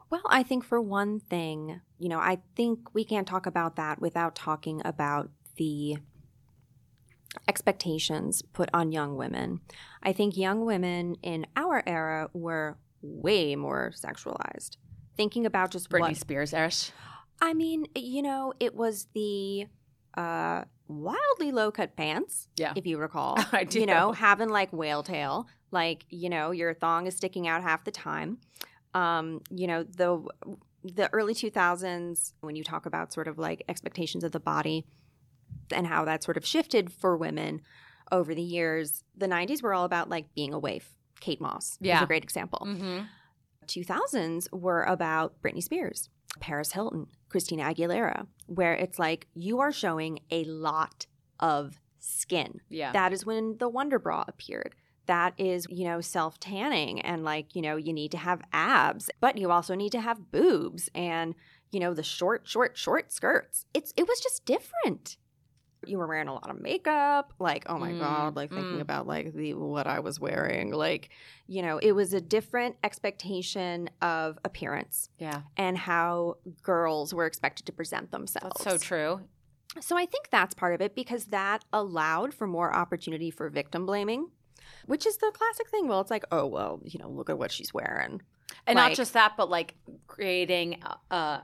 Well, 0.09 0.21
I 0.27 0.43
think 0.43 0.63
for 0.63 0.79
one 0.79 1.19
thing, 1.19 1.81
you 1.97 2.09
know, 2.09 2.19
I 2.19 2.41
think 2.55 2.93
we 2.93 3.03
can't 3.03 3.27
talk 3.27 3.45
about 3.45 3.75
that 3.77 3.99
without 3.99 4.35
talking 4.35 4.81
about 4.85 5.31
the 5.55 5.97
expectations 7.47 8.41
put 8.41 8.69
on 8.73 8.91
young 8.91 9.15
women. 9.17 9.61
I 10.03 10.13
think 10.13 10.37
young 10.37 10.65
women 10.65 11.15
in 11.23 11.47
our 11.55 11.81
era 11.87 12.29
were 12.33 12.77
way 13.01 13.55
more 13.55 13.91
sexualized. 13.95 14.77
Thinking 15.17 15.45
about 15.45 15.71
just 15.71 15.89
Britney 15.89 15.99
what 16.01 16.17
Spears, 16.17 16.51
Erish. 16.51 16.91
I 17.41 17.53
mean, 17.53 17.87
you 17.95 18.21
know, 18.21 18.53
it 18.59 18.75
was 18.75 19.07
the 19.13 19.67
uh 20.15 20.63
wildly 20.87 21.51
low 21.51 21.71
cut 21.71 21.95
pants, 21.95 22.47
Yeah. 22.57 22.73
if 22.75 22.85
you 22.85 22.97
recall. 22.97 23.37
I 23.51 23.63
do. 23.63 23.79
You 23.79 23.85
know, 23.85 24.11
having 24.11 24.49
like 24.49 24.71
whale 24.71 25.01
tail, 25.03 25.47
like, 25.71 26.05
you 26.09 26.29
know, 26.29 26.51
your 26.51 26.73
thong 26.73 27.07
is 27.07 27.15
sticking 27.15 27.47
out 27.47 27.63
half 27.63 27.83
the 27.83 27.91
time. 27.91 28.37
Um, 28.93 29.41
you 29.49 29.65
know, 29.67 29.83
the 29.83 30.23
the 30.83 31.09
early 31.13 31.33
2000s 31.33 32.33
when 32.41 32.55
you 32.55 32.63
talk 32.63 32.85
about 32.85 33.13
sort 33.13 33.27
of 33.27 33.37
like 33.39 33.63
expectations 33.69 34.23
of 34.23 34.33
the 34.33 34.39
body 34.39 34.85
and 35.71 35.87
how 35.87 36.03
that 36.05 36.21
sort 36.23 36.35
of 36.37 36.45
shifted 36.45 36.91
for 36.91 37.15
women 37.17 37.61
over 38.11 38.35
the 38.35 38.41
years, 38.41 39.03
the 39.17 39.27
90s 39.27 39.63
were 39.63 39.73
all 39.73 39.85
about 39.85 40.09
like 40.09 40.33
being 40.35 40.53
a 40.53 40.59
waif. 40.59 40.93
Kate 41.21 41.39
Moss 41.39 41.77
is 41.81 42.01
a 42.01 42.05
great 42.05 42.23
example. 42.23 42.67
Mm-hmm. 42.67 43.05
2000s 43.65 44.51
were 44.51 44.83
about 44.83 45.41
Britney 45.41 45.63
Spears, 45.63 46.09
Paris 46.39 46.71
Hilton, 46.71 47.07
Christina 47.29 47.63
Aguilera, 47.63 48.27
where 48.47 48.73
it's 48.73 48.99
like 48.99 49.27
you 49.33 49.59
are 49.59 49.71
showing 49.71 50.19
a 50.31 50.43
lot 50.45 51.05
of 51.39 51.79
skin. 51.99 52.59
Yeah. 52.69 52.91
That 52.91 53.13
is 53.13 53.25
when 53.25 53.57
the 53.57 53.69
Wonder 53.69 53.99
Bra 53.99 54.23
appeared. 54.27 54.75
That 55.05 55.33
is, 55.37 55.67
you 55.69 55.85
know, 55.85 55.99
self 56.01 56.39
tanning 56.39 57.01
and 57.01 57.23
like, 57.23 57.55
you 57.55 57.61
know, 57.61 57.75
you 57.75 57.91
need 57.91 58.11
to 58.11 58.17
have 58.17 58.41
abs, 58.53 59.09
but 59.19 59.37
you 59.37 59.51
also 59.51 59.75
need 59.75 59.91
to 59.91 60.01
have 60.01 60.31
boobs 60.31 60.89
and, 60.95 61.35
you 61.71 61.79
know, 61.79 61.93
the 61.93 62.03
short, 62.03 62.47
short, 62.47 62.77
short 62.77 63.11
skirts. 63.11 63.65
It's 63.73 63.93
it 63.97 64.07
was 64.07 64.21
just 64.21 64.45
different. 64.45 65.17
You 65.85 65.97
were 65.97 66.07
wearing 66.07 66.27
a 66.27 66.33
lot 66.33 66.49
of 66.49 66.61
makeup, 66.61 67.33
like, 67.39 67.65
oh 67.67 67.77
my 67.77 67.91
Mm, 67.91 67.99
God, 67.99 68.35
like 68.35 68.49
thinking 68.51 68.77
mm. 68.77 68.81
about 68.81 69.07
like 69.07 69.33
the 69.33 69.53
what 69.53 69.87
I 69.87 69.99
was 69.99 70.19
wearing. 70.19 70.71
Like, 70.71 71.09
you 71.47 71.61
know, 71.61 71.77
it 71.77 71.91
was 71.93 72.13
a 72.13 72.21
different 72.21 72.75
expectation 72.83 73.89
of 74.01 74.39
appearance 74.43 75.09
yeah. 75.19 75.41
and 75.57 75.77
how 75.77 76.37
girls 76.61 77.13
were 77.13 77.25
expected 77.25 77.65
to 77.67 77.71
present 77.71 78.11
themselves. 78.11 78.63
That's 78.63 78.81
so 78.81 78.85
true. 78.85 79.21
So 79.81 79.97
I 79.97 80.05
think 80.05 80.29
that's 80.29 80.53
part 80.53 80.75
of 80.75 80.81
it 80.81 80.95
because 80.95 81.25
that 81.25 81.65
allowed 81.73 82.33
for 82.33 82.45
more 82.47 82.73
opportunity 82.73 83.31
for 83.31 83.49
victim 83.49 83.85
blaming, 83.85 84.29
which 84.85 85.05
is 85.05 85.17
the 85.17 85.31
classic 85.33 85.69
thing. 85.69 85.87
Well, 85.87 86.01
it's 86.01 86.11
like, 86.11 86.25
oh, 86.31 86.45
well, 86.45 86.79
you 86.83 86.99
know, 86.99 87.09
look 87.09 87.29
at 87.29 87.37
what 87.37 87.51
she's 87.51 87.73
wearing. 87.73 88.21
And 88.67 88.75
not 88.75 88.93
just 88.93 89.13
that, 89.13 89.33
but 89.35 89.49
like 89.49 89.75
creating 90.07 90.81
a, 91.09 91.41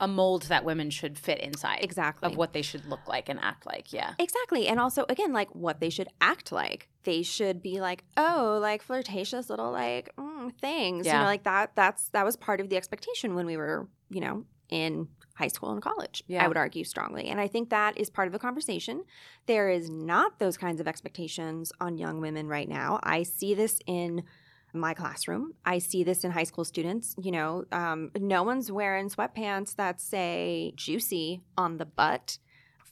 a, 0.00 0.08
mold 0.08 0.42
that 0.44 0.64
women 0.64 0.90
should 0.90 1.18
fit 1.18 1.38
inside 1.40 1.78
Exactly. 1.82 2.26
of 2.26 2.36
what 2.36 2.52
they 2.52 2.62
should 2.62 2.86
look 2.86 3.06
like 3.08 3.28
and 3.28 3.38
act 3.40 3.66
like. 3.66 3.92
Yeah. 3.92 4.14
Exactly. 4.18 4.68
And 4.68 4.78
also, 4.78 5.04
again, 5.08 5.32
like 5.32 5.54
what 5.54 5.80
they 5.80 5.90
should 5.90 6.08
act 6.20 6.52
like. 6.52 6.88
They 7.04 7.22
should 7.22 7.62
be 7.62 7.80
like, 7.80 8.04
oh, 8.16 8.58
like 8.60 8.82
flirtatious 8.82 9.50
little 9.50 9.72
like 9.72 10.10
mm, 10.16 10.52
things. 10.60 11.06
You 11.06 11.12
know, 11.12 11.24
like 11.24 11.44
that. 11.44 11.72
That's 11.74 12.08
that 12.10 12.24
was 12.24 12.36
part 12.36 12.60
of 12.60 12.68
the 12.68 12.76
expectation 12.76 13.34
when 13.34 13.46
we 13.46 13.56
were, 13.56 13.88
you 14.10 14.20
know, 14.20 14.44
in 14.68 15.08
high 15.38 15.48
school 15.48 15.70
and 15.70 15.80
college. 15.80 16.24
Yeah. 16.26 16.44
I 16.44 16.48
would 16.48 16.56
argue 16.56 16.84
strongly. 16.84 17.28
And 17.28 17.40
I 17.40 17.46
think 17.46 17.70
that 17.70 17.96
is 17.96 18.10
part 18.10 18.26
of 18.26 18.32
the 18.32 18.40
conversation. 18.40 19.04
There 19.46 19.70
is 19.70 19.88
not 19.88 20.40
those 20.40 20.56
kinds 20.56 20.80
of 20.80 20.88
expectations 20.88 21.72
on 21.80 21.96
young 21.96 22.20
women 22.20 22.48
right 22.48 22.68
now. 22.68 22.98
I 23.04 23.22
see 23.22 23.54
this 23.54 23.78
in 23.86 24.24
my 24.72 24.94
classroom. 24.94 25.54
I 25.64 25.78
see 25.78 26.04
this 26.04 26.24
in 26.24 26.30
high 26.30 26.44
school 26.44 26.64
students. 26.64 27.14
You 27.20 27.32
know, 27.32 27.64
um, 27.72 28.10
no 28.18 28.42
one's 28.42 28.70
wearing 28.70 29.08
sweatpants 29.08 29.76
that 29.76 30.00
say 30.00 30.72
juicy 30.76 31.42
on 31.56 31.78
the 31.78 31.86
butt. 31.86 32.38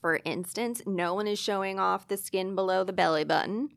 For 0.00 0.20
instance, 0.24 0.82
no 0.86 1.14
one 1.14 1.26
is 1.26 1.38
showing 1.38 1.78
off 1.78 2.08
the 2.08 2.16
skin 2.16 2.54
below 2.54 2.84
the 2.84 2.92
belly 2.92 3.24
button. 3.24 3.70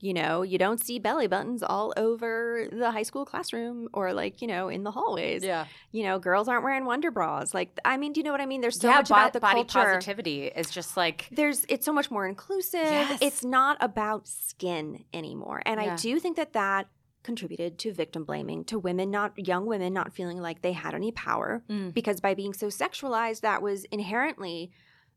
You 0.00 0.12
know, 0.12 0.42
you 0.42 0.58
don't 0.58 0.78
see 0.78 0.98
belly 0.98 1.28
buttons 1.28 1.62
all 1.62 1.94
over 1.96 2.68
the 2.70 2.90
high 2.90 3.04
school 3.04 3.24
classroom 3.24 3.88
or 3.94 4.12
like, 4.12 4.42
you 4.42 4.48
know, 4.48 4.68
in 4.68 4.82
the 4.82 4.90
hallways. 4.90 5.42
Yeah. 5.42 5.64
You 5.92 6.02
know, 6.02 6.18
girls 6.18 6.46
aren't 6.46 6.62
wearing 6.62 6.84
wonder 6.84 7.10
bras. 7.10 7.54
Like, 7.54 7.78
I 7.86 7.96
mean, 7.96 8.12
do 8.12 8.20
you 8.20 8.24
know 8.24 8.32
what 8.32 8.42
I 8.42 8.46
mean? 8.46 8.60
There's 8.60 8.78
so 8.78 8.88
yeah. 8.88 8.96
much 8.96 9.08
bo- 9.08 9.14
about 9.14 9.32
the 9.32 9.40
body 9.40 9.64
culture. 9.64 9.92
positivity 9.94 10.46
is 10.48 10.68
just 10.70 10.96
like, 10.98 11.28
There's 11.32 11.64
it's 11.70 11.86
so 11.86 11.92
much 11.92 12.10
more 12.10 12.26
inclusive. 12.26 12.80
Yes. 12.82 13.18
It's 13.22 13.44
not 13.44 13.78
about 13.80 14.28
skin 14.28 15.04
anymore. 15.14 15.62
And 15.64 15.80
Yeah. 15.80 15.94
I 15.94 15.96
do 15.96 16.20
think 16.20 16.36
that 16.36 16.52
that 16.52 16.86
contributed 17.24 17.78
to 17.80 17.92
victim 17.92 18.24
blaming, 18.24 18.62
to 18.66 18.78
women 18.78 19.10
not 19.10 19.32
young 19.36 19.66
women 19.66 19.92
not 19.92 20.12
feeling 20.12 20.40
like 20.40 20.62
they 20.62 20.72
had 20.72 20.94
any 20.94 21.10
power 21.10 21.64
Mm. 21.68 21.92
because 21.92 22.20
by 22.20 22.34
being 22.34 22.52
so 22.54 22.68
sexualized 22.68 23.40
that 23.40 23.60
was 23.62 23.84
inherently 23.86 24.70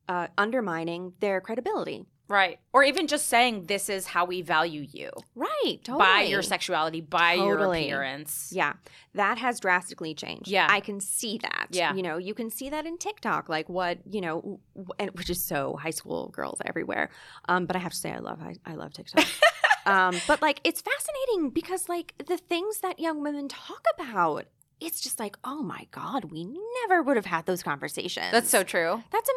uh, 0.09 0.27
undermining 0.37 1.13
their 1.19 1.39
credibility. 1.41 2.05
right. 2.29 2.59
Or 2.73 2.83
even 2.83 3.07
just 3.07 3.27
saying, 3.27 3.65
this 3.67 3.89
is 3.89 4.07
how 4.07 4.23
we 4.25 4.41
value 4.41 4.85
you 4.89 5.09
Right. 5.35 5.79
Totally. 5.83 5.99
by 6.05 6.21
your 6.23 6.41
sexuality, 6.41 7.01
by 7.01 7.33
your 7.33 7.57
appearance. 7.71 8.51
Yeah, 8.53 8.73
that 9.13 9.37
has 9.37 9.59
drastically 9.59 10.13
changed. 10.13 10.47
Yeah. 10.47 10.67
I 10.69 10.79
can 10.81 10.99
see 11.01 11.37
that. 11.39 11.67
Yeah. 11.71 11.93
you 11.93 12.03
know, 12.03 12.17
you 12.17 12.33
can 12.33 12.49
see 12.49 12.69
that 12.69 12.85
in 12.85 12.97
TikTok, 12.97 13.49
like 13.49 13.67
what 13.69 13.99
you 14.09 14.21
know, 14.21 14.59
w- 14.75 14.93
and 14.99 15.11
which 15.11 15.29
is 15.29 15.43
so 15.43 15.77
high 15.81 15.89
school 15.99 16.29
girls 16.29 16.59
everywhere. 16.65 17.09
Um, 17.49 17.65
but 17.65 17.75
I 17.75 17.79
have 17.79 17.91
to 17.93 17.97
say, 17.97 18.11
I 18.11 18.19
love 18.19 18.39
I, 18.41 18.55
I 18.65 18.75
love 18.75 18.93
TikTok. 18.93 19.25
um, 19.88 20.15
but 20.27 20.41
like, 20.41 20.59
it's 20.63 20.81
fascinating 20.81 21.49
because 21.51 21.88
like 21.89 22.13
the 22.27 22.38
things 22.38 22.79
that 22.81 22.99
young 22.99 23.21
women 23.23 23.47
talk 23.47 23.83
about, 23.97 24.45
it's 24.79 25.01
just 25.01 25.19
like, 25.19 25.38
oh 25.43 25.63
my 25.63 25.88
god, 25.91 26.25
we 26.25 26.45
never 26.83 27.01
would 27.01 27.15
have 27.15 27.25
had 27.25 27.45
those 27.47 27.63
conversations. 27.63 28.27
That's 28.31 28.49
so 28.49 28.63
true. 28.63 29.03
That's 29.11 29.29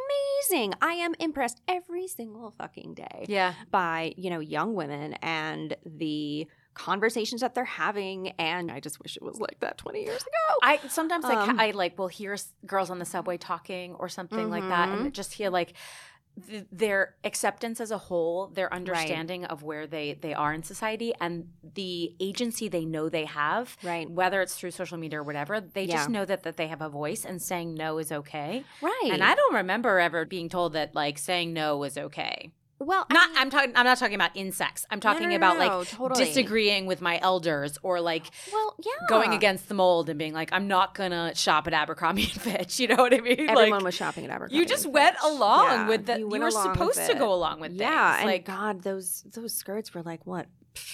amazing. 0.50 0.74
I 0.82 0.92
am 0.94 1.14
impressed 1.18 1.60
every 1.66 2.08
single 2.08 2.50
fucking 2.50 2.94
day 2.94 3.24
Yeah. 3.28 3.54
by 3.70 4.12
you 4.16 4.28
know 4.30 4.40
young 4.40 4.74
women 4.74 5.14
and 5.22 5.76
the 5.86 6.46
conversations 6.72 7.40
that 7.40 7.52
they're 7.54 7.64
having 7.64 8.28
and 8.38 8.70
i 8.70 8.78
just 8.78 9.02
wish 9.02 9.16
it 9.16 9.22
was 9.24 9.40
like 9.40 9.58
that 9.58 9.76
20 9.76 10.02
years 10.02 10.22
ago 10.22 10.58
I 10.62 10.78
sometimes 10.88 11.24
like 11.24 11.36
Um, 11.36 11.58
I 11.58 11.72
like 11.72 11.98
will 11.98 12.08
hear 12.08 12.36
girls 12.64 12.90
on 12.90 12.98
the 13.00 13.04
subway 13.04 13.36
talking 13.38 13.94
or 13.96 14.08
something 14.08 14.48
like 14.50 14.66
that, 14.68 14.88
and 14.88 15.12
just 15.12 15.32
hear 15.34 15.50
like 15.50 15.74
th- 16.46 16.66
their 16.72 17.14
acceptance 17.24 17.80
as 17.80 17.90
a 17.90 17.98
whole, 17.98 18.48
their 18.48 18.72
understanding 18.72 19.44
of 19.44 19.62
where 19.62 19.86
they 19.86 20.14
they 20.14 20.34
are 20.34 20.52
in 20.52 20.62
society, 20.62 21.12
and 21.20 21.48
the 21.74 22.14
agency 22.20 22.68
they 22.68 22.84
know 22.84 23.08
they 23.08 23.24
have, 23.26 23.76
right 23.82 24.10
whether 24.10 24.40
it's 24.42 24.54
through 24.54 24.70
social 24.72 24.98
media 24.98 25.20
or 25.20 25.22
whatever. 25.22 25.60
They 25.60 25.86
just 25.86 26.08
know 26.08 26.24
that 26.24 26.42
that 26.42 26.56
they 26.56 26.68
have 26.68 26.80
a 26.80 26.88
voice, 26.88 27.24
and 27.24 27.40
saying 27.40 27.74
no 27.74 27.98
is 27.98 28.10
okay. 28.12 28.64
right 28.80 29.10
And 29.12 29.22
I 29.22 29.34
don't 29.34 29.54
remember 29.54 29.98
ever 29.98 30.24
being 30.24 30.48
told 30.48 30.72
that 30.74 30.94
like 30.94 31.18
saying 31.18 31.52
no 31.52 31.76
was 31.76 31.96
okay. 31.96 32.52
Well, 32.82 33.04
I 33.10 33.12
Not 33.12 33.28
mean- 33.30 33.38
I'm 33.38 33.50
talking 33.50 33.72
I'm 33.76 33.84
not 33.84 33.98
talking 33.98 34.14
about 34.14 34.30
insects. 34.34 34.86
I'm 34.90 35.00
talking 35.00 35.28
no, 35.28 35.36
about 35.36 35.58
no, 35.58 35.78
like 35.78 35.88
totally. 35.88 36.24
disagreeing 36.24 36.86
with 36.86 37.02
my 37.02 37.18
elders 37.20 37.76
or 37.82 38.00
like 38.00 38.24
well, 38.50 38.74
yeah. 38.82 39.06
going 39.06 39.32
against 39.34 39.68
the 39.68 39.74
mold 39.74 40.08
and 40.08 40.18
being 40.18 40.32
like, 40.32 40.50
I'm 40.52 40.66
not 40.66 40.94
gonna 40.94 41.34
shop 41.34 41.66
at 41.66 41.74
Abercrombie 41.74 42.22
and 42.22 42.32
Fitch. 42.40 42.80
You 42.80 42.88
know 42.88 42.96
what 42.96 43.12
I 43.12 43.20
mean? 43.20 43.40
Everyone 43.48 43.70
like, 43.80 43.82
was 43.84 43.94
shopping 43.94 44.24
at 44.24 44.30
Abercrombie. 44.30 44.56
you 44.56 44.64
just 44.64 44.86
went 44.86 45.14
Fitch. 45.16 45.24
along 45.30 45.66
Yeah, 45.66 45.88
with 45.88 46.06
that. 46.06 46.18
You, 46.20 46.28
went 46.28 46.42
were 46.42 46.50
supposed 46.50 47.04
to 47.06 47.14
go 47.14 47.32
along 47.34 47.60
with 47.60 47.72
Yeah, 47.72 48.12
things. 48.12 48.20
and 48.22 48.30
like 48.30 48.44
God, 48.46 48.82
those 48.82 49.24
those 49.34 49.52
skirts 49.52 49.92
were 49.92 50.02
like 50.02 50.26
what, 50.26 50.46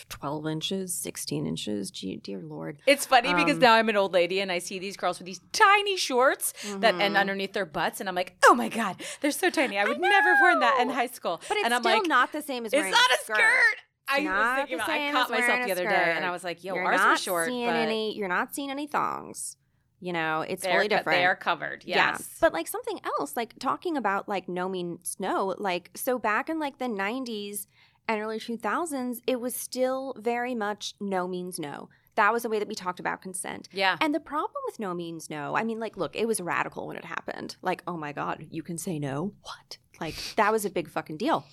twelve 0.09 0.47
inches, 0.47 0.95
sixteen 0.95 1.47
inches. 1.47 1.91
Gee, 1.91 2.17
dear 2.17 2.41
Lord. 2.43 2.79
It's 2.87 3.07
funny 3.07 3.35
because 3.35 3.55
Um, 3.57 3.61
now 3.61 3.75
I'm 3.75 3.89
an 3.89 3.97
old 3.97 4.13
lady 4.13 4.41
and 4.41 4.51
I 4.51 4.59
see 4.59 4.79
these 4.79 4.97
girls 4.97 5.19
with 5.19 5.27
these 5.27 5.41
tiny 5.53 5.97
shorts 5.97 6.53
that 6.79 6.95
end 6.95 7.15
Mhm. 7.17 7.21
underneath 7.21 7.53
their 7.53 7.67
butts, 7.67 8.01
and 8.01 8.09
I'm 8.09 8.15
like, 8.15 8.37
oh 8.47 8.55
my 8.55 8.69
god, 8.69 9.03
they're 9.21 9.31
so 9.31 9.51
tiny. 9.51 9.79
I 9.79 9.85
would 9.85 10.01
never 10.01 10.35
have 10.35 10.41
worn 10.41 10.61
that 10.61 10.81
in 10.81 10.91
high 10.91 11.07
school. 11.09 11.41
But 11.49 11.57
it's 11.59 11.65
and 11.67 11.75
I'm 11.75 11.83
still 11.83 11.99
like, 11.99 12.07
not 12.09 12.33
the 12.33 12.43
same 12.43 12.65
as 12.67 12.73
it's 12.73 12.91
not 12.91 13.11
a 13.11 13.19
skirt. 13.25 13.77
I 14.09 14.21
not 14.21 14.37
was 14.39 14.57
thinking 14.69 14.77
the 14.79 14.85
about. 14.85 14.97
I 15.01 15.13
caught 15.13 15.31
myself 15.31 15.67
the 15.67 15.73
other 15.73 15.89
day, 15.89 16.13
and 16.17 16.25
I 16.25 16.31
was 16.31 16.45
like, 16.45 16.63
yo, 16.63 16.75
You're 16.77 16.85
ours 16.85 17.01
not 17.01 17.19
short, 17.19 17.49
seeing 17.49 17.67
but 17.67 17.75
any. 17.77 18.17
You're 18.17 18.29
not 18.29 18.55
seeing 18.55 18.71
any 18.71 18.87
thongs. 18.87 19.57
You 19.99 20.13
know, 20.13 20.43
it's 20.43 20.63
they're, 20.63 20.73
totally 20.73 20.89
different. 20.89 21.19
they 21.19 21.25
are 21.25 21.35
covered. 21.35 21.83
Yes, 21.87 21.97
Yeah. 21.97 22.25
But 22.41 22.53
like 22.53 22.69
something 22.69 23.01
else, 23.19 23.35
like 23.35 23.55
talking 23.59 23.97
about 23.97 24.29
like 24.29 24.47
no 24.49 24.69
means 24.69 25.17
no, 25.19 25.55
like 25.59 25.91
so 25.95 26.19
back 26.19 26.49
in 26.51 26.59
like 26.59 26.79
the 26.79 26.85
90s 26.85 27.67
and 28.09 28.21
early 28.21 28.39
2000s, 28.39 29.19
it 29.27 29.41
was 29.41 29.55
still 29.55 30.15
very 30.19 30.55
much 30.55 30.95
no 31.01 31.27
means 31.27 31.59
no. 31.59 31.89
That 32.15 32.33
was 32.33 32.45
the 32.45 32.49
way 32.49 32.59
that 32.59 32.69
we 32.69 32.75
talked 32.75 32.99
about 33.01 33.21
consent. 33.21 33.69
yeah, 33.73 33.97
And 34.01 34.15
the 34.15 34.21
problem 34.21 34.63
with 34.67 34.79
no 34.81 34.95
means 34.95 35.29
no, 35.29 35.55
I 35.55 35.65
mean, 35.65 35.79
like, 35.79 35.97
look, 35.99 36.17
it 36.17 36.27
was 36.27 36.41
radical 36.41 36.87
when 36.87 36.97
it 36.97 37.05
happened. 37.05 37.57
Like, 37.61 37.83
oh 37.87 37.97
my 37.99 38.13
God, 38.13 38.47
you 38.51 38.63
can 38.63 38.79
say 38.79 38.99
no? 38.99 39.35
What? 39.43 39.77
Like, 40.01 40.15
that 40.37 40.51
was 40.51 40.65
a 40.65 40.71
big 40.71 40.89
fucking 40.89 41.19
deal. 41.19 41.45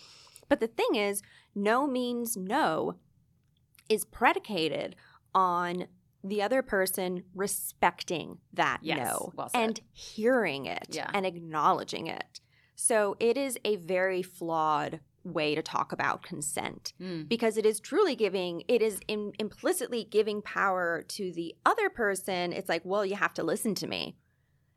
But 0.47 0.59
the 0.61 0.67
thing 0.67 0.95
is, 0.95 1.21
no 1.55 1.85
means 1.87 2.37
no 2.37 2.95
is 3.89 4.05
predicated 4.05 4.95
on 5.35 5.87
the 6.23 6.41
other 6.41 6.61
person 6.61 7.23
respecting 7.35 8.37
that 8.53 8.77
Yes, 8.81 8.97
no 8.97 9.33
well 9.35 9.49
and 9.53 9.81
hearing 9.91 10.65
it 10.65 10.87
Yeah. 10.91 11.09
and 11.13 11.25
acknowledging 11.25 12.07
it. 12.07 12.39
So 12.75 13.17
it 13.19 13.37
is 13.37 13.57
a 13.65 13.75
very 13.75 14.21
flawed 14.23 15.01
way 15.23 15.55
to 15.55 15.61
talk 15.61 15.91
about 15.91 16.21
consent 16.23 16.93
Mm. 16.99 17.27
because 17.29 17.57
it 17.57 17.65
is 17.65 17.79
truly 17.79 18.15
giving 18.15 18.63
it 18.67 18.81
is 18.81 18.99
im- 19.07 19.31
implicitly 19.39 20.03
giving 20.03 20.41
power 20.41 21.01
to 21.09 21.31
the 21.31 21.55
other 21.65 21.89
person 21.89 22.51
it's 22.51 22.69
like 22.69 22.81
well 22.83 23.05
you 23.05 23.15
have 23.15 23.33
to 23.35 23.43
listen 23.43 23.73
to 23.75 23.87
me 23.87 24.15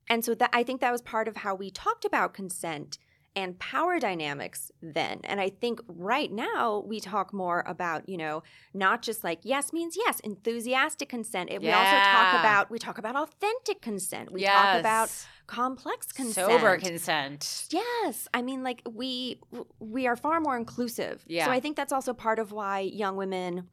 and 0.08 0.24
so 0.24 0.34
that 0.36 0.50
i 0.52 0.62
think 0.62 0.80
that 0.80 0.92
was 0.92 1.02
part 1.02 1.26
of 1.28 1.38
how 1.38 1.54
we 1.54 1.70
talked 1.70 2.04
about 2.04 2.32
consent 2.32 2.96
and 3.36 3.58
power 3.58 4.00
dynamics 4.00 4.72
then 4.82 5.20
and 5.24 5.40
i 5.40 5.48
think 5.48 5.78
right 5.86 6.32
now 6.32 6.82
we 6.86 6.98
talk 6.98 7.32
more 7.32 7.62
about 7.66 8.08
you 8.08 8.16
know 8.16 8.42
not 8.74 9.02
just 9.02 9.22
like 9.22 9.38
yes 9.42 9.72
means 9.72 9.96
yes 9.96 10.18
enthusiastic 10.20 11.08
consent 11.08 11.50
it, 11.50 11.60
we 11.60 11.70
also 11.70 11.96
talk 11.96 12.40
about 12.40 12.70
we 12.70 12.78
talk 12.78 12.98
about 12.98 13.14
authentic 13.14 13.80
consent 13.80 14.32
we 14.32 14.42
talk 14.42 14.80
about 14.80 15.10
complex 15.46 16.12
consent 16.12 16.50
sober 16.50 16.76
consent. 16.76 17.66
Yes, 17.70 18.28
I 18.34 18.42
mean, 18.42 18.62
like 18.62 18.82
we 18.90 19.40
we 19.78 20.06
are 20.06 20.16
far 20.16 20.40
more 20.40 20.56
inclusive. 20.56 21.24
Yeah. 21.26 21.46
So 21.46 21.50
I 21.50 21.60
think 21.60 21.76
that's 21.76 21.92
also 21.92 22.12
part 22.12 22.38
of 22.38 22.52
why 22.52 22.80
young 22.80 23.16
women, 23.16 23.68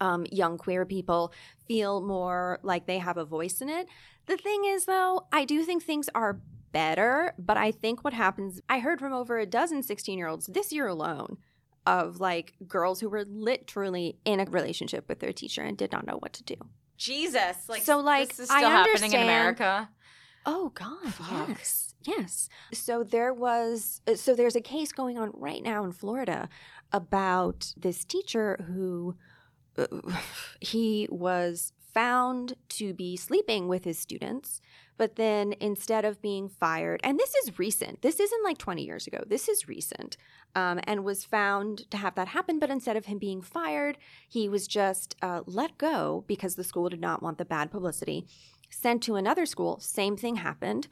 um, 0.00 0.26
young 0.30 0.58
queer 0.58 0.84
people 0.84 1.32
feel 1.66 2.00
more 2.00 2.60
like 2.62 2.86
they 2.86 2.98
have 2.98 3.16
a 3.16 3.24
voice 3.24 3.60
in 3.60 3.68
it. 3.68 3.88
The 4.26 4.36
thing 4.36 4.64
is, 4.64 4.86
though, 4.86 5.26
I 5.32 5.44
do 5.44 5.62
think 5.64 5.82
things 5.82 6.08
are 6.14 6.40
better, 6.74 7.32
but 7.38 7.56
I 7.56 7.70
think 7.72 8.04
what 8.04 8.12
happens. 8.12 8.60
I 8.68 8.80
heard 8.80 8.98
from 9.00 9.14
over 9.14 9.38
a 9.38 9.46
dozen 9.46 9.82
16 9.82 10.18
year 10.18 10.28
olds 10.28 10.46
this 10.46 10.70
year 10.72 10.86
alone 10.88 11.38
of 11.86 12.20
like 12.20 12.54
girls 12.66 13.00
who 13.00 13.08
were 13.08 13.24
literally 13.24 14.18
in 14.26 14.40
a 14.40 14.44
relationship 14.44 15.08
with 15.08 15.20
their 15.20 15.32
teacher 15.32 15.62
and 15.62 15.76
did 15.78 15.92
not 15.92 16.06
know 16.06 16.16
what 16.18 16.32
to 16.34 16.42
do. 16.44 16.56
Jesus, 16.98 17.68
like 17.68 17.82
So, 17.82 17.98
like, 18.00 18.28
this 18.28 18.40
is 18.40 18.50
I 18.50 18.58
still 18.58 18.70
happening 18.70 19.12
in 19.12 19.18
understand- 19.20 19.24
America. 19.24 19.88
Oh 20.46 20.68
God, 20.74 21.14
Fuck. 21.14 21.48
yes. 21.48 21.94
Yes. 22.06 22.48
So 22.72 23.02
there 23.02 23.32
was 23.32 24.02
so 24.16 24.34
there's 24.34 24.56
a 24.56 24.60
case 24.60 24.92
going 24.92 25.18
on 25.18 25.30
right 25.32 25.62
now 25.62 25.84
in 25.84 25.92
Florida 25.92 26.50
about 26.92 27.72
this 27.78 28.04
teacher 28.04 28.62
who 28.66 29.16
uh, 29.78 29.86
he 30.60 31.08
was 31.10 31.72
found 31.94 32.54
to 32.68 32.92
be 32.92 33.16
sleeping 33.16 33.68
with 33.68 33.84
his 33.84 33.98
students, 33.98 34.60
but 34.96 35.16
then 35.16 35.54
instead 35.60 36.04
of 36.04 36.20
being 36.20 36.48
fired, 36.48 37.00
and 37.02 37.18
this 37.18 37.34
is 37.36 37.58
recent, 37.58 38.02
this 38.02 38.20
isn't 38.20 38.44
like 38.44 38.58
20 38.58 38.84
years 38.84 39.06
ago, 39.06 39.22
this 39.26 39.48
is 39.48 39.68
recent, 39.68 40.16
um, 40.54 40.80
and 40.84 41.04
was 41.04 41.24
found 41.24 41.90
to 41.90 41.96
have 41.96 42.14
that 42.16 42.28
happen, 42.28 42.58
but 42.58 42.70
instead 42.70 42.96
of 42.96 43.06
him 43.06 43.18
being 43.18 43.40
fired, 43.40 43.96
he 44.28 44.48
was 44.48 44.66
just 44.66 45.16
uh, 45.22 45.42
let 45.46 45.78
go 45.78 46.24
because 46.26 46.56
the 46.56 46.64
school 46.64 46.88
did 46.88 47.00
not 47.00 47.22
want 47.22 47.38
the 47.38 47.44
bad 47.44 47.70
publicity 47.70 48.26
sent 48.74 49.02
to 49.04 49.14
another 49.14 49.46
school, 49.46 49.78
same 49.80 50.16
thing 50.16 50.36
happened. 50.36 50.88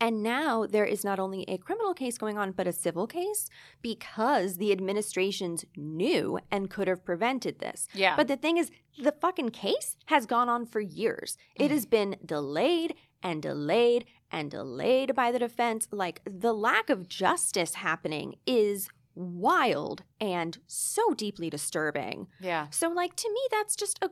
And 0.00 0.22
now 0.22 0.66
there 0.66 0.84
is 0.84 1.04
not 1.04 1.18
only 1.18 1.44
a 1.48 1.56
criminal 1.58 1.94
case 1.94 2.18
going 2.18 2.36
on, 2.36 2.52
but 2.52 2.66
a 2.66 2.72
civil 2.72 3.06
case 3.06 3.48
because 3.82 4.56
the 4.56 4.72
administrations 4.72 5.64
knew 5.76 6.38
and 6.50 6.68
could 6.70 6.88
have 6.88 7.04
prevented 7.04 7.58
this. 7.60 7.88
Yeah, 7.94 8.16
But 8.16 8.28
the 8.28 8.36
thing 8.36 8.56
is, 8.58 8.70
the 9.02 9.12
fucking 9.12 9.50
case 9.50 9.96
has 10.06 10.26
gone 10.26 10.48
on 10.48 10.66
for 10.66 10.80
years. 10.80 11.36
It 11.54 11.70
has 11.70 11.86
been 11.86 12.16
delayed 12.24 12.94
and 13.22 13.40
delayed 13.42 14.04
and 14.30 14.50
delayed 14.50 15.14
by 15.14 15.32
the 15.32 15.38
defense. 15.38 15.88
Like 15.90 16.20
the 16.24 16.52
lack 16.52 16.90
of 16.90 17.08
justice 17.08 17.74
happening 17.74 18.36
is 18.46 18.88
wild 19.14 20.02
and 20.20 20.58
so 20.66 21.14
deeply 21.14 21.48
disturbing. 21.48 22.26
yeah, 22.40 22.66
So, 22.70 22.88
like, 22.88 23.14
to 23.16 23.28
me, 23.30 23.40
that's 23.50 23.76
just 23.76 23.98
a, 24.02 24.10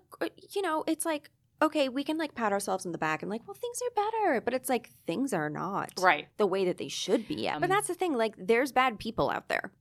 you 0.55 0.63
know, 0.63 0.85
it's 0.87 1.05
like, 1.05 1.31
okay, 1.63 1.89
we 1.89 2.05
can 2.05 2.19
like 2.19 2.35
pat 2.35 2.53
ourselves 2.53 2.85
on 2.85 2.93
the 2.93 2.99
back 2.99 3.23
and 3.23 3.31
like, 3.31 3.47
well, 3.47 3.55
things 3.55 3.81
are 3.83 4.11
better. 4.11 4.41
But 4.41 4.53
it's 4.53 4.69
like, 4.69 4.91
things 5.07 5.33
are 5.33 5.49
not 5.49 5.93
right, 6.01 6.29
the 6.37 6.47
way 6.47 6.65
that 6.67 6.77
they 6.79 6.89
should 6.89 7.27
be. 7.29 7.49
Um, 7.49 7.61
but 7.61 7.71
that's 7.71 7.89
the 7.89 7.95
thing. 7.95 8.15
Like, 8.15 8.35
there's 8.37 8.73
bad 8.73 8.99
people 8.99 9.31
out 9.31 9.49
there. 9.49 9.73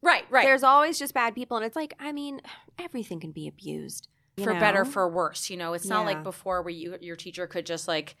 right, 0.00 0.24
right. 0.30 0.44
There's 0.44 0.62
always 0.62 0.98
just 0.98 1.14
bad 1.14 1.34
people. 1.34 1.56
And 1.56 1.66
it's 1.66 1.76
like, 1.76 1.94
I 2.00 2.12
mean, 2.12 2.40
everything 2.78 3.20
can 3.20 3.32
be 3.32 3.46
abused. 3.46 4.08
for 4.42 4.54
better, 4.54 4.84
for 4.84 5.08
worse. 5.08 5.50
You 5.50 5.58
know, 5.58 5.74
it's 5.74 5.86
not 5.86 6.06
like 6.06 6.22
before 6.22 6.62
where 6.62 6.70
you 6.70 6.96
your 7.00 7.16
teacher 7.16 7.46
could 7.46 7.66
just 7.66 7.86
like 7.86 8.16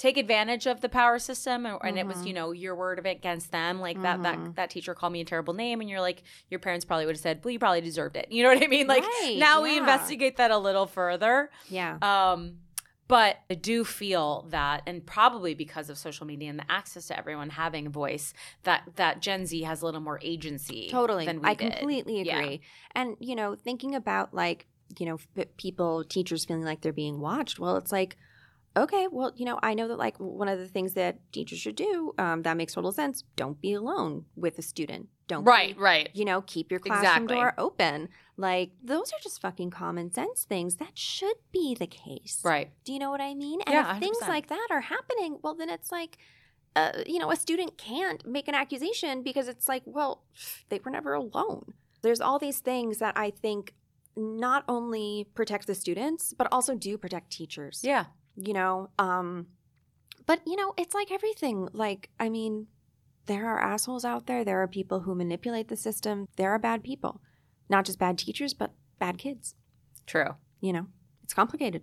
take 0.00 0.16
advantage 0.16 0.66
of 0.66 0.80
the 0.80 0.88
power 0.88 1.18
system 1.18 1.66
and, 1.66 1.78
and 1.84 1.98
it 1.98 2.06
was 2.06 2.24
you 2.26 2.32
know 2.32 2.52
your 2.52 2.74
word 2.74 2.98
against 3.04 3.52
them 3.52 3.80
like 3.80 4.00
that 4.00 4.22
that 4.22 4.38
Mhm. 4.38 4.54
that 4.56 4.70
teacher 4.70 4.94
called 4.94 5.12
me 5.12 5.20
a 5.20 5.24
terrible 5.26 5.52
name 5.52 5.80
and 5.82 5.90
you're 5.90 6.00
like 6.00 6.22
your 6.48 6.58
parents 6.58 6.86
probably 6.86 7.04
would 7.04 7.16
have 7.16 7.20
said 7.20 7.40
well 7.44 7.52
you 7.52 7.58
probably 7.58 7.82
deserved 7.82 8.16
it 8.16 8.26
you 8.34 8.42
know 8.42 8.48
what 8.54 8.62
i 8.62 8.66
mean 8.66 8.86
like 8.86 9.02
Right, 9.04 9.36
now 9.38 9.62
we 9.62 9.76
investigate 9.76 10.38
that 10.38 10.50
a 10.50 10.56
little 10.58 10.86
further 10.86 11.50
Yeah. 11.68 11.98
um 12.00 12.60
but 13.08 13.38
I 13.50 13.54
do 13.54 13.82
feel 13.84 14.46
that, 14.50 14.82
and 14.86 15.04
probably 15.04 15.52
because 15.54 15.90
of 15.90 15.98
social 15.98 16.28
media 16.28 16.48
and 16.48 16.60
the 16.60 16.70
access 16.70 17.08
to 17.08 17.18
everyone 17.18 17.50
having 17.50 17.88
a 17.88 17.90
voice, 17.90 18.32
that 18.62 18.84
that 18.94 19.20
Gen 19.20 19.46
Z 19.46 19.60
has 19.62 19.82
a 19.82 19.84
little 19.84 20.00
more 20.00 20.20
agency. 20.22 20.86
Totally. 20.92 21.26
than 21.26 21.40
we 21.42 21.48
I 21.48 21.54
did. 21.54 21.72
completely 21.72 22.22
Yeah. 22.22 22.38
agree. 22.38 22.60
And, 22.94 23.16
you 23.18 23.34
know, 23.34 23.56
thinking 23.56 23.96
about 23.96 24.32
like, 24.32 24.68
you 24.96 25.06
know, 25.06 25.18
people, 25.56 26.04
teachers 26.04 26.44
feeling 26.44 26.62
like 26.62 26.82
they're 26.82 26.92
being 26.92 27.18
watched, 27.18 27.58
well, 27.58 27.76
it's 27.78 27.90
like, 27.90 28.16
okay, 28.76 29.06
well, 29.10 29.32
you 29.36 29.44
know, 29.44 29.58
I 29.62 29.74
know 29.74 29.88
that 29.88 29.98
like 29.98 30.16
one 30.18 30.48
of 30.48 30.58
the 30.58 30.68
things 30.68 30.94
that 30.94 31.18
teachers 31.32 31.58
should 31.58 31.76
do, 31.76 32.12
um, 32.18 32.42
that 32.42 32.56
makes 32.56 32.74
total 32.74 32.92
sense. 32.92 33.24
Don't 33.36 33.60
be 33.60 33.72
alone 33.74 34.26
with 34.36 34.58
a 34.58 34.62
student. 34.62 35.08
Don't 35.26 35.44
Right, 35.44 35.76
be- 35.76 35.82
right. 35.82 36.08
you 36.14 36.24
know, 36.24 36.42
keep 36.42 36.70
your 36.70 36.80
classroom 36.80 37.24
Exactly. 37.24 37.36
door 37.36 37.54
open. 37.58 38.08
Like 38.36 38.70
those 38.82 39.12
are 39.12 39.18
just 39.22 39.40
fucking 39.40 39.70
common 39.70 40.12
sense 40.12 40.44
things 40.44 40.76
that 40.76 40.96
should 40.98 41.36
be 41.52 41.74
the 41.74 41.86
case. 41.86 42.40
Right. 42.44 42.70
Do 42.84 42.92
you 42.92 42.98
know 42.98 43.10
what 43.10 43.20
I 43.20 43.34
mean? 43.34 43.60
And 43.66 43.74
Yeah, 43.74 43.92
if 43.94 44.00
things 44.00 44.18
100%. 44.22 44.28
like 44.28 44.46
that 44.48 44.68
are 44.70 44.80
happening, 44.80 45.38
well, 45.42 45.54
then 45.54 45.68
it's 45.70 45.92
like, 45.92 46.18
uh, 46.76 46.92
you 47.06 47.18
know, 47.18 47.30
a 47.30 47.36
student 47.36 47.76
can't 47.76 48.24
make 48.26 48.48
an 48.48 48.54
accusation 48.54 49.22
because 49.22 49.48
it's 49.48 49.68
like, 49.68 49.82
well, 49.84 50.22
they 50.68 50.80
were 50.84 50.90
never 50.90 51.14
alone. 51.14 51.74
There's 52.02 52.20
all 52.20 52.38
these 52.38 52.60
things 52.60 52.98
that 52.98 53.16
I 53.18 53.30
think 53.30 53.74
not 54.16 54.64
only 54.68 55.26
protect 55.34 55.66
the 55.66 55.74
students, 55.74 56.32
but 56.36 56.48
also 56.50 56.74
do 56.74 56.96
protect 56.98 57.30
teachers. 57.30 57.80
Yeah. 57.84 58.06
You 58.36 58.52
know, 58.54 58.90
um, 58.98 59.46
but 60.26 60.40
you 60.46 60.56
know, 60.56 60.72
it's 60.76 60.94
like 60.94 61.10
everything. 61.10 61.68
Like, 61.72 62.10
I 62.18 62.28
mean, 62.28 62.66
there 63.26 63.46
are 63.46 63.60
assholes 63.60 64.04
out 64.04 64.26
there. 64.26 64.44
There 64.44 64.62
are 64.62 64.68
people 64.68 65.00
who 65.00 65.14
manipulate 65.14 65.68
the 65.68 65.76
system. 65.76 66.26
There 66.36 66.50
are 66.50 66.58
bad 66.58 66.82
people, 66.82 67.20
not 67.68 67.84
just 67.84 67.98
bad 67.98 68.18
teachers, 68.18 68.54
but 68.54 68.72
bad 68.98 69.18
kids. 69.18 69.54
True. 70.06 70.36
You 70.60 70.72
know, 70.72 70.86
it's 71.22 71.34
complicated. 71.34 71.82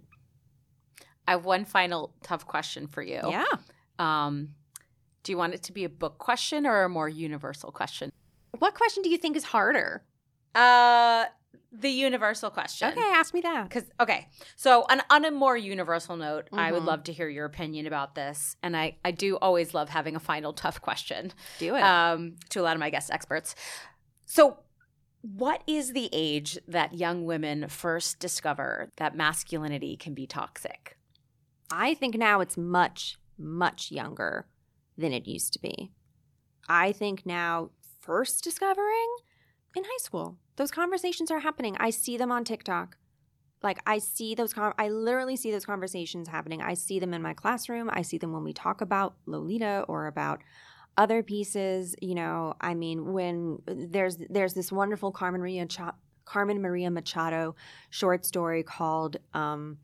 I 1.28 1.32
have 1.32 1.45
one 1.45 1.66
final 1.66 2.14
tough 2.24 2.45
question 2.45 2.88
for 2.88 3.02
you. 3.02 3.22
Yeah. 3.30 3.45
Um, 4.00 4.50
do 5.24 5.32
you 5.32 5.38
want 5.38 5.54
it 5.54 5.64
to 5.64 5.74
be 5.74 5.84
a 5.84 5.89
book 5.89 6.18
question 6.18 6.66
or 6.66 6.84
a 6.84 6.89
more 6.89 7.10
universal 7.10 7.72
question? 7.72 8.12
What 8.60 8.76
question 8.76 9.04
do 9.04 9.10
you 9.10 9.18
think 9.18 9.36
is 9.36 9.43
harder? 9.43 10.04
Uh, 10.56 11.26
the 11.80 11.89
universal 11.89 12.49
question. 12.49 12.89
Okay, 12.89 13.11
ask 13.13 13.34
me 13.34 13.41
that. 13.41 13.63
Because 13.69 13.86
okay, 13.99 14.28
so 14.55 14.86
on, 14.89 15.01
on 15.09 15.25
a 15.25 15.32
more 15.32 15.55
universal 15.57 16.15
note, 16.17 16.49
I 16.53 16.71
would 16.71 16.84
Mhm. 16.84 16.88
love 16.88 17.03
to 17.03 17.13
hear 17.13 17.30
your 17.30 17.45
opinion 17.45 17.86
about 17.88 18.15
this, 18.15 18.55
and 18.63 18.75
I 18.75 18.97
I 19.05 19.11
do 19.11 19.38
always 19.38 19.73
love 19.73 19.89
having 19.89 20.15
a 20.15 20.19
final 20.19 20.53
tough 20.53 20.82
question 20.82 21.32
Do 21.59 21.75
it. 21.75 21.84
um, 21.84 22.38
to 22.49 22.61
a 22.61 22.63
lot 22.63 22.75
of 22.75 22.80
my 22.80 22.89
guest 22.89 23.11
experts. 23.11 23.53
So, 24.25 24.57
what 25.21 25.61
is 25.67 25.93
the 25.93 26.09
age 26.11 26.57
that 26.67 26.93
young 26.93 27.25
women 27.25 27.67
first 27.69 28.19
discover 28.19 28.91
that 28.97 29.15
masculinity 29.15 29.97
can 29.97 30.13
be 30.13 30.25
toxic? 30.28 30.97
I 31.69 31.93
think 31.95 32.15
now 32.15 32.39
it's 32.39 32.55
much, 32.57 33.17
much 33.38 33.91
younger 33.91 34.47
than 34.97 35.11
it 35.11 35.28
used 35.28 35.53
to 35.53 35.59
be. 35.59 35.91
I 36.69 36.91
think 36.91 37.25
now, 37.25 37.71
first 37.99 38.43
discovering 38.43 39.07
in 39.75 39.84
high 39.84 39.97
school, 39.99 40.38
those 40.58 40.72
conversations 40.72 41.32
are 41.32 41.39
happening. 41.39 41.78
I 41.80 41.91
see 41.91 42.18
them 42.18 42.32
on 42.32 42.43
TikTok. 42.43 42.97
Like 43.64 43.80
I 43.88 43.97
see 43.99 44.36
those, 44.36 44.53
I 44.58 44.89
literally 44.89 45.36
see 45.36 45.51
those 45.51 45.66
conversations 45.66 46.28
happening. 46.28 46.62
I 46.62 46.74
see 46.74 46.99
them 46.99 47.14
in 47.14 47.22
my 47.22 47.34
classroom. 47.34 47.89
I 47.91 48.01
see 48.01 48.18
them 48.18 48.34
when 48.34 48.43
we 48.43 48.53
talk 48.53 48.82
about 48.82 49.16
Lolita 49.26 49.86
or 49.88 50.08
about 50.08 50.41
other 50.95 51.24
pieces. 51.24 51.95
You 52.01 52.16
know, 52.16 52.55
I 52.62 52.74
mean, 52.74 53.14
when 53.14 53.62
there's 53.66 54.18
there's 54.30 54.53
this 54.53 54.72
wonderful 54.72 55.12
Carmen 55.12 55.41
Maria 55.41 55.68
Carmen 56.26 56.62
Maria 56.62 56.91
Machado 56.91 57.55
short 57.89 58.26
story 58.26 58.62
called 58.62 59.18
um, 59.34 59.78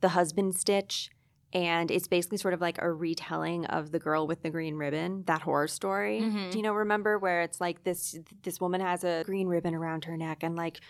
"The 0.00 0.10
Husband 0.10 0.56
Stitch," 0.56 1.10
and 1.52 1.90
it's 1.90 2.06
basically 2.08 2.38
sort 2.38 2.54
of 2.54 2.60
like 2.60 2.80
a 2.80 2.90
retelling 2.92 3.66
of 3.66 3.90
the 3.92 3.98
girl 3.98 4.26
with 4.26 4.42
the 4.42 4.50
green 4.50 4.76
ribbon, 4.76 5.24
that 5.26 5.42
horror 5.42 5.68
story. 5.68 6.20
Mhm. 6.20 6.50
Do 6.52 6.58
you 6.58 6.62
know? 6.62 6.72
Remember 6.72 7.18
where 7.18 7.42
it's 7.42 7.60
like 7.60 7.82
this 7.84 8.18
this 8.42 8.60
woman 8.60 8.80
has 8.80 9.02
a 9.04 9.22
green 9.24 9.48
ribbon 9.48 9.74
around 9.74 10.04
her 10.04 10.16
neck, 10.16 10.42
and 10.42 10.56
like 10.56 10.80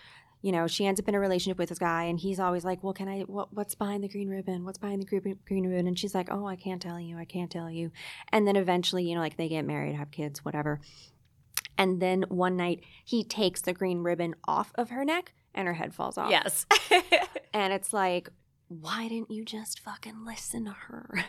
you 0.43 0.51
know, 0.51 0.65
she 0.65 0.87
ends 0.87 0.99
up 0.99 1.07
in 1.07 1.13
a 1.13 1.19
relationship 1.19 1.59
with 1.59 1.69
this 1.69 1.77
guy, 1.77 2.05
and 2.05 2.19
he's 2.19 2.39
always 2.39 2.65
like, 2.65 2.83
"Well, 2.83 2.93
can 2.93 3.07
I? 3.07 3.19
What, 3.21 3.53
what's 3.53 3.75
behind 3.75 4.03
the 4.03 4.07
green 4.09 4.27
ribbon? 4.27 4.65
What's 4.65 4.79
behind 4.79 4.99
the 4.99 5.05
green, 5.05 5.37
green 5.47 5.67
ribbon?" 5.67 5.85
And 5.85 5.99
she's 5.99 6.15
like, 6.15 6.29
"Oh, 6.31 6.47
I 6.47 6.55
can't 6.55 6.81
tell 6.81 6.99
you. 6.99 7.15
I 7.17 7.25
can't 7.25 7.51
tell 7.51 7.69
you." 7.69 7.91
And 8.29 8.47
then 8.47 8.55
eventually, 8.55 9.07
you 9.07 9.13
know, 9.13 9.21
like 9.21 9.37
they 9.37 9.47
get 9.49 9.65
married, 9.65 9.93
have 9.95 10.09
kids, 10.09 10.43
whatever. 10.43 10.81
And 11.77 12.01
then 12.01 12.25
one 12.29 12.57
night, 12.57 12.81
he 13.05 13.23
takes 13.23 13.61
the 13.61 13.73
green 13.73 13.99
ribbon 13.99 14.33
off 14.47 14.71
of 14.75 14.89
her 14.89 15.05
neck, 15.05 15.33
and 15.53 15.67
her 15.67 15.75
head 15.75 15.93
falls 15.93 16.17
off. 16.17 16.31
Yes. 16.31 16.65
And 17.53 17.73
it's 17.73 17.91
like, 17.91 18.29
why 18.79 19.07
didn't 19.09 19.31
you 19.31 19.43
just 19.43 19.79
fucking 19.81 20.23
listen 20.25 20.65
to 20.65 20.71
her? 20.71 21.25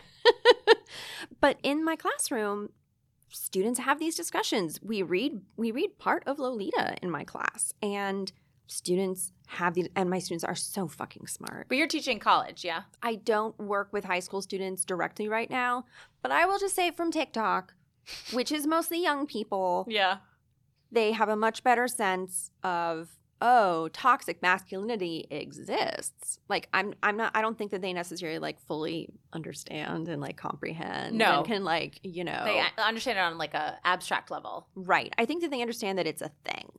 but 1.41 1.57
in 1.63 1.83
my 1.83 1.95
classroom, 1.95 2.69
students 3.29 3.79
have 3.79 3.99
these 3.99 4.15
discussions. 4.15 4.79
We 4.81 5.01
read 5.01 5.41
we 5.57 5.71
read 5.71 5.97
part 5.99 6.23
of 6.25 6.39
Lolita 6.39 6.95
in 7.01 7.09
my 7.11 7.23
class 7.23 7.73
and 7.81 8.31
students 8.67 9.33
have 9.47 9.73
these 9.73 9.89
and 9.95 10.09
my 10.09 10.19
students 10.19 10.43
are 10.43 10.55
so 10.55 10.87
fucking 10.87 11.27
smart. 11.27 11.67
but 11.67 11.77
you're 11.77 11.87
teaching 11.87 12.17
college, 12.19 12.63
yeah? 12.63 12.83
I 13.01 13.15
don't 13.15 13.57
work 13.59 13.91
with 13.91 14.05
high 14.05 14.21
school 14.21 14.41
students 14.41 14.85
directly 14.85 15.27
right 15.27 15.49
now, 15.49 15.85
but 16.21 16.31
I 16.31 16.45
will 16.45 16.57
just 16.59 16.75
say 16.75 16.89
from 16.91 17.11
TikTok, 17.11 17.73
which 18.31 18.51
is 18.51 18.65
mostly 18.65 19.01
young 19.03 19.27
people, 19.27 19.85
Yeah. 19.89 20.17
they 20.91 21.11
have 21.11 21.27
a 21.29 21.35
much 21.35 21.63
better 21.63 21.87
sense 21.87 22.51
of 22.63 23.09
oh 23.45 23.89
toxic 23.89 24.41
masculinity 24.41 25.27
exists 25.29 26.39
like 26.49 26.69
i'm 26.73 26.93
i'm 27.03 27.17
not 27.17 27.29
i 27.35 27.41
don't 27.41 27.57
think 27.57 27.71
that 27.71 27.81
they 27.81 27.91
necessarily 27.91 28.39
like 28.39 28.57
fully 28.61 29.09
understand 29.33 30.07
and 30.07 30.21
like 30.21 30.37
comprehend 30.37 31.17
No. 31.17 31.39
and 31.39 31.45
can 31.45 31.63
like 31.65 31.99
you 32.03 32.23
know 32.23 32.41
They 32.45 32.59
uh, 32.61 32.81
understand 32.81 33.17
it 33.19 33.21
on 33.21 33.37
like 33.37 33.53
a 33.53 33.77
abstract 33.83 34.31
level. 34.31 34.67
right 34.75 35.13
i 35.17 35.25
think 35.25 35.41
that 35.41 35.51
they 35.51 35.61
understand 35.61 35.97
that 35.99 36.07
it's 36.07 36.21
a 36.21 36.31
thing 36.45 36.71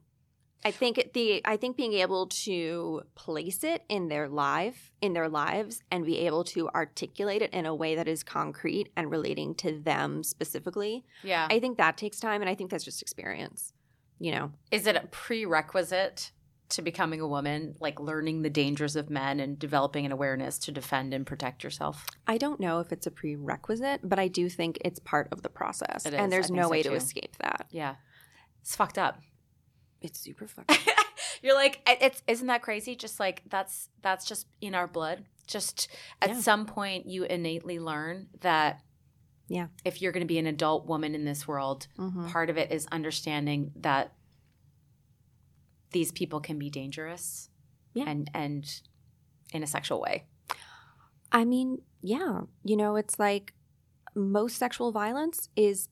i 0.64 0.70
think 0.70 1.10
the 1.12 1.42
i 1.44 1.58
think 1.58 1.76
being 1.76 1.92
able 1.92 2.28
to 2.28 3.02
place 3.14 3.62
it 3.62 3.82
in 3.90 4.08
their 4.08 4.26
life 4.30 4.90
in 5.02 5.12
their 5.12 5.28
lives 5.28 5.82
and 5.90 6.06
be 6.06 6.20
able 6.20 6.44
to 6.44 6.68
articulate 6.70 7.42
it 7.42 7.52
in 7.52 7.66
a 7.66 7.74
way 7.74 7.94
that 7.96 8.08
is 8.08 8.22
concrete 8.22 8.88
and 8.96 9.10
relating 9.10 9.54
to 9.54 9.78
them 9.80 10.22
specifically 10.22 11.04
Yeah. 11.22 11.46
i 11.50 11.60
think 11.60 11.76
that 11.76 11.98
takes 11.98 12.18
time 12.20 12.40
and 12.40 12.48
i 12.48 12.54
think 12.54 12.70
that's 12.70 12.84
just 12.84 13.02
experience 13.02 13.74
you 14.18 14.32
know 14.32 14.52
is 14.70 14.86
it 14.86 14.96
a 14.96 15.06
prerequisite 15.08 16.30
to 16.70 16.82
becoming 16.82 17.20
a 17.20 17.26
woman, 17.28 17.76
like 17.80 18.00
learning 18.00 18.42
the 18.42 18.50
dangers 18.50 18.96
of 18.96 19.10
men 19.10 19.38
and 19.40 19.58
developing 19.58 20.06
an 20.06 20.12
awareness 20.12 20.58
to 20.60 20.72
defend 20.72 21.12
and 21.14 21.26
protect 21.26 21.62
yourself? 21.62 22.06
I 22.26 22.38
don't 22.38 22.58
know 22.60 22.80
if 22.80 22.90
it's 22.92 23.06
a 23.06 23.10
prerequisite, 23.10 24.00
but 24.02 24.18
I 24.18 24.28
do 24.28 24.48
think 24.48 24.78
it's 24.84 24.98
part 24.98 25.28
of 25.32 25.42
the 25.42 25.48
process. 25.48 26.06
It 26.06 26.14
is. 26.14 26.20
And 26.20 26.32
there's 26.32 26.50
no 26.50 26.64
so, 26.64 26.68
way 26.70 26.82
too. 26.82 26.90
to 26.90 26.94
escape 26.96 27.36
that. 27.38 27.66
Yeah. 27.70 27.96
It's 28.62 28.74
fucked 28.74 28.98
up. 28.98 29.20
It's 30.00 30.18
super 30.18 30.46
fucking. 30.46 30.76
You're 31.42 31.54
like 31.54 31.80
it's 31.86 32.22
isn't 32.26 32.46
that 32.46 32.62
crazy? 32.62 32.96
Just 32.96 33.20
like 33.20 33.42
that's 33.48 33.88
that's 34.02 34.24
just 34.24 34.46
in 34.60 34.74
our 34.74 34.86
blood. 34.86 35.24
Just 35.46 35.88
at 36.22 36.30
Yeah. 36.30 36.40
some 36.40 36.64
point 36.64 37.06
you 37.06 37.24
innately 37.24 37.78
learn 37.78 38.28
that 38.40 38.80
Yeah. 39.48 39.66
if 39.84 40.00
you're 40.00 40.12
going 40.12 40.22
to 40.22 40.26
be 40.26 40.38
an 40.38 40.46
adult 40.46 40.86
woman 40.86 41.14
in 41.14 41.24
this 41.26 41.46
world, 41.46 41.86
Mhm. 41.98 42.30
part 42.30 42.48
of 42.48 42.56
it 42.56 42.72
is 42.72 42.86
understanding 42.90 43.72
that 43.76 44.14
these 45.94 46.12
people 46.12 46.40
can 46.40 46.58
be 46.58 46.68
dangerous 46.68 47.48
Yeah. 47.94 48.04
and 48.10 48.30
and 48.34 48.62
in 49.52 49.62
a 49.62 49.66
sexual 49.66 50.00
way. 50.00 50.16
I 51.32 51.44
mean, 51.44 51.78
yeah. 52.02 52.42
You 52.64 52.76
know, 52.76 52.96
it's 52.96 53.18
like 53.18 53.54
most 54.14 54.56
sexual 54.58 54.92
violence 54.92 55.48
is 55.56 55.88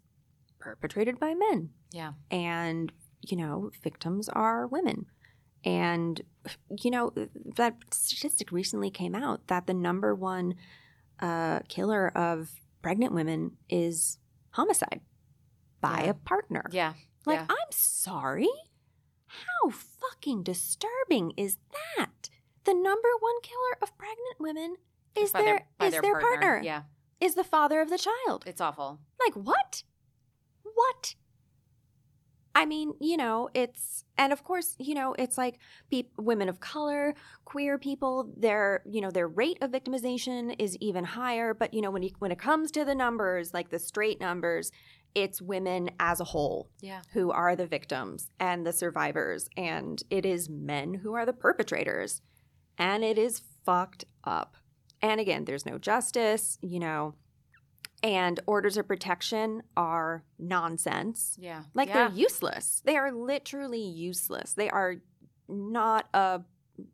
perpetrated 0.59 1.19
by 1.19 1.35
men. 1.35 1.71
Yeah. 1.93 2.13
And, 2.31 2.93
you 3.29 3.37
know, 3.37 3.71
victims 3.83 4.29
are 4.29 4.67
women. 4.67 5.07
And, 5.65 6.21
you 6.83 6.91
know, 6.91 7.13
that 7.57 7.75
statistic 7.93 8.51
recently 8.53 8.91
came 8.91 9.15
out 9.15 9.47
that 9.49 9.67
the 9.67 9.75
number 9.75 10.15
one 10.15 10.55
uh, 11.21 11.61
killer 11.69 12.09
of 12.17 12.51
pregnant 12.83 13.13
women 13.15 13.53
is 13.69 14.19
homicide 14.51 15.01
by 15.81 16.03
Yeah. 16.05 16.11
a 16.11 16.15
partner. 16.15 16.65
Yeah. 16.73 16.93
Like, 17.27 17.39
Yeah. 17.41 17.47
I'm 17.51 17.71
sorry. 17.73 18.49
How 19.33 19.71
fucking 19.71 20.43
disturbing 20.43 21.33
is 21.37 21.59
that? 21.97 22.31
The 22.65 22.75
number 22.75 23.09
one 23.21 23.41
killer 23.43 23.79
of 23.81 23.97
pregnant 23.99 24.39
women 24.39 24.77
is 25.17 25.33
By 25.33 25.43
their, 25.43 25.67
is 25.83 26.01
their 26.01 26.21
partner. 26.21 26.61
Yeah. 26.63 26.83
Is 27.21 27.35
the 27.35 27.45
father 27.45 27.81
of 27.81 27.91
the 27.91 27.99
child. 27.99 28.45
It's 28.47 28.61
awful. 28.61 28.99
Like 29.25 29.35
what? 29.35 29.85
What? 30.63 31.15
I 32.55 32.67
mean, 32.67 32.93
you 33.01 33.17
know, 33.17 33.49
it's 33.55 34.05
and 34.19 34.33
of 34.33 34.45
course, 34.45 34.77
you 34.79 34.95
know, 34.95 35.15
it's 35.19 35.39
like 35.39 35.59
pe- 35.91 36.09
women 36.19 36.49
of 36.49 36.61
color, 36.61 37.15
queer 37.45 37.79
people, 37.79 38.31
their, 38.37 38.83
you 38.85 39.01
know, 39.01 39.11
their 39.11 39.29
rate 39.29 39.59
of 39.63 39.71
victimization 39.71 40.55
is 40.59 40.77
even 40.81 41.05
higher, 41.05 41.55
but 41.55 41.73
you 41.73 41.81
know, 41.81 41.91
when 41.91 42.03
you, 42.03 42.11
when 42.19 42.31
it 42.31 42.39
comes 42.39 42.71
to 42.73 42.85
the 42.85 42.95
numbers, 42.95 43.55
like 43.55 43.71
the 43.71 43.79
straight 43.79 44.21
numbers, 44.21 44.71
it's 45.15 45.43
women 45.43 45.91
as 45.99 46.21
a 46.21 46.25
whole 46.25 46.71
Yeah. 46.81 47.03
who 47.13 47.31
are 47.31 47.55
the 47.55 47.67
victims 47.67 48.31
and 48.41 48.67
the 48.67 48.73
survivors, 48.73 49.49
and 49.57 50.03
it 50.11 50.25
is 50.25 50.49
men 50.49 50.95
who 50.95 51.15
are 51.15 51.27
the 51.27 51.33
perpetrators. 51.33 52.23
And 52.79 53.05
it 53.05 53.19
is 53.19 53.43
fucked 53.65 54.07
up. 54.25 54.57
And 55.01 55.21
again, 55.21 55.45
there's 55.45 55.67
no 55.67 55.79
justice, 55.79 56.59
you 56.63 56.79
know, 56.79 57.15
and 58.03 58.41
orders 58.47 58.77
of 58.77 58.89
protection 58.89 59.63
are 59.77 60.25
nonsense. 60.39 61.37
Yeah. 61.39 61.63
Like 61.75 61.89
yeah. 61.89 62.09
they're 62.09 62.17
useless. 62.17 62.83
They 62.85 62.97
are 62.97 63.13
literally 63.13 63.83
useless. 63.83 64.55
They 64.55 64.69
are 64.71 64.97
not 65.49 66.09
a. 66.13 66.41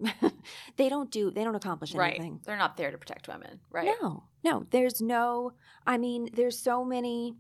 they 0.76 0.88
don't 0.88 1.10
do. 1.10 1.30
They 1.30 1.44
don't 1.44 1.54
accomplish 1.54 1.94
right. 1.94 2.14
anything. 2.14 2.40
They're 2.44 2.56
not 2.56 2.76
there 2.76 2.90
to 2.90 2.98
protect 2.98 3.28
women. 3.28 3.60
Right. 3.70 3.94
No, 4.02 4.24
no. 4.44 4.66
There's 4.70 5.00
no. 5.00 5.52
I 5.86 5.96
mean, 5.96 6.28
there's 6.34 6.58
so 6.58 6.84
many 6.84 7.36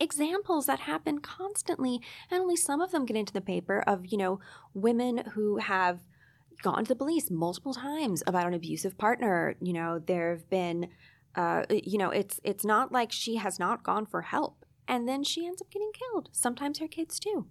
examples 0.00 0.66
that 0.66 0.80
happen 0.80 1.20
constantly, 1.20 2.00
and 2.30 2.40
only 2.40 2.56
some 2.56 2.80
of 2.80 2.90
them 2.90 3.06
get 3.06 3.16
into 3.16 3.32
the 3.32 3.40
paper 3.40 3.82
of 3.86 4.06
you 4.06 4.18
know 4.18 4.40
women 4.74 5.18
who 5.34 5.58
have 5.58 6.00
gone 6.62 6.84
to 6.84 6.88
the 6.88 6.96
police 6.96 7.30
multiple 7.30 7.74
times 7.74 8.22
about 8.26 8.46
an 8.46 8.54
abusive 8.54 8.96
partner. 8.98 9.56
You 9.60 9.72
know, 9.72 9.98
there 9.98 10.30
have 10.30 10.48
been. 10.50 10.88
Uh, 11.34 11.64
you 11.70 11.96
know, 11.96 12.10
it's 12.10 12.40
it's 12.44 12.62
not 12.64 12.92
like 12.92 13.10
she 13.10 13.36
has 13.36 13.58
not 13.58 13.82
gone 13.82 14.04
for 14.04 14.20
help, 14.20 14.66
and 14.86 15.08
then 15.08 15.24
she 15.24 15.46
ends 15.46 15.62
up 15.62 15.70
getting 15.70 15.90
killed. 15.92 16.28
Sometimes 16.30 16.78
her 16.78 16.88
kids 16.88 17.18
too, 17.18 17.46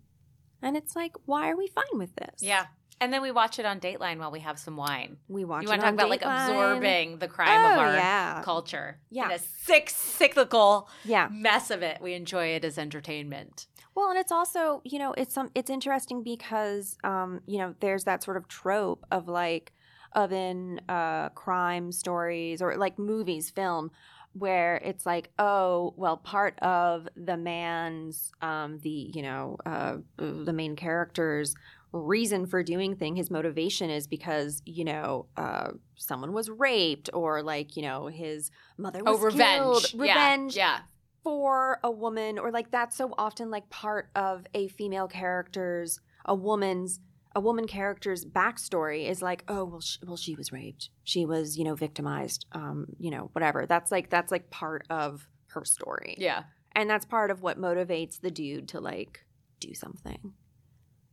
and 0.62 0.78
it's 0.78 0.96
like, 0.96 1.14
why 1.26 1.50
are 1.50 1.58
we 1.58 1.66
fine 1.66 1.98
with 1.98 2.16
this? 2.16 2.42
Yeah. 2.42 2.68
And 3.02 3.12
then 3.12 3.24
we 3.24 3.32
watch 3.32 3.58
it 3.58 3.66
on 3.66 3.80
Dateline 3.80 4.20
while 4.20 4.30
we 4.30 4.42
have 4.42 4.60
some 4.60 4.78
wine. 4.78 5.18
we 5.28 5.44
watch. 5.44 5.64
It. 5.64 5.66
You 5.66 5.70
want 5.70 5.82
to 5.82 5.86
talk 5.86 5.94
about 5.96 6.10
like 6.10 6.22
absorbing 6.22 7.18
the 7.18 7.28
crime 7.28 7.50
oh, 7.50 7.74
of 7.74 7.80
our 7.80 7.94
yeah. 7.96 8.42
culture. 8.44 9.00
Yeah. 9.10 9.26
In 9.26 9.32
a 9.32 9.40
sick, 9.40 9.90
cyclical 9.90 10.88
Yeah. 11.04 11.28
mess 11.32 11.72
of 11.72 11.82
it. 11.82 12.00
We 12.00 12.14
enjoy 12.14 12.48
it 12.56 12.64
as 12.64 12.78
entertainment. 12.78 13.66
Well, 13.96 14.12
and 14.12 14.20
it's 14.20 14.32
also, 14.32 14.82
you 14.86 15.00
know, 15.00 15.14
it's 15.18 15.34
some 15.34 15.50
it's 15.56 15.72
interesting 15.72 16.22
because 16.24 16.98
um, 17.04 17.42
you 17.48 17.58
know, 17.58 17.74
there's 17.80 18.04
that 18.06 18.24
sort 18.24 18.38
of 18.38 18.48
trope 18.48 19.04
of 19.12 19.28
like 19.28 19.74
of 20.14 20.32
in 20.32 20.80
uh 20.88 21.30
crime 21.30 21.92
stories 21.92 22.62
or 22.62 22.78
like 22.78 23.00
movies, 23.00 23.50
film 23.50 23.92
where 24.34 24.78
it's 24.78 25.06
like, 25.06 25.30
oh, 25.40 25.94
well, 25.98 26.16
part 26.16 26.58
of 26.60 27.08
the 27.16 27.36
man's 27.36 28.32
um 28.42 28.80
the, 28.84 29.12
you 29.14 29.24
know, 29.24 29.58
uh 29.66 29.98
the 30.18 30.54
main 30.54 30.76
character's 30.76 31.56
reason 31.94 32.46
for 32.46 32.64
doing 32.64 32.96
thing 32.96 33.16
his 33.16 33.30
motivation 33.30 33.90
is 33.90 34.08
because 34.08 34.62
you 34.66 34.86
know 34.86 35.26
uh, 35.38 35.72
someone 35.96 36.32
was 36.34 36.50
raped 36.50 37.10
or 37.14 37.44
like 37.44 37.76
you 37.76 37.82
know 37.84 38.08
his 38.08 38.50
mother 38.78 39.04
was 39.04 39.20
oh, 39.20 39.24
revenge. 39.24 39.92
killed. 39.92 40.02
revenge 40.02 40.56
Yeah. 40.56 40.80
for 41.24 41.80
a 41.84 41.92
woman 41.92 42.40
or 42.40 42.52
like 42.52 42.72
that's 42.72 42.96
so 42.96 43.14
often 43.18 43.50
like 43.52 43.70
part 43.70 44.10
of 44.16 44.46
a 44.54 44.68
female 44.70 45.08
character's 45.08 46.00
a 46.26 46.34
woman's 46.36 47.00
a 47.36 47.40
woman 47.42 47.68
character's 47.68 48.26
backstory 48.26 49.10
is 49.10 49.22
like 49.22 49.44
oh 49.48 49.64
well 49.66 49.82
she, 49.82 50.00
well 50.06 50.18
she 50.18 50.36
was 50.36 50.52
raped 50.52 50.90
she 51.04 51.26
was 51.26 51.58
you 51.58 51.64
know 51.64 51.76
victimized 51.76 52.46
um 52.54 52.86
you 53.00 53.12
know 53.12 53.30
whatever 53.34 53.66
that's 53.66 53.92
like 53.92 54.10
that's 54.10 54.32
like 54.32 54.50
part 54.50 54.86
of 54.90 55.28
her 55.48 55.66
story 55.66 56.16
Yeah. 56.18 56.26
Yeah. 56.28 56.44
and 56.74 56.90
that's 56.90 57.06
part 57.06 57.32
of 57.32 57.42
what 57.42 57.60
motivates 57.60 58.20
the 58.22 58.32
dude 58.32 58.70
to 58.70 58.80
like 58.80 59.26
do 59.60 59.74
something 59.74 60.34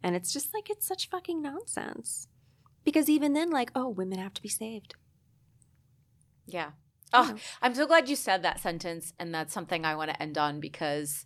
and 0.03 0.15
it's 0.17 0.33
just 0.33 0.53
like 0.55 0.71
it's 0.71 0.87
such 0.87 1.09
fucking 1.09 1.41
nonsense 1.43 2.29
because 2.85 3.09
even 3.09 3.33
then 3.33 3.51
like 3.51 3.71
oh 3.75 3.89
women 3.89 4.19
have 4.19 4.35
to 4.35 4.43
be 4.43 4.49
saved 4.49 4.95
Yeah. 6.47 6.71
Oh, 7.13 7.29
know. 7.33 7.37
I'm 7.63 7.75
so 7.75 7.87
glad 7.87 8.09
you 8.09 8.17
said 8.17 8.43
that 8.43 8.61
sentence, 8.61 9.13
and 9.19 9.35
that's 9.35 9.55
something 9.55 9.85
I 9.85 9.95
want 9.97 10.11
to 10.11 10.23
end 10.23 10.37
on 10.37 10.61
because 10.61 11.25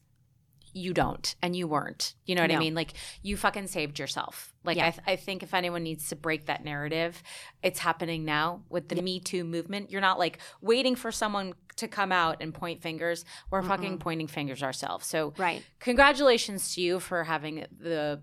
you 0.74 0.94
don't, 0.94 1.34
and 1.42 1.54
you 1.54 1.66
weren't. 1.68 2.14
You 2.24 2.34
know 2.34 2.42
what 2.42 2.50
I 2.52 2.58
mean? 2.58 2.74
Like 2.74 2.94
you 3.20 3.36
fucking 3.36 3.66
saved 3.66 3.98
yourself. 3.98 4.54
Like 4.64 4.76
Yeah. 4.78 4.86
I, 4.86 4.90
th- 4.90 5.02
I 5.06 5.16
think 5.16 5.42
if 5.42 5.54
anyone 5.54 5.82
needs 5.82 6.08
to 6.08 6.16
break 6.16 6.46
that 6.46 6.64
narrative, 6.64 7.22
it's 7.62 7.78
happening 7.80 8.24
now 8.24 8.62
with 8.70 8.88
the 8.88 9.02
Me 9.02 9.20
Too 9.20 9.44
movement. 9.44 9.90
You're 9.90 10.00
not 10.00 10.18
like 10.20 10.38
waiting 10.60 10.94
for 10.96 11.12
someone 11.12 11.52
to 11.76 11.88
come 11.88 12.12
out 12.12 12.36
and 12.40 12.54
point 12.54 12.80
fingers. 12.80 13.24
We're 13.50 13.62
fucking 13.62 13.98
pointing 13.98 14.28
fingers 14.28 14.62
ourselves. 14.62 15.06
So 15.06 15.34
right 15.36 15.62
congratulations 15.80 16.74
to 16.74 16.80
you 16.80 17.00
for 17.00 17.24
having 17.24 17.66
the 17.78 18.22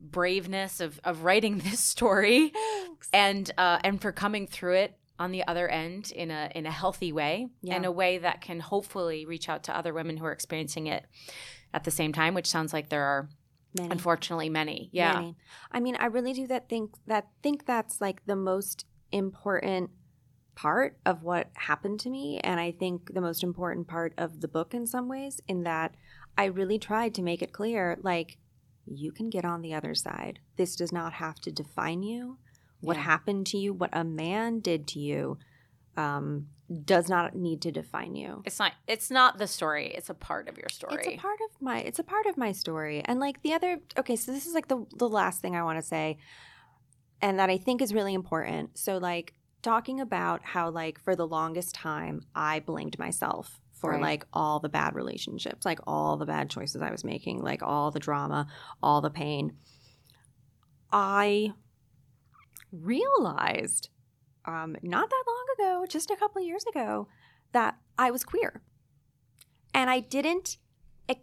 braveness 0.00 0.80
of 0.80 0.98
of 1.04 1.24
writing 1.24 1.58
this 1.64 1.80
story 1.80 2.52
and 3.12 3.50
uh, 3.58 3.78
and 3.84 4.00
for 4.00 4.12
coming 4.12 4.46
through 4.46 4.74
it 4.76 4.96
on 5.18 5.32
the 5.32 5.46
other 5.46 5.68
end 5.68 6.10
in 6.12 6.30
a 6.30 6.50
in 6.54 6.64
a 6.66 6.70
healthy 6.70 7.12
way, 7.12 7.48
Yeah. 7.62 7.76
in 7.76 7.84
a 7.84 7.92
way 7.92 8.18
that 8.18 8.40
can 8.40 8.60
hopefully 8.60 9.26
reach 9.26 9.48
out 9.48 9.64
to 9.64 9.76
other 9.76 9.92
women 9.92 10.16
who 10.16 10.24
are 10.24 10.32
experiencing 10.32 10.86
it 10.86 11.04
at 11.74 11.84
the 11.84 11.90
same 11.90 12.12
time, 12.12 12.34
which 12.34 12.48
sounds 12.48 12.72
like 12.72 12.88
there 12.88 13.04
are 13.04 13.28
Many. 13.76 13.90
unfortunately 13.90 14.48
many. 14.48 14.88
Yeah, 14.92 15.12
Many. 15.14 15.36
I 15.70 15.80
mean, 15.80 15.96
I 16.00 16.06
really 16.06 16.32
do 16.32 16.46
that 16.48 16.68
think 16.68 16.94
that 17.06 17.28
think 17.42 17.66
that's 17.66 18.00
like 18.00 18.24
the 18.26 18.34
most 18.36 18.86
important 19.12 19.90
part 20.54 20.98
of 21.06 21.22
what 21.22 21.48
happened 21.54 22.00
to 22.00 22.10
me 22.10 22.38
and 22.42 22.58
I 22.60 22.70
think 22.72 23.14
the 23.14 23.20
most 23.20 23.42
important 23.42 23.88
part 23.88 24.12
of 24.18 24.40
the 24.40 24.48
book 24.48 24.74
in 24.74 24.86
some 24.86 25.08
ways 25.08 25.40
in 25.48 25.62
that 25.64 25.94
I 26.36 26.46
really 26.46 26.78
tried 26.78 27.14
to 27.14 27.22
make 27.22 27.40
it 27.42 27.52
clear 27.52 27.96
like 28.02 28.36
you 28.86 29.12
can 29.12 29.30
get 29.30 29.44
on 29.44 29.62
the 29.62 29.74
other 29.74 29.94
side. 29.94 30.40
This 30.56 30.76
does 30.76 30.92
not 30.92 31.14
have 31.14 31.40
to 31.40 31.52
define 31.52 32.02
you. 32.02 32.38
What 32.80 32.96
Yeah. 32.96 33.02
happened 33.02 33.46
to 33.48 33.58
you, 33.58 33.72
what 33.72 33.90
a 33.92 34.04
man 34.04 34.60
did 34.60 34.86
to 34.88 34.98
you, 34.98 35.38
um, 35.96 36.48
does 36.84 37.08
not 37.08 37.34
need 37.34 37.60
to 37.62 37.72
define 37.72 38.14
you. 38.14 38.42
it's 38.46 38.58
not 38.58 38.72
it's 38.86 39.10
not 39.10 39.38
the 39.38 39.46
story; 39.46 39.88
it's 39.88 40.08
a 40.08 40.14
part 40.14 40.48
of 40.48 40.56
your 40.56 40.68
story. 40.68 40.94
It's 40.94 41.08
a 41.08 41.16
part 41.16 41.38
of 41.44 41.60
my 41.60 41.78
it's 41.80 41.98
a 41.98 42.04
part 42.04 42.26
of 42.26 42.36
my 42.36 42.52
story. 42.52 43.02
And 43.04 43.18
like 43.18 43.42
the 43.42 43.52
other 43.52 43.80
okay, 43.98 44.16
so 44.16 44.32
this 44.32 44.46
is 44.46 44.54
like 44.54 44.68
the 44.68 44.86
the 44.96 45.08
last 45.08 45.42
thing 45.42 45.56
I 45.56 45.62
want 45.64 45.78
to 45.80 45.86
say 45.86 46.18
and 47.20 47.38
that 47.38 47.50
I 47.50 47.58
think 47.58 47.82
is 47.82 47.92
really 47.92 48.14
important. 48.14 48.78
So 48.78 48.98
like 48.98 49.34
talking 49.62 50.00
about 50.00 50.42
how 50.42 50.70
like 50.70 50.98
for 50.98 51.14
the 51.14 51.26
longest 51.26 51.74
time 51.74 52.22
I 52.34 52.60
blamed 52.60 52.98
myself 52.98 53.59
for 53.80 53.92
Right. 53.92 54.00
like 54.02 54.26
all 54.32 54.60
the 54.60 54.68
bad 54.68 54.94
relationships, 54.94 55.64
like 55.64 55.80
all 55.86 56.16
the 56.16 56.26
bad 56.26 56.50
choices 56.50 56.82
I 56.82 56.90
was 56.90 57.04
making, 57.04 57.42
like 57.42 57.62
all 57.62 57.90
the 57.90 58.00
drama, 58.00 58.46
all 58.82 59.00
the 59.00 59.10
pain. 59.10 59.56
I 60.92 61.52
realized 62.72 63.88
um, 64.44 64.76
not 64.82 65.10
that 65.10 65.24
long 65.26 65.46
ago, 65.58 65.86
just 65.86 66.10
a 66.10 66.16
couple 66.16 66.40
of 66.40 66.48
years 66.48 66.64
ago, 66.68 67.08
that 67.52 67.78
I 67.98 68.10
was 68.10 68.24
queer. 68.24 68.62
And 69.74 69.90
I 69.90 70.00
didn't 70.00 70.58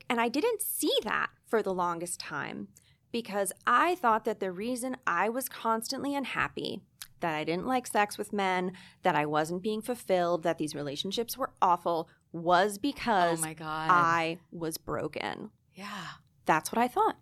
and 0.09 0.19
I 0.19 0.27
didn't 0.27 0.61
see 0.61 0.93
that 1.03 1.29
for 1.45 1.63
the 1.63 1.73
longest 1.73 2.19
time 2.19 2.67
because 3.11 3.53
I 3.65 3.95
thought 3.95 4.25
that 4.25 4.41
the 4.41 4.51
reason 4.51 4.97
I 5.07 5.29
was 5.29 5.47
constantly 5.47 6.13
unhappy, 6.13 6.81
that 7.21 7.33
I 7.33 7.45
didn't 7.45 7.67
like 7.67 7.87
sex 7.87 8.17
with 8.17 8.33
men, 8.33 8.73
that 9.03 9.15
I 9.15 9.25
wasn't 9.25 9.63
being 9.63 9.81
fulfilled, 9.81 10.43
that 10.43 10.57
these 10.57 10.75
relationships 10.75 11.37
were 11.37 11.51
awful 11.61 12.09
was 12.31 12.77
because 12.77 13.39
oh 13.39 13.41
because 13.41 13.41
my 13.41 13.53
god! 13.53 13.89
I 13.91 14.39
was 14.51 14.77
broken. 14.77 15.51
yeah. 15.73 16.05
That's 16.45 16.71
what 16.71 16.79
I 16.79 16.87
thought. 16.87 17.17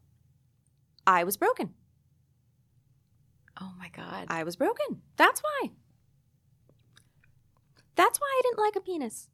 I 1.08 1.24
was 1.24 1.36
broken. 1.38 1.74
Oh 3.60 3.72
my 3.80 3.90
god! 3.90 4.26
I 4.30 4.44
was 4.44 4.56
broken. 4.56 5.02
That's 5.18 5.42
why. 5.42 5.72
That's 7.96 8.20
why 8.20 8.28
I 8.28 8.42
didn't 8.44 8.60
like 8.60 8.76
a 8.76 8.82
penis. 8.82 9.30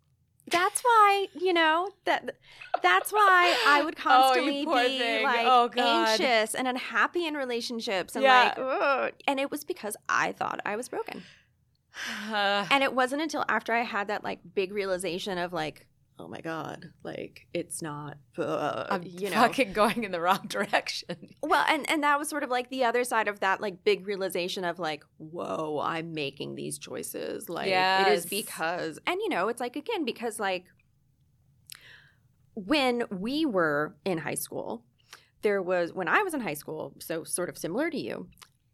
That's 0.49 0.82
why, 0.82 1.28
you 1.39 1.53
know, 1.53 1.89
that 2.05 2.36
that's 2.82 3.11
why 3.11 3.55
I 3.67 3.84
would 3.84 3.95
Oh, 3.99 4.01
constantly 4.01 4.65
poor 4.65 4.84
be 4.84 4.97
thing. 4.97 5.24
like 5.24 5.45
Oh, 5.47 5.69
anxious 5.78 6.55
and 6.55 6.67
unhappy 6.67 7.26
in 7.26 7.36
relationships 7.36 8.15
and 8.15 8.24
Yeah. 8.24 8.53
like 8.57 8.57
ugh. 8.57 9.13
and 9.28 9.39
it 9.39 9.49
was 9.51 9.63
because 9.63 9.95
I 10.09 10.32
thought 10.34 10.59
I 10.65 10.76
was 10.76 10.89
broken. 10.89 11.22
And 12.31 12.83
it 12.83 12.93
wasn't 12.93 13.21
until 13.21 13.43
after 13.49 13.73
I 13.73 13.81
had 13.83 14.07
that 14.07 14.23
like 14.23 14.39
big 14.55 14.71
realization 14.73 15.37
of 15.37 15.51
like, 15.53 15.85
oh 16.19 16.27
my 16.27 16.39
god, 16.41 16.91
like 17.03 17.47
it's 17.53 17.81
not 17.81 18.17
uh, 18.37 18.85
I'm 18.89 19.03
you 19.03 19.29
know. 19.29 19.35
fucking 19.37 19.73
going 19.73 20.03
in 20.03 20.11
the 20.11 20.21
wrong 20.21 20.45
direction. 20.47 21.29
Well, 21.41 21.65
and 21.67 21.89
and 21.89 22.03
that 22.03 22.17
was 22.19 22.29
sort 22.29 22.43
of 22.43 22.49
like 22.49 22.69
the 22.69 22.83
other 22.85 23.03
side 23.03 23.27
of 23.27 23.39
that 23.41 23.59
like 23.59 23.83
big 23.83 24.05
realization 24.07 24.63
of 24.63 24.79
like, 24.79 25.03
whoa, 25.17 25.81
I'm 25.83 26.13
making 26.13 26.55
these 26.55 26.77
choices. 26.79 27.49
Like 27.49 27.67
it 27.67 27.71
Yes. 27.71 28.19
is 28.19 28.25
because 28.27 28.99
and 29.07 29.19
you 29.21 29.29
know, 29.29 29.47
it's 29.49 29.59
like 29.59 29.75
again 29.75 30.05
because 30.05 30.39
like 30.39 30.65
when 32.53 33.03
we 33.09 33.45
were 33.45 33.95
in 34.05 34.19
high 34.19 34.35
school, 34.35 34.83
there 35.41 35.61
was 35.61 35.93
when 35.93 36.07
I 36.07 36.21
was 36.23 36.33
in 36.33 36.41
high 36.41 36.53
school, 36.53 36.93
so 36.99 37.23
sort 37.23 37.49
of 37.49 37.57
similar 37.57 37.89
to 37.89 37.97
you. 37.97 38.27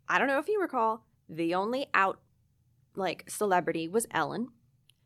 I 0.10 0.18
don't 0.20 0.28
know 0.28 0.40
if 0.40 0.48
you 0.48 0.60
recall, 0.62 1.06
the 1.30 1.54
only 1.56 1.88
out 1.94 2.20
like 2.98 3.30
celebrity 3.30 3.88
was 3.88 4.06
Ellen 4.12 4.50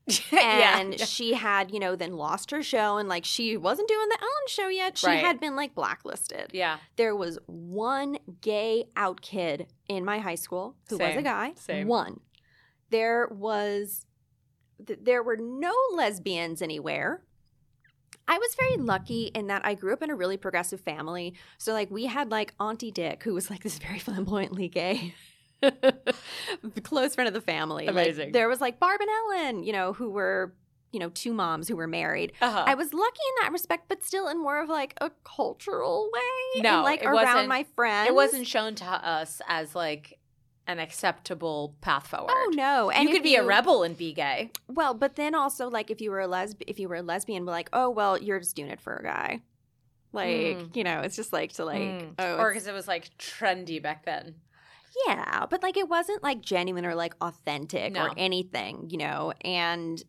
and 0.31 0.97
yeah. 0.97 1.05
she 1.05 1.33
had, 1.33 1.71
you 1.71 1.79
know, 1.79 1.95
then 1.95 2.13
lost 2.13 2.49
her 2.51 2.63
show 2.63 2.97
and 2.97 3.07
like 3.07 3.23
she 3.23 3.55
wasn't 3.55 3.87
doing 3.87 4.09
the 4.09 4.17
Ellen 4.19 4.47
show 4.47 4.67
yet. 4.67 4.97
She 4.97 5.07
Right. 5.07 5.19
had 5.23 5.39
been 5.39 5.55
like 5.55 5.75
blacklisted 5.75 6.47
yeah. 6.53 6.77
there 6.95 7.15
was 7.15 7.37
one 7.45 8.17
gay 8.41 8.85
out 8.95 9.21
kid 9.21 9.67
in 9.87 10.03
my 10.03 10.17
high 10.19 10.35
school 10.35 10.75
who 10.89 10.97
was 10.97 11.15
a 11.15 11.21
guy. 11.21 11.53
same. 11.55 11.87
One. 11.87 12.19
There 12.89 13.27
was, 13.31 14.05
th- 14.85 14.99
there 15.01 15.23
were 15.23 15.37
no 15.37 15.73
lesbians 15.93 16.61
anywhere. 16.61 17.23
I 18.27 18.37
was 18.37 18.55
very 18.59 18.77
lucky 18.77 19.23
in 19.33 19.47
that 19.47 19.65
I 19.65 19.73
grew 19.75 19.93
up 19.93 20.01
in 20.03 20.09
a 20.09 20.15
really 20.15 20.37
progressive 20.37 20.79
family. 20.81 21.33
So, 21.57 21.73
like, 21.73 21.89
we 21.91 22.05
had 22.05 22.31
like 22.31 22.53
Auntie 22.59 22.91
Dick, 22.91 23.23
who 23.23 23.33
was 23.33 23.49
like 23.49 23.63
this 23.63 23.77
very 23.77 23.99
flamboyantly 24.07 24.67
gay. 24.69 25.15
close 26.83 27.15
friend 27.15 27.27
of 27.27 27.33
the 27.33 27.41
family. 27.41 27.85
Like, 27.87 27.91
Amazing. 27.93 28.31
there 28.31 28.47
was 28.47 28.61
like 28.61 28.79
Barb 28.79 29.01
and 29.01 29.09
Ellen, 29.09 29.63
you 29.63 29.73
know, 29.73 29.93
who 29.93 30.09
were, 30.09 30.53
you 30.91 30.99
know, 30.99 31.09
two 31.09 31.33
moms 31.33 31.67
who 31.67 31.75
were 31.75 31.87
married. 31.87 32.33
Uh-huh. 32.41 32.63
I 32.67 32.73
was 32.75 32.93
lucky 32.93 33.19
in 33.37 33.43
that 33.43 33.51
respect, 33.51 33.85
but 33.87 34.03
still 34.03 34.27
in 34.27 34.41
more 34.41 34.59
of 34.61 34.69
like 34.69 34.93
a 35.01 35.11
cultural 35.23 36.09
way. 36.13 36.61
No, 36.61 36.75
and 36.77 36.83
like 36.83 37.03
around 37.05 37.47
my 37.47 37.65
friends. 37.75 38.09
it 38.09 38.15
wasn't 38.15 38.47
shown 38.47 38.75
to 38.75 38.85
us 38.85 39.41
as 39.47 39.75
like 39.75 40.17
an 40.67 40.79
acceptable 40.79 41.75
path 41.81 42.07
forward. 42.07 42.29
Oh 42.31 42.51
no! 42.53 42.91
And 42.91 43.07
you 43.09 43.15
could 43.15 43.23
be 43.23 43.35
a 43.35 43.43
rebel 43.43 43.83
and 43.83 43.97
be 43.97 44.13
gay. 44.13 44.51
Well, 44.67 44.93
but 44.93 45.15
then 45.15 45.33
also 45.33 45.69
like 45.69 45.89
if 45.89 46.01
you 46.01 46.11
were 46.11 46.21
a 46.21 46.27
lesb, 46.27 46.61
if 46.67 46.79
you 46.79 46.87
were 46.87 46.95
a 46.97 47.01
lesbian, 47.01 47.45
like, 47.45 47.69
oh 47.73 47.89
well, 47.89 48.17
you're 48.17 48.39
just 48.39 48.55
doing 48.55 48.69
it 48.69 48.79
for 48.79 48.95
a 48.95 49.03
guy. 49.03 49.41
Like 50.13 50.27
Mm. 50.57 50.75
you 50.75 50.83
know, 50.83 50.99
it's 51.01 51.15
just 51.15 51.31
like 51.33 51.53
to 51.53 51.65
like 51.65 51.79
Mm. 51.81 52.13
oh 52.19 52.35
or 52.37 52.49
because 52.51 52.67
it 52.67 52.73
was 52.73 52.87
like 52.87 53.17
trendy 53.17 53.81
back 53.81 54.05
then. 54.05 54.35
Yeah, 55.07 55.45
but 55.49 55.63
like 55.63 55.77
it 55.77 55.87
wasn't 55.89 56.21
like 56.23 56.41
genuine 56.41 56.85
or 56.85 56.95
like 56.95 57.13
authentic 57.21 57.93
No. 57.93 58.07
or 58.07 58.13
anything, 58.17 58.87
you 58.89 58.97
know. 58.97 59.33
And 59.41 60.03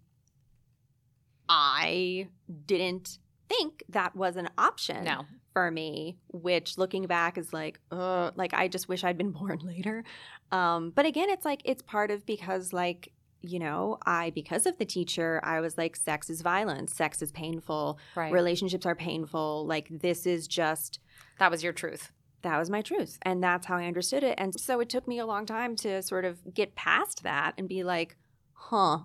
I 1.49 2.29
didn't 2.67 3.19
think 3.49 3.83
that 3.91 4.17
was 4.17 4.37
an 4.37 4.49
option. 4.59 5.05
No. 5.05 5.27
for 5.53 5.71
me, 5.71 6.17
which 6.33 6.79
looking 6.79 7.07
back 7.07 7.37
is 7.37 7.53
like, 7.53 7.79
uh, 7.91 8.31
like 8.37 8.55
I 8.55 8.69
just 8.69 8.89
wish 8.89 9.05
I'd 9.05 9.19
been 9.19 9.33
born 9.41 9.59
later. 9.63 10.03
Um, 10.51 10.91
but 10.95 11.05
again, 11.05 11.29
it's 11.29 11.45
like 11.45 11.61
it's 11.65 11.83
part 11.83 12.11
of 12.11 12.25
because 12.25 12.73
like 12.73 13.13
you 13.45 13.59
know 13.59 13.99
I 14.07 14.31
because 14.31 14.67
of 14.67 14.79
the 14.79 14.85
teacher 14.85 15.41
I 15.43 15.61
was 15.61 15.77
like 15.77 15.97
sex 15.97 16.31
is 16.31 16.41
violence, 16.43 16.95
sex 16.95 17.21
is 17.21 17.33
painful, 17.33 17.99
Right. 18.15 18.33
relationships 18.33 18.87
are 18.87 18.95
painful. 18.95 19.67
Like 19.67 19.89
this 19.91 20.27
is 20.27 20.47
just 20.49 21.01
That 21.39 21.51
was 21.51 21.63
your 21.63 21.73
truth. 21.75 22.13
That 22.43 22.59
was 22.59 22.71
my 22.71 22.83
truth, 22.83 23.19
and 23.23 23.43
that's 23.43 23.67
how 23.67 23.77
I 23.77 23.87
understood 23.87 24.23
it. 24.23 24.35
And 24.39 24.59
so 24.59 24.81
it 24.81 24.89
took 24.89 25.07
me 25.07 25.19
a 25.19 25.27
long 25.27 25.47
time 25.47 25.77
to 25.77 26.03
sort 26.03 26.25
of 26.25 26.55
get 26.55 26.75
past 26.75 27.23
that 27.23 27.55
and 27.57 27.69
be 27.69 27.83
like, 27.85 28.17
huh, 28.53 29.01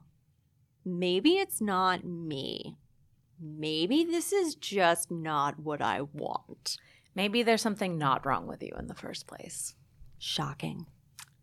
maybe 0.85 1.38
it's 1.38 1.61
not 1.61 2.03
me. 2.03 2.77
Maybe 3.39 4.03
this 4.03 4.33
is 4.33 4.55
just 4.55 5.11
not 5.11 5.59
what 5.59 5.81
I 5.81 6.01
want. 6.01 6.77
Maybe 7.15 7.43
there's 7.43 7.61
something 7.61 7.97
not 7.97 8.25
wrong 8.25 8.47
with 8.47 8.61
you 8.63 8.73
in 8.77 8.88
the 8.88 8.95
first 8.95 9.27
place. 9.27 9.75
Shocking. 10.17 10.85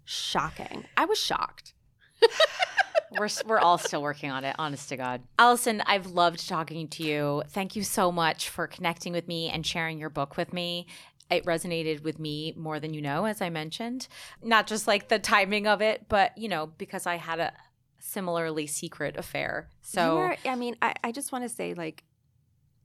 Shocking. 0.04 0.84
I 0.96 1.04
was 1.04 1.18
shocked. 1.18 1.74
we're 3.18 3.28
we're 3.46 3.58
all 3.58 3.78
still 3.78 4.02
working 4.02 4.30
on 4.30 4.44
it, 4.44 4.56
honest 4.58 4.88
to 4.88 4.96
God. 4.96 5.22
Allison, 5.38 5.82
I've 5.86 6.06
loved 6.06 6.48
talking 6.48 6.88
to 6.88 7.02
you. 7.02 7.42
Thank 7.48 7.76
you 7.76 7.82
so 7.82 8.10
much 8.10 8.48
for 8.48 8.66
connecting 8.66 9.12
with 9.12 9.28
me 9.28 9.48
and 9.48 9.64
sharing 9.66 9.98
your 9.98 10.10
book 10.10 10.36
with 10.36 10.52
me. 10.52 10.86
It 11.30 11.44
resonated 11.44 12.02
with 12.02 12.18
me 12.18 12.54
more 12.56 12.78
than 12.78 12.94
you 12.94 13.00
know, 13.00 13.24
as 13.24 13.40
I 13.40 13.50
mentioned. 13.50 14.08
Not 14.42 14.66
just 14.66 14.86
like 14.86 15.08
the 15.08 15.18
timing 15.18 15.66
of 15.66 15.80
it, 15.80 16.06
but 16.08 16.36
you 16.36 16.48
know, 16.48 16.66
because 16.78 17.06
I 17.06 17.16
had 17.16 17.40
a 17.40 17.52
similarly 17.98 18.66
secret 18.66 19.16
affair. 19.16 19.70
So 19.82 20.18
are, 20.18 20.36
I 20.44 20.54
mean, 20.54 20.76
I, 20.82 20.94
I 21.02 21.12
just 21.12 21.32
want 21.32 21.44
to 21.44 21.48
say 21.48 21.74
like 21.74 22.04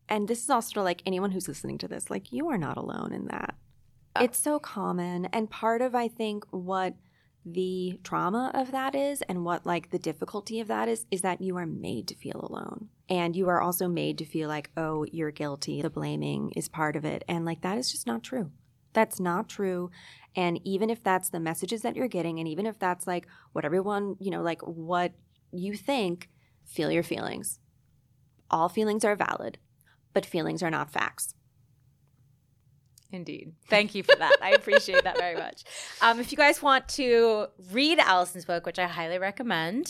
and 0.10 0.28
this 0.28 0.44
is 0.44 0.50
also 0.50 0.82
like 0.82 1.02
anyone 1.06 1.32
who's 1.32 1.48
listening 1.48 1.78
to 1.78 1.88
this, 1.88 2.10
like 2.10 2.34
you 2.34 2.50
are 2.50 2.58
not 2.58 2.78
alone 2.78 3.14
in 3.14 3.28
that. 3.28 3.56
Uh, 4.16 4.24
it's 4.24 4.40
so 4.40 4.60
common. 4.60 5.26
And 5.28 5.50
part 5.50 5.82
of 5.82 5.94
I 5.94 6.08
think 6.08 6.46
what 6.50 6.96
the 7.46 8.00
trauma 8.04 8.52
of 8.54 8.72
that 8.72 8.96
is 8.96 9.22
and 9.24 9.46
what 9.46 9.66
like 9.66 9.90
the 9.90 10.00
difficulty 10.00 10.60
of 10.60 10.68
that 10.68 10.88
is 10.88 11.06
is 11.10 11.22
that 11.22 11.42
you 11.42 11.58
are 11.58 11.66
made 11.66 12.08
to 12.08 12.16
feel 12.16 12.48
alone. 12.50 12.90
And 13.10 13.36
you 13.36 13.50
are 13.50 13.62
also 13.62 13.88
made 13.88 14.18
to 14.20 14.26
feel 14.26 14.48
like 14.48 14.70
oh 14.78 15.06
you're 15.12 15.32
guilty 15.32 15.82
the 15.82 15.90
blaming 15.90 16.52
is 16.56 16.70
part 16.70 16.96
of 16.96 17.06
it. 17.06 17.24
And 17.28 17.46
like 17.46 17.62
that 17.62 17.78
is 17.78 17.92
just 17.92 18.06
not 18.06 18.24
true. 18.24 18.52
That's 18.94 19.20
not 19.20 19.50
true. 19.50 19.90
And 20.36 20.60
even 20.66 20.90
if 20.90 21.04
that's 21.04 21.30
the 21.30 21.40
messages 21.40 21.82
that 21.82 21.96
you're 21.96 22.08
getting 22.08 22.40
and 22.40 22.48
even 22.48 22.66
if 22.66 22.78
that's 22.78 23.08
like 23.08 23.28
what 23.54 23.66
everyone 23.66 24.16
you 24.20 24.32
know 24.32 24.42
like 24.42 24.62
what 24.62 25.14
you 25.52 25.76
think 25.76 26.30
feel 26.66 26.92
your 26.92 27.04
feelings. 27.04 27.60
All 28.52 28.70
feelings 28.70 29.06
are 29.06 29.16
valid 29.16 29.58
but 30.14 30.26
feelings 30.26 30.62
are 30.64 30.72
not 30.72 30.92
facts 30.92 31.36
Indeed. 33.12 33.53
Thank 33.68 33.95
you 33.95 34.03
for 34.03 34.16
that. 34.16 34.38
I 34.41 34.51
appreciate 34.51 35.03
that 35.03 35.18
very 35.18 35.36
much. 35.36 35.64
Um, 36.01 36.20
if 36.20 36.32
you 36.32 36.38
guys 36.38 36.62
want 36.62 36.88
to 36.89 37.47
read 37.72 37.97
Allison's 37.99 38.45
book, 38.45 38.66
which 38.66 38.78
I 38.78 38.86
highly 38.86 39.18
recommend, 39.18 39.88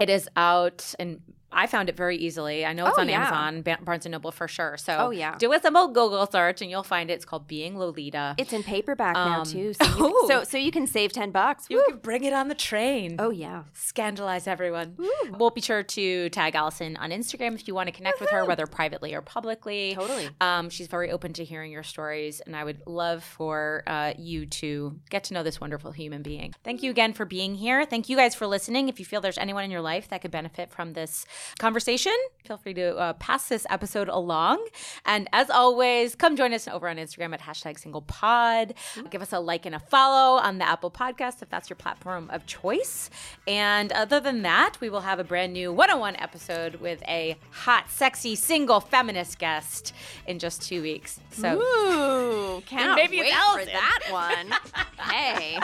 it 0.00 0.08
is 0.08 0.28
out 0.36 0.94
and 0.98 1.20
I 1.54 1.66
found 1.66 1.88
it 1.88 1.96
very 1.96 2.16
easily. 2.16 2.66
I 2.66 2.72
know 2.72 2.86
it's 2.86 2.98
oh, 2.98 3.02
on 3.02 3.08
yeah. 3.08 3.26
Amazon, 3.26 3.62
Barnes 3.82 4.04
and 4.06 4.12
Noble 4.12 4.32
for 4.32 4.48
sure. 4.48 4.76
So 4.76 4.96
oh, 4.98 5.10
yeah. 5.10 5.36
do 5.38 5.52
a 5.52 5.60
simple 5.60 5.88
Google 5.88 6.26
search 6.26 6.60
and 6.62 6.70
you'll 6.70 6.82
find 6.82 7.10
it. 7.10 7.14
It's 7.14 7.24
called 7.24 7.46
Being 7.46 7.78
Lolita. 7.78 8.34
It's 8.38 8.52
in 8.52 8.62
paperback 8.62 9.16
um, 9.16 9.30
now 9.30 9.44
too, 9.44 9.72
so 9.74 9.84
you, 9.84 10.24
so 10.28 10.44
so 10.44 10.58
you 10.58 10.70
can 10.70 10.86
save 10.86 11.12
ten 11.12 11.30
bucks. 11.30 11.66
You 11.68 11.84
can 11.88 11.98
bring 11.98 12.24
it 12.24 12.32
on 12.32 12.48
the 12.48 12.54
train. 12.54 13.16
Oh 13.18 13.30
yeah, 13.30 13.64
scandalize 13.72 14.46
everyone. 14.46 14.96
We'll 15.38 15.50
be 15.50 15.60
sure 15.60 15.82
to 15.82 16.28
tag 16.30 16.54
Allison 16.54 16.96
on 16.96 17.10
Instagram 17.10 17.54
if 17.54 17.68
you 17.68 17.74
want 17.74 17.88
to 17.88 17.92
connect 17.92 18.20
Woo-hoo. 18.20 18.24
with 18.24 18.32
her, 18.32 18.44
whether 18.44 18.66
privately 18.66 19.14
or 19.14 19.22
publicly. 19.22 19.94
Totally. 19.94 20.28
Um, 20.40 20.70
she's 20.70 20.88
very 20.88 21.10
open 21.10 21.32
to 21.34 21.44
hearing 21.44 21.70
your 21.70 21.82
stories, 21.82 22.40
and 22.40 22.56
I 22.56 22.64
would 22.64 22.82
love 22.86 23.22
for 23.22 23.82
uh, 23.86 24.14
you 24.18 24.46
to 24.46 24.98
get 25.10 25.24
to 25.24 25.34
know 25.34 25.42
this 25.42 25.60
wonderful 25.60 25.92
human 25.92 26.22
being. 26.22 26.54
Thank 26.64 26.82
you 26.82 26.90
again 26.90 27.12
for 27.12 27.24
being 27.24 27.54
here. 27.54 27.84
Thank 27.84 28.08
you 28.08 28.16
guys 28.16 28.34
for 28.34 28.46
listening. 28.46 28.88
If 28.88 28.98
you 28.98 29.04
feel 29.04 29.20
there's 29.20 29.38
anyone 29.38 29.64
in 29.64 29.70
your 29.70 29.80
life 29.80 30.08
that 30.08 30.22
could 30.22 30.30
benefit 30.30 30.70
from 30.70 30.94
this 30.94 31.26
conversation 31.58 32.14
feel 32.44 32.56
free 32.58 32.74
to 32.74 32.96
uh, 32.96 33.12
pass 33.14 33.48
this 33.48 33.66
episode 33.70 34.08
along. 34.08 34.64
And 35.06 35.28
as 35.32 35.48
always, 35.50 36.14
come 36.14 36.36
join 36.36 36.52
us 36.52 36.68
over 36.68 36.88
on 36.88 36.96
Instagram 36.96 37.32
at 37.32 37.40
hashtag 37.40 37.78
single 37.78 38.02
pod. 38.02 38.74
Give 39.10 39.22
us 39.22 39.32
a 39.32 39.40
like 39.40 39.66
and 39.66 39.74
a 39.74 39.80
follow 39.80 40.38
on 40.40 40.58
the 40.58 40.68
Apple 40.68 40.90
Podcast 40.90 41.42
if 41.42 41.48
that's 41.48 41.70
your 41.70 41.76
platform 41.76 42.28
of 42.30 42.46
choice. 42.46 43.08
And 43.46 43.92
other 43.92 44.20
than 44.20 44.42
that, 44.42 44.76
we 44.80 44.90
will 44.90 45.00
have 45.00 45.18
a 45.18 45.24
brand 45.24 45.52
new 45.52 45.72
101 45.72 46.16
episode 46.16 46.76
with 46.76 47.02
a 47.08 47.36
hot, 47.50 47.90
sexy, 47.90 48.34
single 48.34 48.80
feminist 48.80 49.38
guest 49.38 49.94
in 50.26 50.38
just 50.38 50.62
two 50.62 50.82
weeks. 50.82 51.20
So, 51.30 51.60
Ooh, 51.60 52.60
can't 52.66 52.94
maybe 52.94 53.20
wait 53.20 53.32
for 53.32 53.64
that 53.64 54.00
one. 54.10 54.54
hey. 55.08 55.58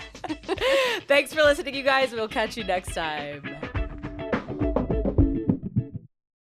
Thanks 1.06 1.34
for 1.34 1.42
listening, 1.42 1.74
you 1.74 1.82
guys. 1.82 2.12
We'll 2.12 2.28
catch 2.28 2.56
you 2.56 2.64
next 2.64 2.94
time. 2.94 3.69